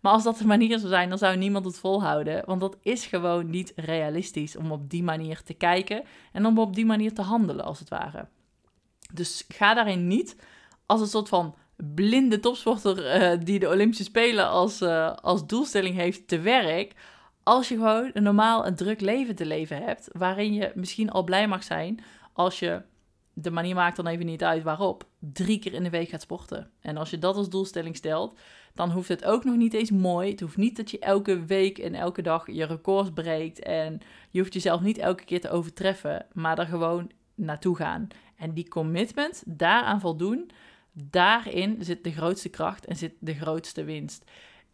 Maar 0.00 0.12
als 0.12 0.22
dat 0.22 0.38
de 0.38 0.46
manier 0.46 0.78
zou 0.78 0.90
zijn, 0.90 1.08
dan 1.08 1.18
zou 1.18 1.36
niemand 1.36 1.64
het 1.64 1.78
volhouden. 1.78 2.42
Want 2.46 2.60
dat 2.60 2.76
is 2.82 3.06
gewoon 3.06 3.50
niet 3.50 3.72
realistisch 3.76 4.56
om 4.56 4.72
op 4.72 4.90
die 4.90 5.02
manier 5.02 5.42
te 5.42 5.54
kijken 5.54 6.02
en 6.32 6.46
om 6.46 6.58
op 6.58 6.74
die 6.74 6.86
manier 6.86 7.14
te 7.14 7.22
handelen, 7.22 7.64
als 7.64 7.78
het 7.78 7.88
ware. 7.88 8.26
Dus 9.12 9.44
ga 9.48 9.74
daarin 9.74 10.06
niet 10.06 10.36
als 10.86 11.00
een 11.00 11.06
soort 11.06 11.28
van 11.28 11.54
blinde 11.76 12.40
topsporter 12.40 13.22
uh, 13.22 13.44
die 13.44 13.58
de 13.58 13.68
Olympische 13.68 14.04
Spelen 14.04 14.48
als, 14.48 14.82
uh, 14.82 15.14
als 15.14 15.46
doelstelling 15.46 15.94
heeft 15.94 16.28
te 16.28 16.40
werk. 16.40 16.94
Als 17.42 17.68
je 17.68 17.74
gewoon 17.74 18.10
een 18.12 18.22
normaal 18.22 18.64
en 18.64 18.74
druk 18.74 19.00
leven 19.00 19.34
te 19.34 19.46
leven 19.46 19.82
hebt, 19.82 20.08
waarin 20.12 20.54
je 20.54 20.72
misschien 20.74 21.10
al 21.10 21.24
blij 21.24 21.48
mag 21.48 21.62
zijn 21.62 22.00
als 22.32 22.58
je, 22.58 22.82
de 23.32 23.50
manier 23.50 23.74
maakt 23.74 23.96
dan 23.96 24.06
even 24.06 24.26
niet 24.26 24.44
uit 24.44 24.62
waarop, 24.62 25.06
drie 25.18 25.58
keer 25.58 25.72
in 25.72 25.82
de 25.82 25.90
week 25.90 26.08
gaat 26.08 26.20
sporten. 26.20 26.70
En 26.80 26.96
als 26.96 27.10
je 27.10 27.18
dat 27.18 27.36
als 27.36 27.48
doelstelling 27.48 27.96
stelt, 27.96 28.38
dan 28.74 28.90
hoeft 28.90 29.08
het 29.08 29.24
ook 29.24 29.44
nog 29.44 29.56
niet 29.56 29.74
eens 29.74 29.90
mooi. 29.90 30.30
Het 30.30 30.40
hoeft 30.40 30.56
niet 30.56 30.76
dat 30.76 30.90
je 30.90 30.98
elke 30.98 31.44
week 31.44 31.78
en 31.78 31.94
elke 31.94 32.22
dag 32.22 32.46
je 32.46 32.64
records 32.64 33.10
breekt 33.14 33.62
en 33.62 34.00
je 34.30 34.40
hoeft 34.40 34.52
jezelf 34.52 34.80
niet 34.80 34.98
elke 34.98 35.24
keer 35.24 35.40
te 35.40 35.50
overtreffen, 35.50 36.26
maar 36.32 36.58
er 36.58 36.66
gewoon 36.66 37.10
naartoe 37.34 37.76
gaan. 37.76 38.08
En 38.36 38.52
die 38.52 38.68
commitment, 38.68 39.42
daaraan 39.46 40.00
voldoen, 40.00 40.50
daarin 40.92 41.76
zit 41.80 42.04
de 42.04 42.12
grootste 42.12 42.48
kracht 42.48 42.86
en 42.86 42.96
zit 42.96 43.12
de 43.18 43.34
grootste 43.34 43.84
winst. 43.84 44.24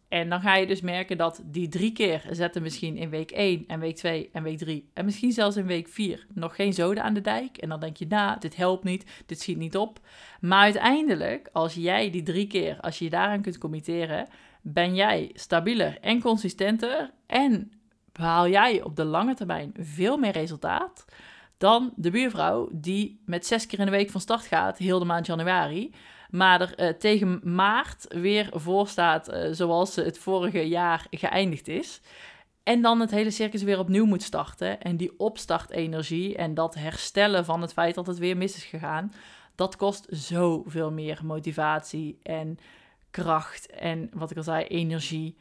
En 0.09 0.29
dan 0.29 0.41
ga 0.41 0.55
je 0.55 0.67
dus 0.67 0.81
merken 0.81 1.17
dat 1.17 1.41
die 1.45 1.67
drie 1.67 1.91
keer 1.91 2.25
zetten 2.31 2.61
misschien 2.61 2.97
in 2.97 3.09
week 3.09 3.31
1 3.31 3.63
en 3.67 3.79
week 3.79 3.95
2 3.95 4.29
en 4.33 4.43
week 4.43 4.57
3 4.57 4.89
en 4.93 5.05
misschien 5.05 5.31
zelfs 5.31 5.55
in 5.55 5.65
week 5.65 5.87
4 5.87 6.25
nog 6.33 6.55
geen 6.55 6.73
zoden 6.73 7.03
aan 7.03 7.13
de 7.13 7.21
dijk. 7.21 7.57
En 7.57 7.69
dan 7.69 7.79
denk 7.79 7.97
je, 7.97 8.07
nou, 8.07 8.39
dit 8.39 8.55
helpt 8.55 8.83
niet, 8.83 9.05
dit 9.25 9.41
schiet 9.41 9.57
niet 9.57 9.77
op. 9.77 9.99
Maar 10.41 10.61
uiteindelijk, 10.61 11.49
als 11.51 11.73
jij 11.73 12.09
die 12.09 12.23
drie 12.23 12.47
keer, 12.47 12.79
als 12.79 12.97
je 12.97 13.03
je 13.03 13.09
daaraan 13.09 13.41
kunt 13.41 13.57
committeren, 13.57 14.27
ben 14.61 14.95
jij 14.95 15.31
stabieler 15.33 15.97
en 16.01 16.21
consistenter 16.21 17.11
en 17.25 17.71
behaal 18.11 18.47
jij 18.47 18.83
op 18.83 18.95
de 18.95 19.05
lange 19.05 19.33
termijn 19.33 19.73
veel 19.77 20.17
meer 20.17 20.31
resultaat 20.31 21.05
dan 21.59 21.93
de 21.95 22.11
buurvrouw 22.11 22.69
die 22.71 23.21
met 23.25 23.45
zes 23.45 23.65
keer 23.65 23.79
in 23.79 23.85
de 23.85 23.91
week 23.91 24.09
van 24.09 24.21
start 24.21 24.45
gaat, 24.45 24.77
heel 24.77 24.99
de 24.99 25.05
maand 25.05 25.25
januari 25.25 25.91
maar 26.29 26.61
er 26.61 26.79
uh, 26.79 26.89
tegen 26.89 27.39
maart 27.43 28.05
weer 28.09 28.49
voor 28.51 28.87
staat 28.87 29.33
uh, 29.33 29.47
zoals 29.51 29.95
het 29.95 30.17
vorige 30.17 30.67
jaar 30.67 31.07
geëindigd 31.11 31.67
is. 31.67 32.01
En 32.63 32.81
dan 32.81 32.99
het 32.99 33.11
hele 33.11 33.31
circus 33.31 33.63
weer 33.63 33.79
opnieuw 33.79 34.05
moet 34.05 34.23
starten. 34.23 34.81
En 34.81 34.97
die 34.97 35.19
opstartenergie 35.19 36.35
en 36.35 36.53
dat 36.53 36.75
herstellen 36.75 37.45
van 37.45 37.61
het 37.61 37.73
feit 37.73 37.95
dat 37.95 38.07
het 38.07 38.17
weer 38.17 38.37
mis 38.37 38.55
is 38.55 38.63
gegaan, 38.63 39.11
dat 39.55 39.75
kost 39.75 40.05
zoveel 40.09 40.91
meer 40.91 41.19
motivatie 41.23 42.19
en 42.23 42.57
kracht 43.11 43.69
en 43.69 44.09
wat 44.13 44.31
ik 44.31 44.37
al 44.37 44.43
zei, 44.43 44.65
energie. 44.65 45.37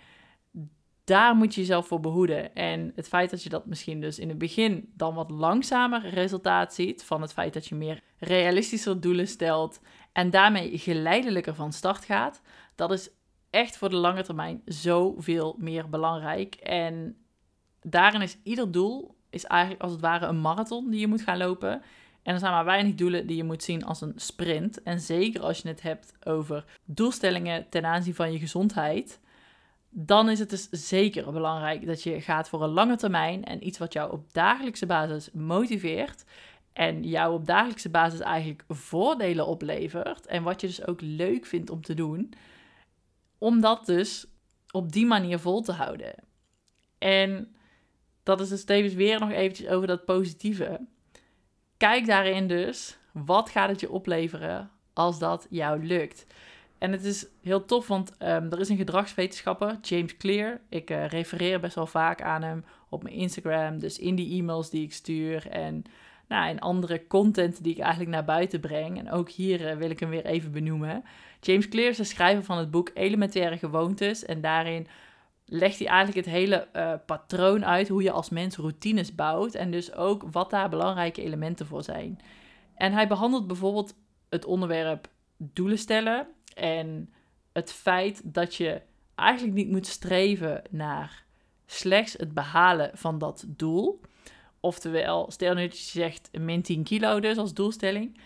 Daar 1.08 1.34
moet 1.34 1.54
je 1.54 1.60
jezelf 1.60 1.86
voor 1.86 2.00
behoeden. 2.00 2.54
En 2.54 2.92
het 2.94 3.08
feit 3.08 3.30
dat 3.30 3.42
je 3.42 3.48
dat 3.48 3.66
misschien 3.66 4.00
dus 4.00 4.18
in 4.18 4.28
het 4.28 4.38
begin 4.38 4.92
dan 4.94 5.14
wat 5.14 5.30
langzamer 5.30 6.08
resultaat 6.08 6.74
ziet, 6.74 7.04
van 7.04 7.22
het 7.22 7.32
feit 7.32 7.54
dat 7.54 7.66
je 7.66 7.74
meer 7.74 8.00
realistischer 8.18 9.00
doelen 9.00 9.28
stelt 9.28 9.80
en 10.12 10.30
daarmee 10.30 10.78
geleidelijker 10.78 11.54
van 11.54 11.72
start 11.72 12.04
gaat, 12.04 12.42
dat 12.74 12.92
is 12.92 13.10
echt 13.50 13.76
voor 13.76 13.88
de 13.88 13.96
lange 13.96 14.22
termijn 14.22 14.62
zoveel 14.64 15.56
meer 15.58 15.88
belangrijk. 15.88 16.54
En 16.54 17.16
daarin 17.82 18.22
is 18.22 18.38
ieder 18.42 18.70
doel 18.70 19.16
is 19.30 19.44
eigenlijk 19.44 19.82
als 19.82 19.92
het 19.92 20.00
ware 20.00 20.26
een 20.26 20.40
marathon 20.40 20.90
die 20.90 21.00
je 21.00 21.06
moet 21.06 21.22
gaan 21.22 21.38
lopen. 21.38 21.82
En 22.22 22.34
er 22.34 22.38
zijn 22.40 22.52
maar 22.52 22.64
weinig 22.64 22.94
doelen 22.94 23.26
die 23.26 23.36
je 23.36 23.44
moet 23.44 23.62
zien 23.62 23.84
als 23.84 24.00
een 24.00 24.12
sprint. 24.16 24.82
En 24.82 25.00
zeker 25.00 25.40
als 25.40 25.60
je 25.60 25.68
het 25.68 25.82
hebt 25.82 26.14
over 26.24 26.64
doelstellingen 26.84 27.68
ten 27.68 27.84
aanzien 27.84 28.14
van 28.14 28.32
je 28.32 28.38
gezondheid, 28.38 29.20
dan 29.90 30.28
is 30.28 30.38
het 30.38 30.50
dus 30.50 30.68
zeker 30.70 31.32
belangrijk 31.32 31.86
dat 31.86 32.02
je 32.02 32.20
gaat 32.20 32.48
voor 32.48 32.62
een 32.62 32.70
lange 32.70 32.96
termijn 32.96 33.44
en 33.44 33.66
iets 33.66 33.78
wat 33.78 33.92
jou 33.92 34.12
op 34.12 34.32
dagelijkse 34.32 34.86
basis 34.86 35.30
motiveert 35.32 36.24
en 36.72 37.02
jou 37.02 37.34
op 37.34 37.46
dagelijkse 37.46 37.90
basis 37.90 38.20
eigenlijk 38.20 38.64
voordelen 38.68 39.46
oplevert 39.46 40.26
en 40.26 40.42
wat 40.42 40.60
je 40.60 40.66
dus 40.66 40.86
ook 40.86 41.00
leuk 41.00 41.46
vindt 41.46 41.70
om 41.70 41.82
te 41.82 41.94
doen, 41.94 42.32
om 43.38 43.60
dat 43.60 43.86
dus 43.86 44.26
op 44.70 44.92
die 44.92 45.06
manier 45.06 45.38
vol 45.38 45.60
te 45.60 45.72
houden. 45.72 46.14
En 46.98 47.56
dat 48.22 48.40
is 48.40 48.48
dus 48.48 48.64
tevens 48.64 48.94
weer 48.94 49.20
nog 49.20 49.30
eventjes 49.30 49.68
over 49.68 49.86
dat 49.86 50.04
positieve. 50.04 50.80
Kijk 51.76 52.06
daarin 52.06 52.48
dus, 52.48 52.98
wat 53.12 53.50
gaat 53.50 53.68
het 53.68 53.80
je 53.80 53.90
opleveren 53.90 54.70
als 54.92 55.18
dat 55.18 55.46
jou 55.50 55.84
lukt? 55.84 56.26
En 56.78 56.92
het 56.92 57.04
is 57.04 57.26
heel 57.42 57.64
tof, 57.64 57.86
want 57.86 58.10
um, 58.10 58.52
er 58.52 58.60
is 58.60 58.68
een 58.68 58.76
gedragswetenschapper, 58.76 59.78
James 59.82 60.16
Clear. 60.16 60.60
Ik 60.68 60.90
uh, 60.90 61.06
refereer 61.06 61.60
best 61.60 61.74
wel 61.74 61.86
vaak 61.86 62.22
aan 62.22 62.42
hem 62.42 62.64
op 62.88 63.02
mijn 63.02 63.14
Instagram, 63.14 63.78
dus 63.78 63.98
in 63.98 64.14
die 64.14 64.38
e-mails 64.38 64.70
die 64.70 64.82
ik 64.82 64.92
stuur 64.92 65.48
en 65.50 65.84
nou, 66.28 66.48
en 66.48 66.58
andere 66.58 67.06
content 67.06 67.62
die 67.62 67.72
ik 67.72 67.78
eigenlijk 67.80 68.10
naar 68.10 68.24
buiten 68.24 68.60
breng. 68.60 68.98
En 68.98 69.10
ook 69.10 69.30
hier 69.30 69.68
eh, 69.68 69.76
wil 69.76 69.90
ik 69.90 70.00
hem 70.00 70.10
weer 70.10 70.24
even 70.24 70.52
benoemen. 70.52 71.04
James 71.40 71.68
Clear 71.68 71.88
is 71.88 71.96
de 71.96 72.04
schrijver 72.04 72.44
van 72.44 72.58
het 72.58 72.70
boek 72.70 72.90
Elementaire 72.94 73.58
Gewoontes. 73.58 74.24
En 74.24 74.40
daarin 74.40 74.86
legt 75.44 75.78
hij 75.78 75.88
eigenlijk 75.88 76.26
het 76.26 76.34
hele 76.34 76.68
uh, 76.72 76.92
patroon 77.06 77.64
uit 77.64 77.88
hoe 77.88 78.02
je 78.02 78.10
als 78.10 78.28
mens 78.28 78.56
routines 78.56 79.14
bouwt. 79.14 79.54
En 79.54 79.70
dus 79.70 79.94
ook 79.94 80.24
wat 80.30 80.50
daar 80.50 80.68
belangrijke 80.68 81.22
elementen 81.22 81.66
voor 81.66 81.82
zijn. 81.82 82.18
En 82.74 82.92
hij 82.92 83.08
behandelt 83.08 83.46
bijvoorbeeld 83.46 83.94
het 84.28 84.44
onderwerp 84.44 85.08
doelen 85.36 85.78
stellen. 85.78 86.26
En 86.58 87.12
het 87.52 87.72
feit 87.72 88.20
dat 88.24 88.54
je 88.54 88.82
eigenlijk 89.14 89.56
niet 89.56 89.70
moet 89.70 89.86
streven 89.86 90.62
naar 90.70 91.24
slechts 91.66 92.12
het 92.12 92.34
behalen 92.34 92.90
van 92.94 93.18
dat 93.18 93.44
doel. 93.46 94.00
Oftewel, 94.60 95.30
stel 95.30 95.54
nu 95.54 95.68
dat 95.68 95.78
je 95.78 95.98
zegt 95.98 96.28
min 96.38 96.62
10 96.62 96.82
kilo 96.82 97.20
dus 97.20 97.36
als 97.36 97.54
doelstelling. 97.54 98.20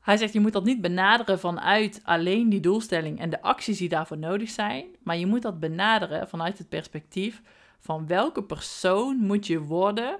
Hij 0.00 0.16
zegt 0.16 0.32
je 0.32 0.40
moet 0.40 0.52
dat 0.52 0.64
niet 0.64 0.80
benaderen 0.80 1.38
vanuit 1.38 2.00
alleen 2.04 2.48
die 2.48 2.60
doelstelling 2.60 3.20
en 3.20 3.30
de 3.30 3.42
acties 3.42 3.78
die 3.78 3.88
daarvoor 3.88 4.18
nodig 4.18 4.50
zijn. 4.50 4.86
Maar 5.02 5.16
je 5.16 5.26
moet 5.26 5.42
dat 5.42 5.60
benaderen 5.60 6.28
vanuit 6.28 6.58
het 6.58 6.68
perspectief 6.68 7.42
van 7.78 8.06
welke 8.06 8.42
persoon 8.42 9.16
moet 9.16 9.46
je 9.46 9.60
worden 9.60 10.18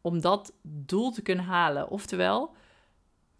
om 0.00 0.20
dat 0.20 0.52
doel 0.62 1.10
te 1.10 1.22
kunnen 1.22 1.44
halen. 1.44 1.90
Oftewel, 1.90 2.54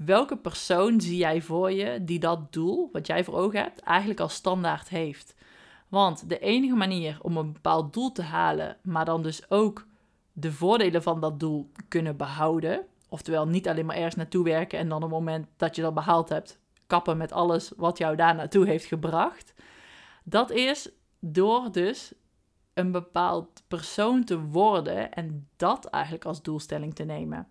welke 0.05 0.37
persoon 0.37 1.01
zie 1.01 1.17
jij 1.17 1.43
voor 1.43 1.73
je 1.73 2.05
die 2.05 2.19
dat 2.19 2.53
doel, 2.53 2.89
wat 2.93 3.07
jij 3.07 3.25
voor 3.25 3.35
ogen 3.35 3.61
hebt, 3.61 3.81
eigenlijk 3.81 4.21
als 4.21 4.35
standaard 4.35 4.89
heeft. 4.89 5.35
Want 5.89 6.29
de 6.29 6.39
enige 6.39 6.75
manier 6.75 7.19
om 7.23 7.37
een 7.37 7.53
bepaald 7.53 7.93
doel 7.93 8.13
te 8.13 8.23
halen, 8.23 8.77
maar 8.83 9.05
dan 9.05 9.23
dus 9.23 9.51
ook 9.51 9.87
de 10.33 10.53
voordelen 10.53 11.03
van 11.03 11.21
dat 11.21 11.41
doel 11.41 11.71
kunnen 11.89 12.17
behouden. 12.17 12.87
Oftewel, 13.09 13.47
niet 13.47 13.69
alleen 13.69 13.87
maar 13.87 13.97
ergens 13.97 14.15
naartoe 14.15 14.45
werken 14.45 14.79
en 14.79 14.89
dan 14.89 14.97
op 14.97 15.11
het 15.11 15.19
moment 15.19 15.47
dat 15.57 15.77
je 15.77 15.83
dat 15.83 15.95
behaald 15.95 16.29
hebt, 16.29 16.59
kappen 16.87 17.17
met 17.17 17.33
alles 17.33 17.73
wat 17.77 17.99
jou 17.99 18.17
daar 18.17 18.35
naartoe 18.35 18.67
heeft 18.67 18.85
gebracht. 18.85 19.55
Dat 20.25 20.51
is 20.51 20.91
door 21.21 21.73
dus 21.73 22.13
een 22.75 22.93
bepaald 22.93 23.63
persoon 23.69 24.25
te 24.25 24.41
worden 24.41 25.13
en 25.13 25.49
dat 25.57 25.85
eigenlijk 25.85 26.25
als 26.25 26.43
doelstelling 26.43 26.95
te 26.95 27.05
nemen. 27.05 27.49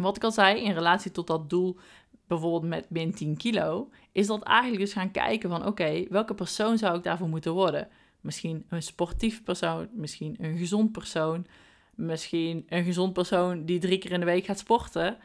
Wat 0.00 0.16
ik 0.16 0.24
al 0.24 0.32
zei, 0.32 0.60
in 0.60 0.72
relatie 0.72 1.10
tot 1.10 1.26
dat 1.26 1.50
doel, 1.50 1.78
bijvoorbeeld 2.26 2.70
met 2.70 2.90
min 2.90 3.14
10 3.14 3.36
kilo, 3.36 3.90
is 4.12 4.26
dat 4.26 4.42
eigenlijk 4.42 4.82
dus 4.82 4.92
gaan 4.92 5.10
kijken 5.10 5.50
van 5.50 5.66
oké, 5.66 6.04
welke 6.08 6.34
persoon 6.34 6.78
zou 6.78 6.96
ik 6.96 7.02
daarvoor 7.02 7.28
moeten 7.28 7.52
worden? 7.52 7.88
Misschien 8.20 8.64
een 8.68 8.82
sportief 8.82 9.42
persoon, 9.42 9.88
misschien 9.92 10.36
een 10.40 10.58
gezond 10.58 10.92
persoon, 10.92 11.46
misschien 11.94 12.66
een 12.68 12.84
gezond 12.84 13.12
persoon 13.12 13.64
die 13.64 13.78
drie 13.78 13.98
keer 13.98 14.12
in 14.12 14.20
de 14.20 14.26
week 14.26 14.44
gaat 14.44 14.58
sporten. 14.58 15.18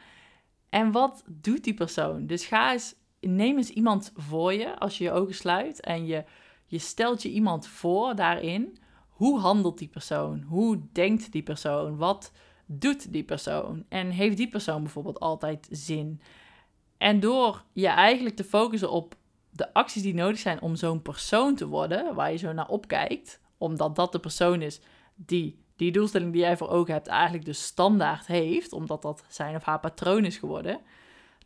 En 0.68 0.92
wat 0.92 1.24
doet 1.26 1.64
die 1.64 1.74
persoon? 1.74 2.26
Dus 2.26 2.46
ga 2.46 2.72
eens, 2.72 2.94
neem 3.20 3.56
eens 3.56 3.70
iemand 3.70 4.12
voor 4.16 4.52
je 4.52 4.78
als 4.78 4.98
je 4.98 5.04
je 5.04 5.12
ogen 5.12 5.34
sluit 5.34 5.80
en 5.80 6.06
je, 6.06 6.24
je 6.66 6.78
stelt 6.78 7.22
je 7.22 7.30
iemand 7.30 7.66
voor 7.66 8.14
daarin. 8.14 8.78
Hoe 9.08 9.38
handelt 9.38 9.78
die 9.78 9.88
persoon? 9.88 10.42
Hoe 10.42 10.80
denkt 10.92 11.32
die 11.32 11.42
persoon? 11.42 11.96
Wat 11.96 12.32
doet 12.78 13.12
die 13.12 13.24
persoon? 13.24 13.84
En 13.88 14.10
heeft 14.10 14.36
die 14.36 14.48
persoon 14.48 14.82
bijvoorbeeld 14.82 15.20
altijd 15.20 15.68
zin? 15.70 16.20
En 16.98 17.20
door 17.20 17.64
je 17.72 17.88
eigenlijk 17.88 18.36
te 18.36 18.44
focussen 18.44 18.90
op 18.90 19.14
de 19.50 19.74
acties 19.74 20.02
die 20.02 20.14
nodig 20.14 20.38
zijn 20.38 20.60
om 20.60 20.76
zo'n 20.76 21.02
persoon 21.02 21.54
te 21.54 21.66
worden, 21.66 22.14
waar 22.14 22.30
je 22.30 22.36
zo 22.36 22.52
naar 22.52 22.68
opkijkt, 22.68 23.40
omdat 23.58 23.96
dat 23.96 24.12
de 24.12 24.18
persoon 24.18 24.62
is 24.62 24.80
die 25.14 25.60
die 25.76 25.92
doelstelling 25.92 26.32
die 26.32 26.40
jij 26.40 26.56
voor 26.56 26.68
ogen 26.68 26.92
hebt 26.92 27.06
eigenlijk 27.06 27.44
de 27.44 27.52
standaard 27.52 28.26
heeft, 28.26 28.72
omdat 28.72 29.02
dat 29.02 29.24
zijn 29.28 29.56
of 29.56 29.64
haar 29.64 29.80
patroon 29.80 30.24
is 30.24 30.36
geworden, 30.36 30.80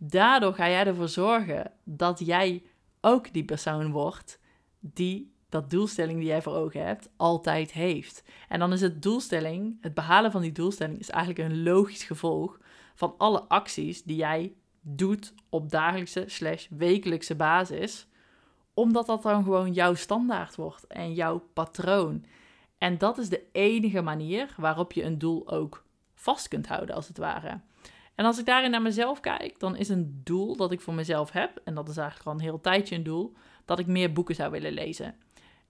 daardoor 0.00 0.54
ga 0.54 0.68
jij 0.68 0.86
ervoor 0.86 1.08
zorgen 1.08 1.72
dat 1.84 2.18
jij 2.18 2.62
ook 3.00 3.32
die 3.32 3.44
persoon 3.44 3.90
wordt 3.90 4.40
die 4.80 5.34
dat 5.48 5.70
doelstelling 5.70 6.18
die 6.18 6.28
jij 6.28 6.42
voor 6.42 6.54
ogen 6.54 6.86
hebt 6.86 7.08
altijd 7.16 7.72
heeft. 7.72 8.22
En 8.48 8.58
dan 8.58 8.72
is 8.72 8.80
het 8.80 9.02
doelstelling, 9.02 9.78
het 9.80 9.94
behalen 9.94 10.30
van 10.30 10.40
die 10.40 10.52
doelstelling 10.52 10.98
is 10.98 11.10
eigenlijk 11.10 11.48
een 11.48 11.62
logisch 11.62 12.04
gevolg 12.04 12.58
van 12.94 13.14
alle 13.18 13.42
acties 13.42 14.02
die 14.02 14.16
jij 14.16 14.54
doet 14.80 15.34
op 15.48 15.70
dagelijkse 15.70 16.24
slash 16.26 16.66
wekelijkse 16.70 17.34
basis, 17.34 18.06
omdat 18.74 19.06
dat 19.06 19.22
dan 19.22 19.42
gewoon 19.44 19.72
jouw 19.72 19.94
standaard 19.94 20.56
wordt 20.56 20.86
en 20.86 21.14
jouw 21.14 21.42
patroon. 21.52 22.24
En 22.78 22.98
dat 22.98 23.18
is 23.18 23.28
de 23.28 23.42
enige 23.52 24.02
manier 24.02 24.54
waarop 24.56 24.92
je 24.92 25.02
een 25.02 25.18
doel 25.18 25.48
ook 25.50 25.84
vast 26.14 26.48
kunt 26.48 26.66
houden, 26.66 26.94
als 26.94 27.08
het 27.08 27.18
ware. 27.18 27.60
En 28.14 28.24
als 28.24 28.38
ik 28.38 28.46
daarin 28.46 28.70
naar 28.70 28.82
mezelf 28.82 29.20
kijk, 29.20 29.58
dan 29.58 29.76
is 29.76 29.88
een 29.88 30.20
doel 30.24 30.56
dat 30.56 30.72
ik 30.72 30.80
voor 30.80 30.94
mezelf 30.94 31.30
heb, 31.30 31.60
en 31.64 31.74
dat 31.74 31.88
is 31.88 31.96
eigenlijk 31.96 32.28
al 32.28 32.34
een 32.34 32.40
heel 32.40 32.60
tijdje 32.60 32.94
een 32.94 33.02
doel, 33.02 33.32
dat 33.64 33.78
ik 33.78 33.86
meer 33.86 34.12
boeken 34.12 34.34
zou 34.34 34.50
willen 34.50 34.72
lezen. 34.72 35.14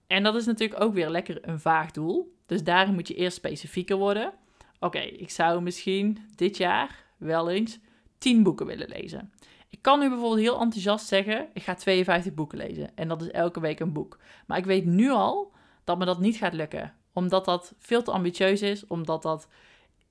En 0.07 0.23
dat 0.23 0.35
is 0.35 0.47
natuurlijk 0.47 0.83
ook 0.83 0.95
weer 0.95 1.09
lekker 1.09 1.49
een 1.49 1.61
vaag 1.61 1.91
doel. 1.91 2.35
Dus 2.47 2.65
daarin 2.65 2.95
moet 2.95 3.09
je 3.09 3.15
eerst 3.15 3.37
specifieker 3.37 3.97
worden. 3.97 4.33
Oké, 4.81 4.99
ik 4.99 5.31
zou 5.31 5.63
misschien 5.63 6.19
dit 6.35 6.57
jaar 6.57 7.05
wel 7.17 7.51
eens 7.51 7.79
10 8.19 8.43
boeken 8.43 8.67
willen 8.67 8.89
lezen. 8.89 9.33
Ik 9.69 9.83
kan 9.83 9.99
nu 9.99 10.09
bijvoorbeeld 10.09 10.41
heel 10.41 10.61
enthousiast 10.61 11.07
zeggen: 11.07 11.49
ik 11.53 11.63
ga 11.63 11.75
52 11.75 12.35
boeken 12.35 12.59
lezen. 12.59 12.91
En 12.95 13.09
dat 13.09 13.23
is 13.23 13.31
elke 13.31 13.61
week 13.61 13.81
een 13.81 13.93
boek. 13.93 14.19
Maar 14.47 14.59
ik 14.59 14.65
weet 14.65 14.85
nu 14.85 15.11
al 15.11 15.53
dat 15.85 15.99
me 15.99 16.05
dat 16.05 16.21
niet 16.21 16.37
gaat 16.37 16.53
lukken. 16.53 16.95
Omdat 17.13 17.45
dat 17.45 17.75
veel 17.79 18.03
te 18.03 18.11
ambitieus 18.11 18.63
is, 18.63 18.87
omdat 18.87 19.23
dat 19.23 19.49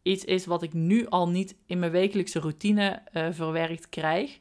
iets 0.01 0.25
is 0.25 0.45
wat 0.45 0.63
ik 0.63 0.73
nu 0.73 1.07
al 1.07 1.29
niet 1.29 1.55
in 1.65 1.79
mijn 1.79 1.91
wekelijkse 1.91 2.39
routine 2.39 3.01
uh, 3.13 3.27
verwerkt 3.31 3.89
krijg. 3.89 4.39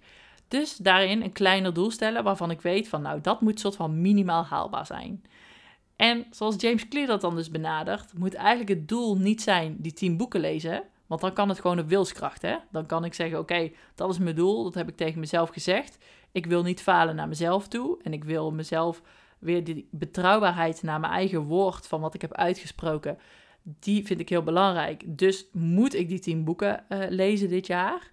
Dus 0.49 0.77
daarin 0.77 1.23
een 1.23 1.33
kleiner 1.33 1.75
doel 1.75 1.91
stellen 1.91 2.25
waarvan 2.25 2.51
ik 2.51 2.61
weet 2.61 2.89
van 2.89 3.03
nou 3.03 3.21
dat 3.21 3.41
moet 3.41 3.61
soort 3.61 3.77
van 3.77 4.01
minimaal 4.01 4.45
haalbaar 4.45 4.87
zijn. 4.87 5.25
En 5.97 6.27
zoals 6.31 6.55
James 6.59 6.89
Clear 6.89 7.07
dat 7.07 7.21
dan 7.21 7.37
dus 7.37 7.51
benadert, 7.51 8.19
moet 8.19 8.35
eigenlijk 8.35 8.69
het 8.69 8.89
doel 8.89 9.17
niet 9.17 9.43
zijn 9.43 9.77
die 9.79 9.93
tien 9.93 10.17
boeken 10.17 10.41
lezen. 10.41 10.83
Want 11.07 11.21
dan 11.21 11.33
kan 11.33 11.49
het 11.49 11.61
gewoon 11.61 11.79
een 11.79 11.89
wilskracht, 11.89 12.43
hè? 12.43 12.57
Dan 12.71 12.87
kan 12.87 13.05
ik 13.05 13.15
zeggen, 13.15 13.39
oké, 13.39 13.71
dat 13.95 14.11
is 14.11 14.19
mijn 14.19 14.37
doel, 14.37 14.65
dat 14.65 14.75
heb 14.75 14.89
ik 14.89 14.97
tegen 14.97 15.21
mezelf 15.21 15.51
gezegd. 15.51 15.99
Ik 16.33 16.47
wil 16.47 16.63
niet 16.63 16.83
falen 16.83 17.17
naar 17.17 17.29
mezelf 17.29 17.69
toe 17.69 17.99
en 18.03 18.13
ik 18.13 18.25
wil 18.25 18.53
mezelf 18.53 19.03
weer 19.39 19.65
die 19.65 19.89
betrouwbaarheid 19.91 20.83
naar 20.83 21.01
mijn 21.01 21.13
eigen 21.13 21.41
woord 21.41 21.87
van 21.87 22.01
wat 22.01 22.15
ik 22.15 22.21
heb 22.21 22.33
uitgesproken, 22.33 23.19
die 23.63 24.07
vind 24.07 24.21
ik 24.21 24.29
heel 24.29 24.43
belangrijk. 24.43 25.03
Dus 25.07 25.47
moet 25.53 25.95
ik 25.95 26.09
die 26.09 26.19
tien 26.19 26.45
boeken 26.45 26.85
uh, 26.89 26.99
lezen 27.09 27.49
dit 27.49 27.67
jaar? 27.67 28.13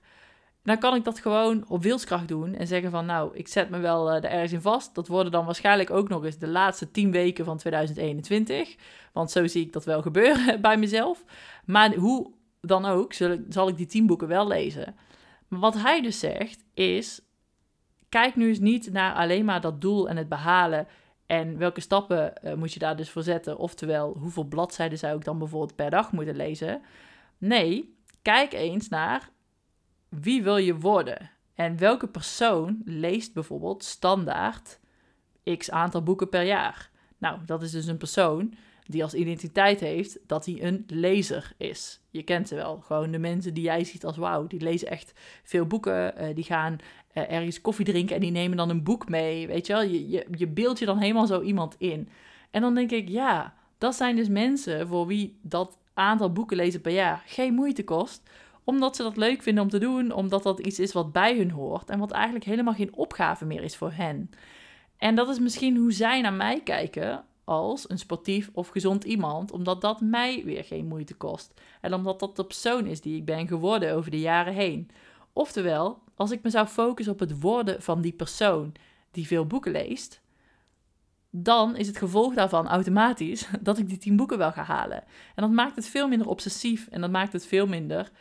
Dan 0.64 0.80
kan 0.80 0.96
ik 0.96 1.04
dat 1.04 1.20
gewoon 1.20 1.66
op 1.68 1.84
wilskracht 1.84 2.28
doen 2.28 2.56
en 2.56 2.68
zeggen 2.68 2.92
van 2.92 3.06
nou, 3.06 3.36
ik 3.36 3.48
zet 3.48 3.70
me 3.70 3.80
wel 3.80 4.10
uh, 4.10 4.16
er 4.16 4.26
ergens 4.26 4.52
in 4.52 4.62
vast. 4.62 4.96
Dat 4.96 5.08
worden 5.08 5.32
dan 5.32 5.46
waarschijnlijk 5.46 5.90
ook 5.90 6.10
nog 6.10 6.26
eens 6.26 6.38
de 6.38 6.48
laatste 6.48 6.92
tien 6.92 7.12
weken 7.12 7.46
van 7.46 7.58
2021. 7.58 8.76
Want 9.14 9.32
zo 9.32 9.48
zie 9.48 9.66
ik 9.66 9.74
dat 9.74 9.86
wel 9.86 10.02
gebeuren 10.02 10.62
bij 10.68 10.78
mezelf. 10.78 11.24
Maar 11.66 11.96
hoe 11.96 12.32
dan 12.62 12.86
ook, 12.86 13.14
zal 13.14 13.32
ik, 13.32 13.42
zal 13.50 13.68
ik 13.68 13.78
die 13.78 13.86
tien 13.86 14.06
boeken 14.06 14.28
wel 14.28 14.48
lezen. 14.48 14.96
Maar 15.48 15.60
wat 15.60 15.82
hij 15.82 16.02
dus 16.02 16.20
zegt 16.20 16.64
is, 16.74 17.22
kijk 18.10 18.36
nu 18.36 18.48
eens 18.48 18.60
niet 18.60 18.92
naar 18.92 19.14
alleen 19.14 19.46
maar 19.46 19.62
dat 19.62 19.82
doel 19.82 20.10
en 20.10 20.18
het 20.18 20.30
behalen 20.30 20.88
en 21.26 21.58
welke 21.58 21.82
stappen 21.82 22.34
uh, 22.44 22.54
moet 22.54 22.74
je 22.74 22.80
daar 22.80 22.96
dus 22.96 23.10
voor 23.10 23.24
zetten? 23.24 23.58
Oftewel, 23.58 24.16
hoeveel 24.20 24.44
bladzijden 24.44 24.98
zou 24.98 25.18
ik 25.18 25.24
dan 25.24 25.38
bijvoorbeeld 25.38 25.76
per 25.76 25.90
dag 25.90 26.12
moeten 26.12 26.36
lezen? 26.36 26.82
Nee, 27.38 27.96
kijk 28.22 28.54
eens 28.54 28.90
naar 28.90 29.30
wie 30.20 30.44
wil 30.44 30.58
je 30.58 30.76
worden? 30.76 31.32
En 31.56 31.78
welke 31.78 32.08
persoon 32.08 32.82
leest 32.86 33.34
bijvoorbeeld 33.34 33.84
standaard 33.84 34.80
x 35.58 35.72
aantal 35.72 36.04
boeken 36.04 36.30
per 36.30 36.44
jaar? 36.44 36.90
Nou, 37.18 37.40
dat 37.46 37.62
is 37.62 37.72
dus 37.72 37.86
een 37.86 37.98
persoon 37.98 38.54
die 38.86 39.04
als 39.04 39.14
identiteit 39.14 39.80
heeft 39.80 40.20
dat 40.28 40.46
hij 40.46 40.64
een 40.64 40.84
lezer 40.88 41.54
is. 41.58 42.00
Je 42.10 42.24
kent 42.24 42.48
ze 42.48 42.56
wel. 42.56 42.80
Gewoon 42.80 43.12
de 43.12 43.20
mensen 43.20 43.54
die 43.54 43.64
jij 43.64 43.84
ziet 43.84 44.06
als 44.06 44.18
wauw, 44.18 44.48
die 44.48 44.62
lezen 44.62 44.88
echt 44.88 45.14
veel 45.44 45.66
boeken. 45.66 46.14
Uh, 46.22 46.36
die 46.36 46.44
gaan 46.44 46.78
uh, 47.14 47.32
ergens 47.32 47.62
koffie 47.62 47.86
drinken 47.86 48.16
en 48.16 48.22
die 48.22 48.32
nemen 48.32 48.58
dan 48.58 48.70
een 48.70 48.84
boek 48.84 49.10
mee. 49.10 49.48
Weet 49.48 49.68
je 49.68 49.74
wel, 49.74 49.84
je, 49.84 50.10
je, 50.10 50.28
je 50.32 50.48
beeld 50.48 50.80
je 50.80 50.86
dan 50.86 50.98
helemaal 50.98 51.28
zo 51.28 51.42
iemand 51.42 51.76
in. 51.78 52.10
En 52.52 52.62
dan 52.62 52.76
denk 52.76 52.92
ik, 52.92 53.10
ja, 53.10 53.54
dat 53.78 53.96
zijn 53.96 54.16
dus 54.16 54.28
mensen 54.28 54.88
voor 54.88 55.08
wie 55.08 55.38
dat 55.42 55.78
aantal 55.94 56.32
boeken 56.32 56.58
lezen 56.58 56.82
per 56.82 56.92
jaar 56.92 57.24
geen 57.26 57.54
moeite 57.54 57.84
kost 57.84 58.30
omdat 58.64 58.96
ze 58.96 59.04
dat 59.04 59.18
leuk 59.18 59.42
vinden 59.42 59.64
om 59.64 59.70
te 59.70 59.80
doen, 59.80 60.12
omdat 60.12 60.44
dat 60.44 60.60
iets 60.60 60.80
is 60.80 60.94
wat 60.94 61.12
bij 61.12 61.38
hun 61.38 61.52
hoort 61.52 61.90
en 61.90 62.00
wat 62.00 62.12
eigenlijk 62.12 62.46
helemaal 62.46 62.74
geen 62.74 62.96
opgave 62.96 63.46
meer 63.46 63.64
is 63.64 63.76
voor 63.76 63.92
hen. 63.92 64.30
En 64.98 65.16
dat 65.16 65.30
is 65.30 65.40
misschien 65.40 65.78
hoe 65.78 65.92
zij 65.92 66.22
naar 66.22 66.34
mij 66.34 66.62
kijken 66.64 67.26
als 67.44 67.90
een 67.90 68.00
sportief 68.00 68.50
of 68.54 68.68
gezond 68.68 69.04
iemand, 69.04 69.52
omdat 69.52 69.82
dat 69.82 70.02
mij 70.02 70.42
weer 70.46 70.64
geen 70.64 70.88
moeite 70.88 71.14
kost. 71.16 71.54
En 71.82 71.94
omdat 71.94 72.20
dat 72.20 72.36
de 72.36 72.46
persoon 72.46 72.86
is 72.86 73.02
die 73.02 73.18
ik 73.18 73.26
ben 73.26 73.48
geworden 73.48 73.94
over 73.94 74.12
de 74.12 74.20
jaren 74.20 74.54
heen. 74.54 74.90
Oftewel, 75.34 76.04
als 76.16 76.32
ik 76.32 76.44
me 76.44 76.50
zou 76.50 76.68
focussen 76.68 77.14
op 77.14 77.20
het 77.20 77.40
worden 77.40 77.82
van 77.82 78.02
die 78.02 78.14
persoon 78.14 78.72
die 79.12 79.28
veel 79.28 79.46
boeken 79.46 79.72
leest, 79.72 80.22
dan 81.30 81.76
is 81.76 81.88
het 81.88 81.98
gevolg 81.98 82.34
daarvan 82.34 82.68
automatisch 82.68 83.48
dat 83.62 83.78
ik 83.78 83.90
die 83.90 83.98
tien 83.98 84.16
boeken 84.16 84.38
wel 84.38 84.52
ga 84.52 84.64
halen. 84.64 85.04
En 85.36 85.44
dat 85.44 85.52
maakt 85.52 85.76
het 85.76 85.88
veel 85.88 86.08
minder 86.08 86.28
obsessief 86.28 86.88
en 86.88 87.02
dat 87.02 87.12
maakt 87.12 87.34
het 87.34 87.46
veel 87.46 87.68
minder 87.68 88.12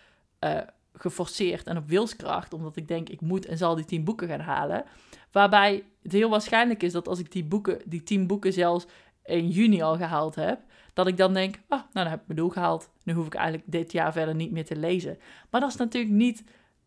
uh, 0.44 0.60
geforceerd 0.92 1.66
en 1.66 1.76
op 1.76 1.88
wilskracht, 1.88 2.52
omdat 2.52 2.76
ik 2.76 2.88
denk 2.88 3.08
ik 3.08 3.20
moet 3.20 3.46
en 3.46 3.58
zal 3.58 3.74
die 3.74 3.84
tien 3.84 4.04
boeken 4.04 4.28
gaan 4.28 4.40
halen. 4.40 4.84
Waarbij 5.32 5.84
het 6.02 6.12
heel 6.12 6.30
waarschijnlijk 6.30 6.82
is 6.82 6.92
dat 6.92 7.08
als 7.08 7.18
ik 7.18 7.32
die 7.32 7.44
boeken, 7.44 7.78
die 7.84 8.02
tien 8.02 8.26
boeken 8.26 8.52
zelfs 8.52 8.86
in 9.24 9.48
juni 9.48 9.82
al 9.82 9.96
gehaald 9.96 10.34
heb, 10.34 10.60
dat 10.94 11.06
ik 11.06 11.16
dan 11.16 11.34
denk, 11.34 11.54
ah, 11.68 11.78
nou 11.78 11.88
dan 11.92 12.06
heb 12.06 12.20
ik 12.20 12.26
mijn 12.26 12.38
doel 12.38 12.48
gehaald. 12.48 12.90
Nu 13.04 13.12
hoef 13.12 13.26
ik 13.26 13.34
eigenlijk 13.34 13.72
dit 13.72 13.92
jaar 13.92 14.12
verder 14.12 14.34
niet 14.34 14.50
meer 14.50 14.64
te 14.64 14.76
lezen. 14.76 15.18
Maar 15.50 15.60
dat 15.60 15.70
is 15.70 15.76
natuurlijk 15.76 16.14
niet 16.14 16.44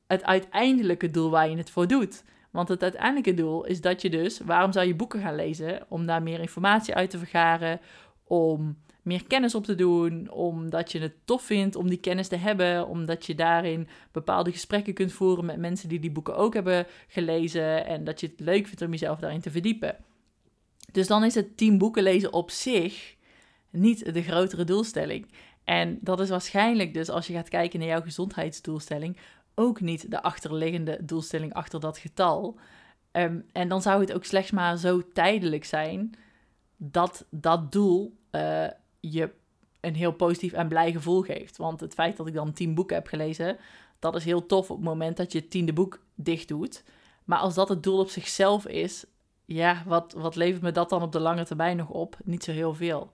het 0.08 0.24
uiteindelijke 0.24 1.12
doel 1.12 1.30
waar 1.30 1.50
je 1.50 1.58
het 1.58 1.70
voor 1.70 1.88
doet. 1.88 2.24
Want 2.52 2.68
het 2.68 2.84
uiteindelijke 2.84 3.34
doel 3.34 3.66
is 3.66 3.82
dat 3.82 4.02
je 4.02 4.10
dus, 4.10 4.40
waarom 4.40 4.72
zou 4.72 4.88
je 4.88 4.96
boeken 4.96 5.22
gaan 5.22 5.36
lezen? 5.36 5.86
Om 5.90 6.06
daar 6.06 6.24
meer 6.24 6.40
informatie 6.40 6.96
uit 6.96 7.10
te 7.10 7.18
vergaren, 7.18 7.80
om 8.24 8.78
meer 9.04 9.24
kennis 9.28 9.56
op 9.56 9.64
te 9.64 9.76
doen, 9.76 10.32
omdat 10.32 10.92
je 10.92 11.00
het 11.00 11.14
tof 11.26 11.42
vindt 11.44 11.76
om 11.76 11.90
die 11.90 11.98
kennis 11.98 12.28
te 12.28 12.36
hebben, 12.36 12.88
omdat 12.88 13.26
je 13.26 13.36
daarin 13.36 13.88
bepaalde 14.12 14.52
gesprekken 14.52 14.94
kunt 14.94 15.14
voeren 15.14 15.46
met 15.46 15.58
mensen 15.58 15.90
die 15.90 16.00
die 16.00 16.12
boeken 16.12 16.36
ook 16.36 16.54
hebben 16.54 16.86
gelezen 17.08 17.86
en 17.86 18.04
dat 18.04 18.20
je 18.20 18.28
het 18.28 18.40
leuk 18.40 18.66
vindt 18.66 18.82
om 18.82 18.92
jezelf 18.92 19.20
daarin 19.20 19.42
te 19.42 19.52
verdiepen. 19.52 19.96
Dus 20.92 21.08
dan 21.08 21.24
is 21.24 21.36
het 21.36 21.58
tien 21.58 21.78
boeken 21.78 22.04
lezen 22.04 22.34
op 22.34 22.52
zich 22.52 23.16
niet 23.70 24.14
de 24.14 24.24
grotere 24.24 24.64
doelstelling. 24.64 25.28
En 25.64 25.98
dat 26.02 26.20
is 26.20 26.30
waarschijnlijk 26.30 26.94
dus 26.94 27.10
als 27.10 27.28
je 27.28 27.34
gaat 27.34 27.50
kijken 27.50 27.80
naar 27.80 27.88
jouw 27.88 28.02
gezondheidsdoelstelling 28.02 29.18
ook 29.56 29.82
niet 29.82 30.12
de 30.12 30.22
achterliggende 30.22 30.98
doelstelling 31.02 31.54
achter 31.54 31.80
dat 31.80 31.98
getal. 31.98 32.60
Ehm, 33.12 33.40
en 33.52 33.68
dan 33.68 33.82
zou 33.82 34.02
het 34.02 34.14
ook 34.14 34.26
slechts 34.26 34.52
maar 34.52 34.78
zo 34.78 35.12
tijdelijk 35.14 35.66
zijn 35.66 36.14
dat 36.78 37.26
dat 37.30 37.72
doel 37.72 38.18
uh, 38.32 38.68
je 39.12 39.30
een 39.80 39.96
heel 39.96 40.12
positief 40.12 40.54
en 40.54 40.68
blij 40.68 40.92
gevoel 40.92 41.22
geeft. 41.22 41.58
Want 41.58 41.80
het 41.80 41.94
feit 41.94 42.18
dat 42.18 42.28
ik 42.28 42.34
dan 42.34 42.54
tien 42.54 42.74
boeken 42.74 42.96
heb 42.96 43.08
gelezen, 43.08 43.58
dat 44.00 44.16
is 44.16 44.26
heel 44.26 44.46
tof 44.46 44.72
op 44.72 44.78
het 44.78 44.86
moment 44.86 45.18
dat 45.18 45.32
je 45.32 45.40
het 45.40 45.50
tiende 45.50 45.74
boek 45.74 46.00
dicht 46.16 46.48
doet. 46.48 46.84
Maar 47.24 47.40
als 47.40 47.54
dat 47.54 47.70
het 47.70 47.84
doel 47.84 48.00
op 48.00 48.10
zichzelf 48.10 48.68
is, 48.68 49.06
ja, 49.46 49.84
wat, 49.86 50.14
wat 50.18 50.36
levert 50.36 50.62
me 50.62 50.72
dat 50.72 50.90
dan 50.90 51.02
op 51.02 51.12
de 51.12 51.20
lange 51.20 51.46
termijn 51.46 51.78
nog 51.78 51.90
op? 51.90 52.18
Niet 52.24 52.44
zo 52.44 52.52
heel 52.52 52.74
veel. 52.74 53.12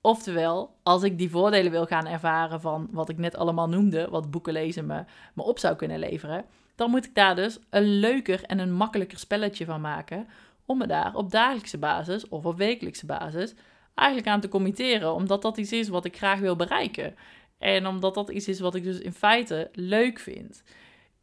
Oftewel, 0.00 0.74
als 0.82 1.02
ik 1.02 1.18
die 1.18 1.30
voordelen 1.30 1.72
wil 1.72 1.86
gaan 1.86 2.06
ervaren 2.06 2.60
van 2.60 2.88
wat 2.90 3.08
ik 3.08 3.18
net 3.18 3.36
allemaal 3.36 3.68
noemde, 3.68 4.08
wat 4.10 4.30
boeken 4.30 4.52
lezen 4.52 4.86
me, 4.86 5.04
me 5.34 5.42
op 5.42 5.58
zou 5.58 5.76
kunnen 5.76 5.98
leveren, 5.98 6.44
dan 6.74 6.90
moet 6.90 7.04
ik 7.04 7.14
daar 7.14 7.36
dus 7.36 7.58
een 7.70 7.98
leuker 7.98 8.42
en 8.44 8.58
een 8.58 8.72
makkelijker 8.72 9.18
spelletje 9.18 9.64
van 9.64 9.80
maken 9.80 10.26
om 10.66 10.78
me 10.78 10.86
daar 10.86 11.14
op 11.14 11.30
dagelijkse 11.30 11.78
basis 11.78 12.28
of 12.28 12.44
op 12.44 12.56
wekelijkse 12.56 13.06
basis 13.06 13.54
eigenlijk 13.98 14.28
aan 14.28 14.40
te 14.40 14.48
committeren, 14.48 15.14
omdat 15.14 15.42
dat 15.42 15.56
iets 15.56 15.72
is 15.72 15.88
wat 15.88 16.04
ik 16.04 16.16
graag 16.16 16.38
wil 16.38 16.56
bereiken. 16.56 17.14
En 17.58 17.86
omdat 17.86 18.14
dat 18.14 18.30
iets 18.30 18.48
is 18.48 18.60
wat 18.60 18.74
ik 18.74 18.82
dus 18.82 18.98
in 18.98 19.12
feite 19.12 19.68
leuk 19.72 20.18
vind. 20.18 20.62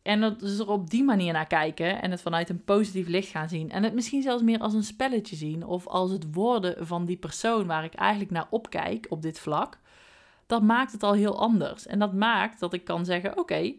En 0.02 0.22
dat 0.22 0.40
dus 0.40 0.60
er 0.60 0.70
op 0.70 0.90
die 0.90 1.04
manier 1.04 1.34
naar 1.34 1.48
kijken 1.48 2.02
en 2.02 2.12
het 2.12 2.22
vanuit 2.22 2.50
een 2.50 2.64
positief 2.64 3.08
licht 3.08 3.30
gaan 3.30 3.50
zien. 3.50 3.72
En 3.72 3.84
het 3.84 3.94
misschien 3.94 4.22
zelfs 4.22 4.44
meer 4.44 4.60
als 4.60 4.74
een 4.74 4.84
spelletje 4.84 5.36
zien 5.36 5.66
of 5.66 5.88
als 5.88 6.12
het 6.12 6.34
worden 6.34 6.88
van 6.88 7.06
die 7.06 7.18
persoon 7.18 7.68
waar 7.68 7.84
ik 7.84 7.94
eigenlijk 7.94 8.32
naar 8.32 8.48
opkijk 8.50 9.06
op 9.10 9.22
dit 9.22 9.40
vlak. 9.40 9.80
Dat 10.46 10.62
maakt 10.62 10.92
het 10.92 11.04
al 11.04 11.14
heel 11.14 11.40
anders. 11.40 11.88
En 11.88 12.00
dat 12.00 12.14
maakt 12.14 12.60
dat 12.60 12.74
ik 12.74 12.84
kan 12.84 13.06
zeggen: 13.06 13.38
oké, 13.38 13.74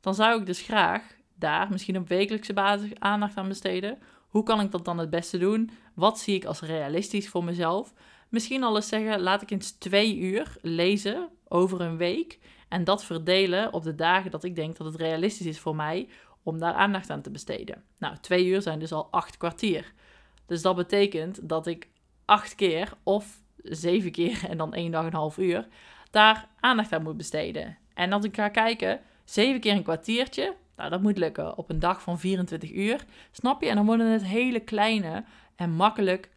dan 0.00 0.14
zou 0.14 0.40
ik 0.40 0.46
dus 0.46 0.60
graag 0.60 1.02
daar 1.34 1.70
misschien 1.70 1.96
op 1.96 2.08
wekelijkse 2.08 2.52
basis 2.52 2.90
aandacht 2.98 3.36
aan 3.36 3.48
besteden. 3.48 3.98
Hoe 4.28 4.42
kan 4.42 4.60
ik 4.60 4.70
dat 4.70 4.84
dan 4.84 4.98
het 4.98 5.10
beste 5.10 5.38
doen? 5.38 5.70
Wat 5.94 6.18
zie 6.18 6.34
ik 6.34 6.44
als 6.44 6.60
realistisch 6.60 7.28
voor 7.28 7.44
mezelf? 7.44 7.92
Misschien 8.32 8.62
al 8.62 8.76
eens 8.76 8.88
zeggen, 8.88 9.20
laat 9.20 9.42
ik 9.42 9.50
eens 9.50 9.70
twee 9.70 10.16
uur 10.16 10.56
lezen 10.60 11.28
over 11.48 11.80
een 11.80 11.96
week. 11.96 12.38
En 12.68 12.84
dat 12.84 13.04
verdelen 13.04 13.72
op 13.72 13.82
de 13.82 13.94
dagen 13.94 14.30
dat 14.30 14.44
ik 14.44 14.56
denk 14.56 14.76
dat 14.76 14.86
het 14.86 14.96
realistisch 14.96 15.46
is 15.46 15.58
voor 15.58 15.76
mij 15.76 16.08
om 16.42 16.58
daar 16.58 16.72
aandacht 16.72 17.10
aan 17.10 17.22
te 17.22 17.30
besteden. 17.30 17.84
Nou, 17.98 18.16
twee 18.20 18.46
uur 18.46 18.62
zijn 18.62 18.78
dus 18.78 18.92
al 18.92 19.08
acht 19.10 19.36
kwartier. 19.36 19.92
Dus 20.46 20.62
dat 20.62 20.76
betekent 20.76 21.48
dat 21.48 21.66
ik 21.66 21.88
acht 22.24 22.54
keer 22.54 22.92
of 23.02 23.42
zeven 23.62 24.10
keer 24.10 24.44
en 24.50 24.56
dan 24.56 24.74
één 24.74 24.90
dag 24.90 25.04
een 25.04 25.14
half 25.14 25.38
uur 25.38 25.66
daar 26.10 26.48
aandacht 26.60 26.92
aan 26.92 27.02
moet 27.02 27.16
besteden. 27.16 27.78
En 27.94 28.12
als 28.12 28.24
ik 28.24 28.36
ga 28.36 28.48
kijken, 28.48 29.00
zeven 29.24 29.60
keer 29.60 29.72
een 29.72 29.82
kwartiertje, 29.82 30.54
nou 30.76 30.90
dat 30.90 31.02
moet 31.02 31.18
lukken 31.18 31.58
op 31.58 31.70
een 31.70 31.78
dag 31.78 32.02
van 32.02 32.18
24 32.18 32.72
uur, 32.72 33.04
snap 33.30 33.62
je? 33.62 33.68
En 33.68 33.76
dan 33.76 33.86
worden 33.86 34.10
het 34.10 34.24
hele 34.24 34.60
kleine 34.60 35.24
en 35.56 35.70
makkelijk 35.70 36.30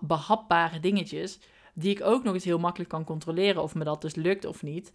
behapbare 0.00 0.80
dingetjes, 0.80 1.38
die 1.74 1.90
ik 1.90 2.02
ook 2.02 2.24
nog 2.24 2.34
eens 2.34 2.44
heel 2.44 2.58
makkelijk 2.58 2.90
kan 2.90 3.04
controleren 3.04 3.62
of 3.62 3.74
me 3.74 3.84
dat 3.84 4.02
dus 4.02 4.14
lukt 4.14 4.44
of 4.44 4.62
niet. 4.62 4.92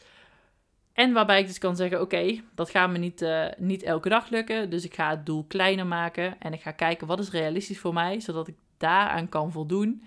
En 0.94 1.14
waarbij 1.14 1.40
ik 1.40 1.48
dus 1.48 1.58
kan 1.58 1.76
zeggen: 1.76 2.02
Oké, 2.02 2.42
dat 2.54 2.70
gaat 2.70 2.90
me 2.90 2.98
niet, 2.98 3.22
uh, 3.22 3.46
niet 3.58 3.84
elke 3.84 4.10
dag 4.10 4.30
lukken. 4.30 4.70
Dus 4.70 4.86
ik 4.86 4.94
ga 4.94 5.10
het 5.10 5.26
doel 5.26 5.46
kleiner 5.48 5.88
maken. 5.88 6.40
En 6.40 6.54
ik 6.54 6.62
ga 6.62 6.72
kijken 6.72 7.08
wat 7.08 7.20
is 7.20 7.30
realistisch 7.30 7.80
voor 7.80 7.94
mij, 7.94 8.20
zodat 8.20 8.48
ik 8.48 8.56
daaraan 8.78 9.30
kan 9.30 9.52
voldoen. 9.52 10.04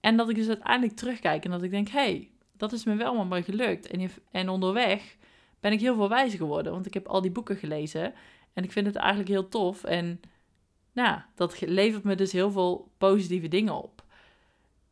En 0.00 0.16
dat 0.16 0.28
ik 0.28 0.36
dus 0.36 0.48
uiteindelijk 0.48 0.96
terugkijk 0.96 1.44
en 1.44 1.50
dat 1.50 1.62
ik 1.62 1.70
denk: 1.70 1.88
hey, 1.88 2.30
dat 2.56 2.72
is 2.72 2.84
me 2.84 2.94
wel 2.94 3.14
allemaal 3.14 3.42
gelukt. 3.42 3.86
En, 3.86 4.10
en 4.30 4.48
onderweg 4.48 5.16
ben 5.60 5.72
ik 5.72 5.80
heel 5.80 5.94
veel 5.94 6.08
wijzer 6.08 6.38
geworden. 6.38 6.72
Want 6.72 6.86
ik 6.86 6.94
heb 6.94 7.06
al 7.06 7.20
die 7.20 7.30
boeken 7.30 7.56
gelezen. 7.56 8.14
En 8.52 8.64
ik 8.64 8.72
vind 8.72 8.86
het 8.86 8.96
eigenlijk 8.96 9.28
heel 9.28 9.48
tof. 9.48 9.84
En 9.84 10.20
nou, 10.92 11.20
dat 11.34 11.60
levert 11.60 12.04
me 12.04 12.14
dus 12.14 12.32
heel 12.32 12.50
veel 12.50 12.90
positieve 12.98 13.48
dingen 13.48 13.82
op. 13.82 14.03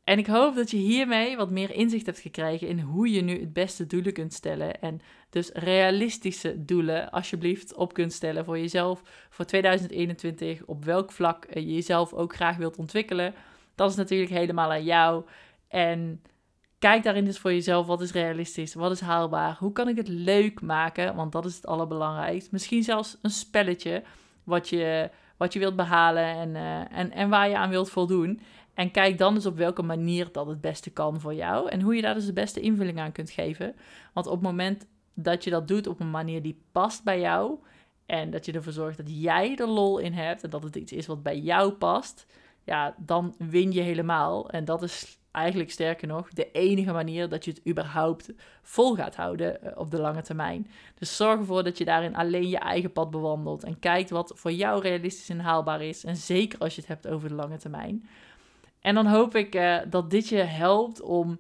En 0.05 0.18
ik 0.18 0.26
hoop 0.26 0.55
dat 0.55 0.70
je 0.70 0.76
hiermee 0.76 1.36
wat 1.36 1.50
meer 1.50 1.70
inzicht 1.74 2.07
hebt 2.07 2.18
gekregen 2.18 2.68
in 2.68 2.80
hoe 2.80 3.11
je 3.11 3.20
nu 3.20 3.40
het 3.40 3.53
beste 3.53 3.86
doelen 3.86 4.12
kunt 4.12 4.32
stellen. 4.32 4.80
En 4.80 5.00
dus 5.30 5.50
realistische 5.53 6.64
doelen 6.64 7.11
alsjeblieft 7.11 7.74
op 7.74 7.92
kunt 7.92 8.12
stellen 8.12 8.44
voor 8.44 8.59
jezelf 8.59 9.03
voor 9.30 9.44
2021. 9.44 10.64
Op 10.64 10.84
welk 10.84 11.12
vlak 11.12 11.46
je 11.53 11.74
jezelf 11.74 12.12
ook 12.12 12.34
graag 12.34 12.57
wilt 12.57 12.76
ontwikkelen. 12.76 13.34
Dat 13.74 13.90
is 13.90 13.96
natuurlijk 13.96 14.30
helemaal 14.30 14.70
aan 14.70 14.84
jou. 14.84 15.24
En 15.68 16.22
kijk 16.78 17.03
daarin 17.03 17.24
dus 17.24 17.38
voor 17.38 17.53
jezelf. 17.53 17.86
Wat 17.86 18.00
is 18.00 18.12
realistisch? 18.12 18.74
Wat 18.74 18.90
is 18.90 19.00
haalbaar? 19.00 19.57
Hoe 19.59 19.72
kan 19.72 19.88
ik 19.88 19.96
het 19.96 20.09
leuk 20.09 20.61
maken? 20.61 21.14
Want 21.14 21.32
dat 21.32 21.44
is 21.44 21.55
het 21.55 21.66
allerbelangrijkste. 21.66 22.50
Misschien 22.53 22.82
zelfs 22.82 23.18
een 23.22 23.30
spelletje 23.30 24.03
wat 24.44 24.68
je, 24.68 25.11
wat 25.36 25.53
je 25.53 25.59
wilt 25.59 25.76
behalen 25.76 26.24
en, 26.24 26.48
uh, 26.48 26.98
en, 26.98 27.11
en 27.11 27.28
waar 27.28 27.48
je 27.48 27.57
aan 27.57 27.70
wilt 27.70 27.90
voldoen. 27.90 28.40
En 28.75 28.91
kijk 28.91 29.18
dan 29.18 29.35
dus 29.35 29.47
op 29.47 29.57
welke 29.57 29.83
manier 29.83 30.29
dat 30.33 30.47
het 30.47 30.61
beste 30.61 30.91
kan 30.91 31.20
voor 31.20 31.35
jou. 31.35 31.68
En 31.68 31.81
hoe 31.81 31.97
je 31.97 32.03
daar 32.03 32.14
dus 32.14 32.27
de 32.27 32.33
beste 32.33 32.61
invulling 32.61 32.99
aan 33.01 33.12
kunt 33.12 33.31
geven. 33.31 33.75
Want 34.12 34.27
op 34.27 34.33
het 34.33 34.43
moment 34.43 34.87
dat 35.14 35.45
je 35.45 35.51
dat 35.51 35.68
doet 35.68 35.87
op 35.87 36.01
een 36.01 36.11
manier 36.11 36.43
die 36.43 36.62
past 36.73 37.05
bij 37.05 37.20
jou. 37.20 37.59
En 38.07 38.31
dat 38.31 38.47
je 38.47 38.53
ervoor 38.53 38.73
zorgt 38.73 38.97
dat 38.97 39.23
jij 39.23 39.57
er 39.57 39.68
lol 39.68 39.99
in 39.99 40.12
hebt. 40.12 40.43
En 40.43 40.51
dat 40.51 40.62
het 40.62 40.77
iets 40.77 40.93
is 40.93 41.07
wat 41.07 41.23
bij 41.23 41.39
jou 41.39 41.73
past. 41.73 42.27
Ja, 42.64 42.95
dan 42.99 43.35
win 43.39 43.73
je 43.73 43.81
helemaal. 43.81 44.51
En 44.51 44.64
dat 44.64 44.83
is 44.83 45.18
eigenlijk 45.33 45.70
sterker 45.70 46.09
nog 46.09 46.29
de 46.29 46.51
enige 46.51 46.93
manier 46.93 47.29
dat 47.29 47.45
je 47.45 47.51
het 47.51 47.66
überhaupt 47.68 48.33
vol 48.62 48.95
gaat 48.95 49.16
houden 49.16 49.62
eh, 49.62 49.79
op 49.79 49.91
de 49.91 50.01
lange 50.01 50.23
termijn. 50.23 50.70
Dus 50.99 51.16
zorg 51.16 51.39
ervoor 51.39 51.64
dat 51.64 51.79
je 51.79 51.85
daarin 51.85 52.16
alleen 52.16 52.49
je 52.49 52.59
eigen 52.59 52.93
pad 52.93 53.11
bewandelt. 53.11 53.64
En 53.64 53.79
kijkt 53.79 54.11
wat 54.11 54.33
voor 54.35 54.53
jou 54.53 54.83
realistisch 54.83 55.29
en 55.29 55.41
haalbaar 55.41 55.83
is. 55.83 56.05
En 56.05 56.16
zeker 56.16 56.59
als 56.59 56.75
je 56.75 56.81
het 56.81 56.91
hebt 56.91 57.09
over 57.09 57.29
de 57.29 57.35
lange 57.35 57.57
termijn. 57.57 58.09
En 58.83 58.95
dan 58.95 59.07
hoop 59.07 59.35
ik 59.35 59.55
uh, 59.55 59.78
dat 59.89 60.11
dit 60.11 60.28
je 60.28 60.37
helpt 60.37 61.01
om, 61.01 61.39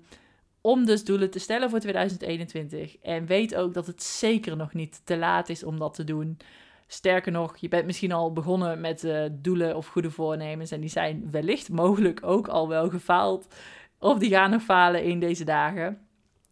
om 0.60 0.84
dus 0.84 1.04
doelen 1.04 1.30
te 1.30 1.38
stellen 1.38 1.70
voor 1.70 1.78
2021. 1.78 2.98
En 2.98 3.26
weet 3.26 3.54
ook 3.54 3.74
dat 3.74 3.86
het 3.86 4.02
zeker 4.02 4.56
nog 4.56 4.72
niet 4.72 5.00
te 5.04 5.16
laat 5.16 5.48
is 5.48 5.64
om 5.64 5.78
dat 5.78 5.94
te 5.94 6.04
doen. 6.04 6.38
Sterker 6.86 7.32
nog, 7.32 7.56
je 7.56 7.68
bent 7.68 7.86
misschien 7.86 8.12
al 8.12 8.32
begonnen 8.32 8.80
met 8.80 9.04
uh, 9.04 9.24
doelen 9.32 9.76
of 9.76 9.86
goede 9.86 10.10
voornemens. 10.10 10.70
En 10.70 10.80
die 10.80 10.90
zijn 10.90 11.28
wellicht 11.30 11.68
mogelijk 11.68 12.20
ook 12.22 12.48
al 12.48 12.68
wel 12.68 12.88
gefaald. 12.90 13.54
Of 13.98 14.18
die 14.18 14.30
gaan 14.30 14.50
nog 14.50 14.62
falen 14.62 15.04
in 15.04 15.20
deze 15.20 15.44
dagen. 15.44 15.98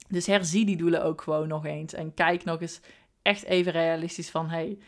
Dus 0.09 0.26
herzie 0.26 0.66
die 0.66 0.76
doelen 0.76 1.05
ook 1.05 1.22
gewoon 1.22 1.49
nog 1.49 1.64
eens. 1.64 1.93
En 1.93 2.14
kijk 2.14 2.45
nog 2.45 2.61
eens 2.61 2.80
echt 3.22 3.45
even 3.45 3.72
realistisch 3.72 4.30
van... 4.30 4.49
Hey, 4.49 4.78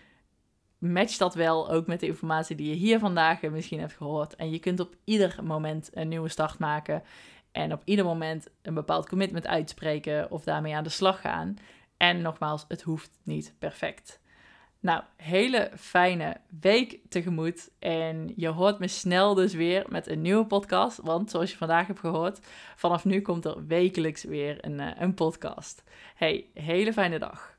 match 0.82 1.16
dat 1.16 1.34
wel 1.34 1.70
ook 1.70 1.86
met 1.86 2.00
de 2.00 2.06
informatie 2.06 2.56
die 2.56 2.68
je 2.68 2.74
hier 2.74 2.98
vandaag 2.98 3.40
misschien 3.42 3.80
hebt 3.80 3.96
gehoord. 3.96 4.36
En 4.36 4.50
je 4.50 4.58
kunt 4.58 4.80
op 4.80 4.94
ieder 5.04 5.38
moment 5.42 5.90
een 5.92 6.08
nieuwe 6.08 6.28
start 6.28 6.58
maken. 6.58 7.02
En 7.52 7.72
op 7.72 7.82
ieder 7.84 8.04
moment 8.04 8.48
een 8.62 8.74
bepaald 8.74 9.08
commitment 9.08 9.46
uitspreken 9.46 10.30
of 10.30 10.44
daarmee 10.44 10.74
aan 10.74 10.84
de 10.84 10.90
slag 10.90 11.20
gaan. 11.20 11.56
En 11.96 12.22
nogmaals, 12.22 12.64
het 12.68 12.82
hoeft 12.82 13.10
niet 13.22 13.54
perfect. 13.58 14.20
Nou, 14.80 15.02
hele 15.16 15.70
fijne 15.76 16.36
week 16.60 17.00
tegemoet. 17.08 17.70
En 17.78 18.32
je 18.36 18.48
hoort 18.48 18.78
me 18.78 18.88
snel 18.88 19.34
dus 19.34 19.54
weer 19.54 19.84
met 19.88 20.08
een 20.08 20.20
nieuwe 20.20 20.46
podcast. 20.46 20.98
Want 21.02 21.30
zoals 21.30 21.50
je 21.50 21.56
vandaag 21.56 21.86
hebt 21.86 21.98
gehoord, 21.98 22.46
vanaf 22.76 23.04
nu 23.04 23.20
komt 23.20 23.44
er 23.44 23.66
wekelijks 23.66 24.24
weer 24.24 24.64
een, 24.64 24.80
eh, 24.80 25.00
een 25.00 25.14
podcast. 25.14 25.84
Hey, 26.14 26.46
hele 26.54 26.92
fijne 26.92 27.18
dag. 27.18 27.56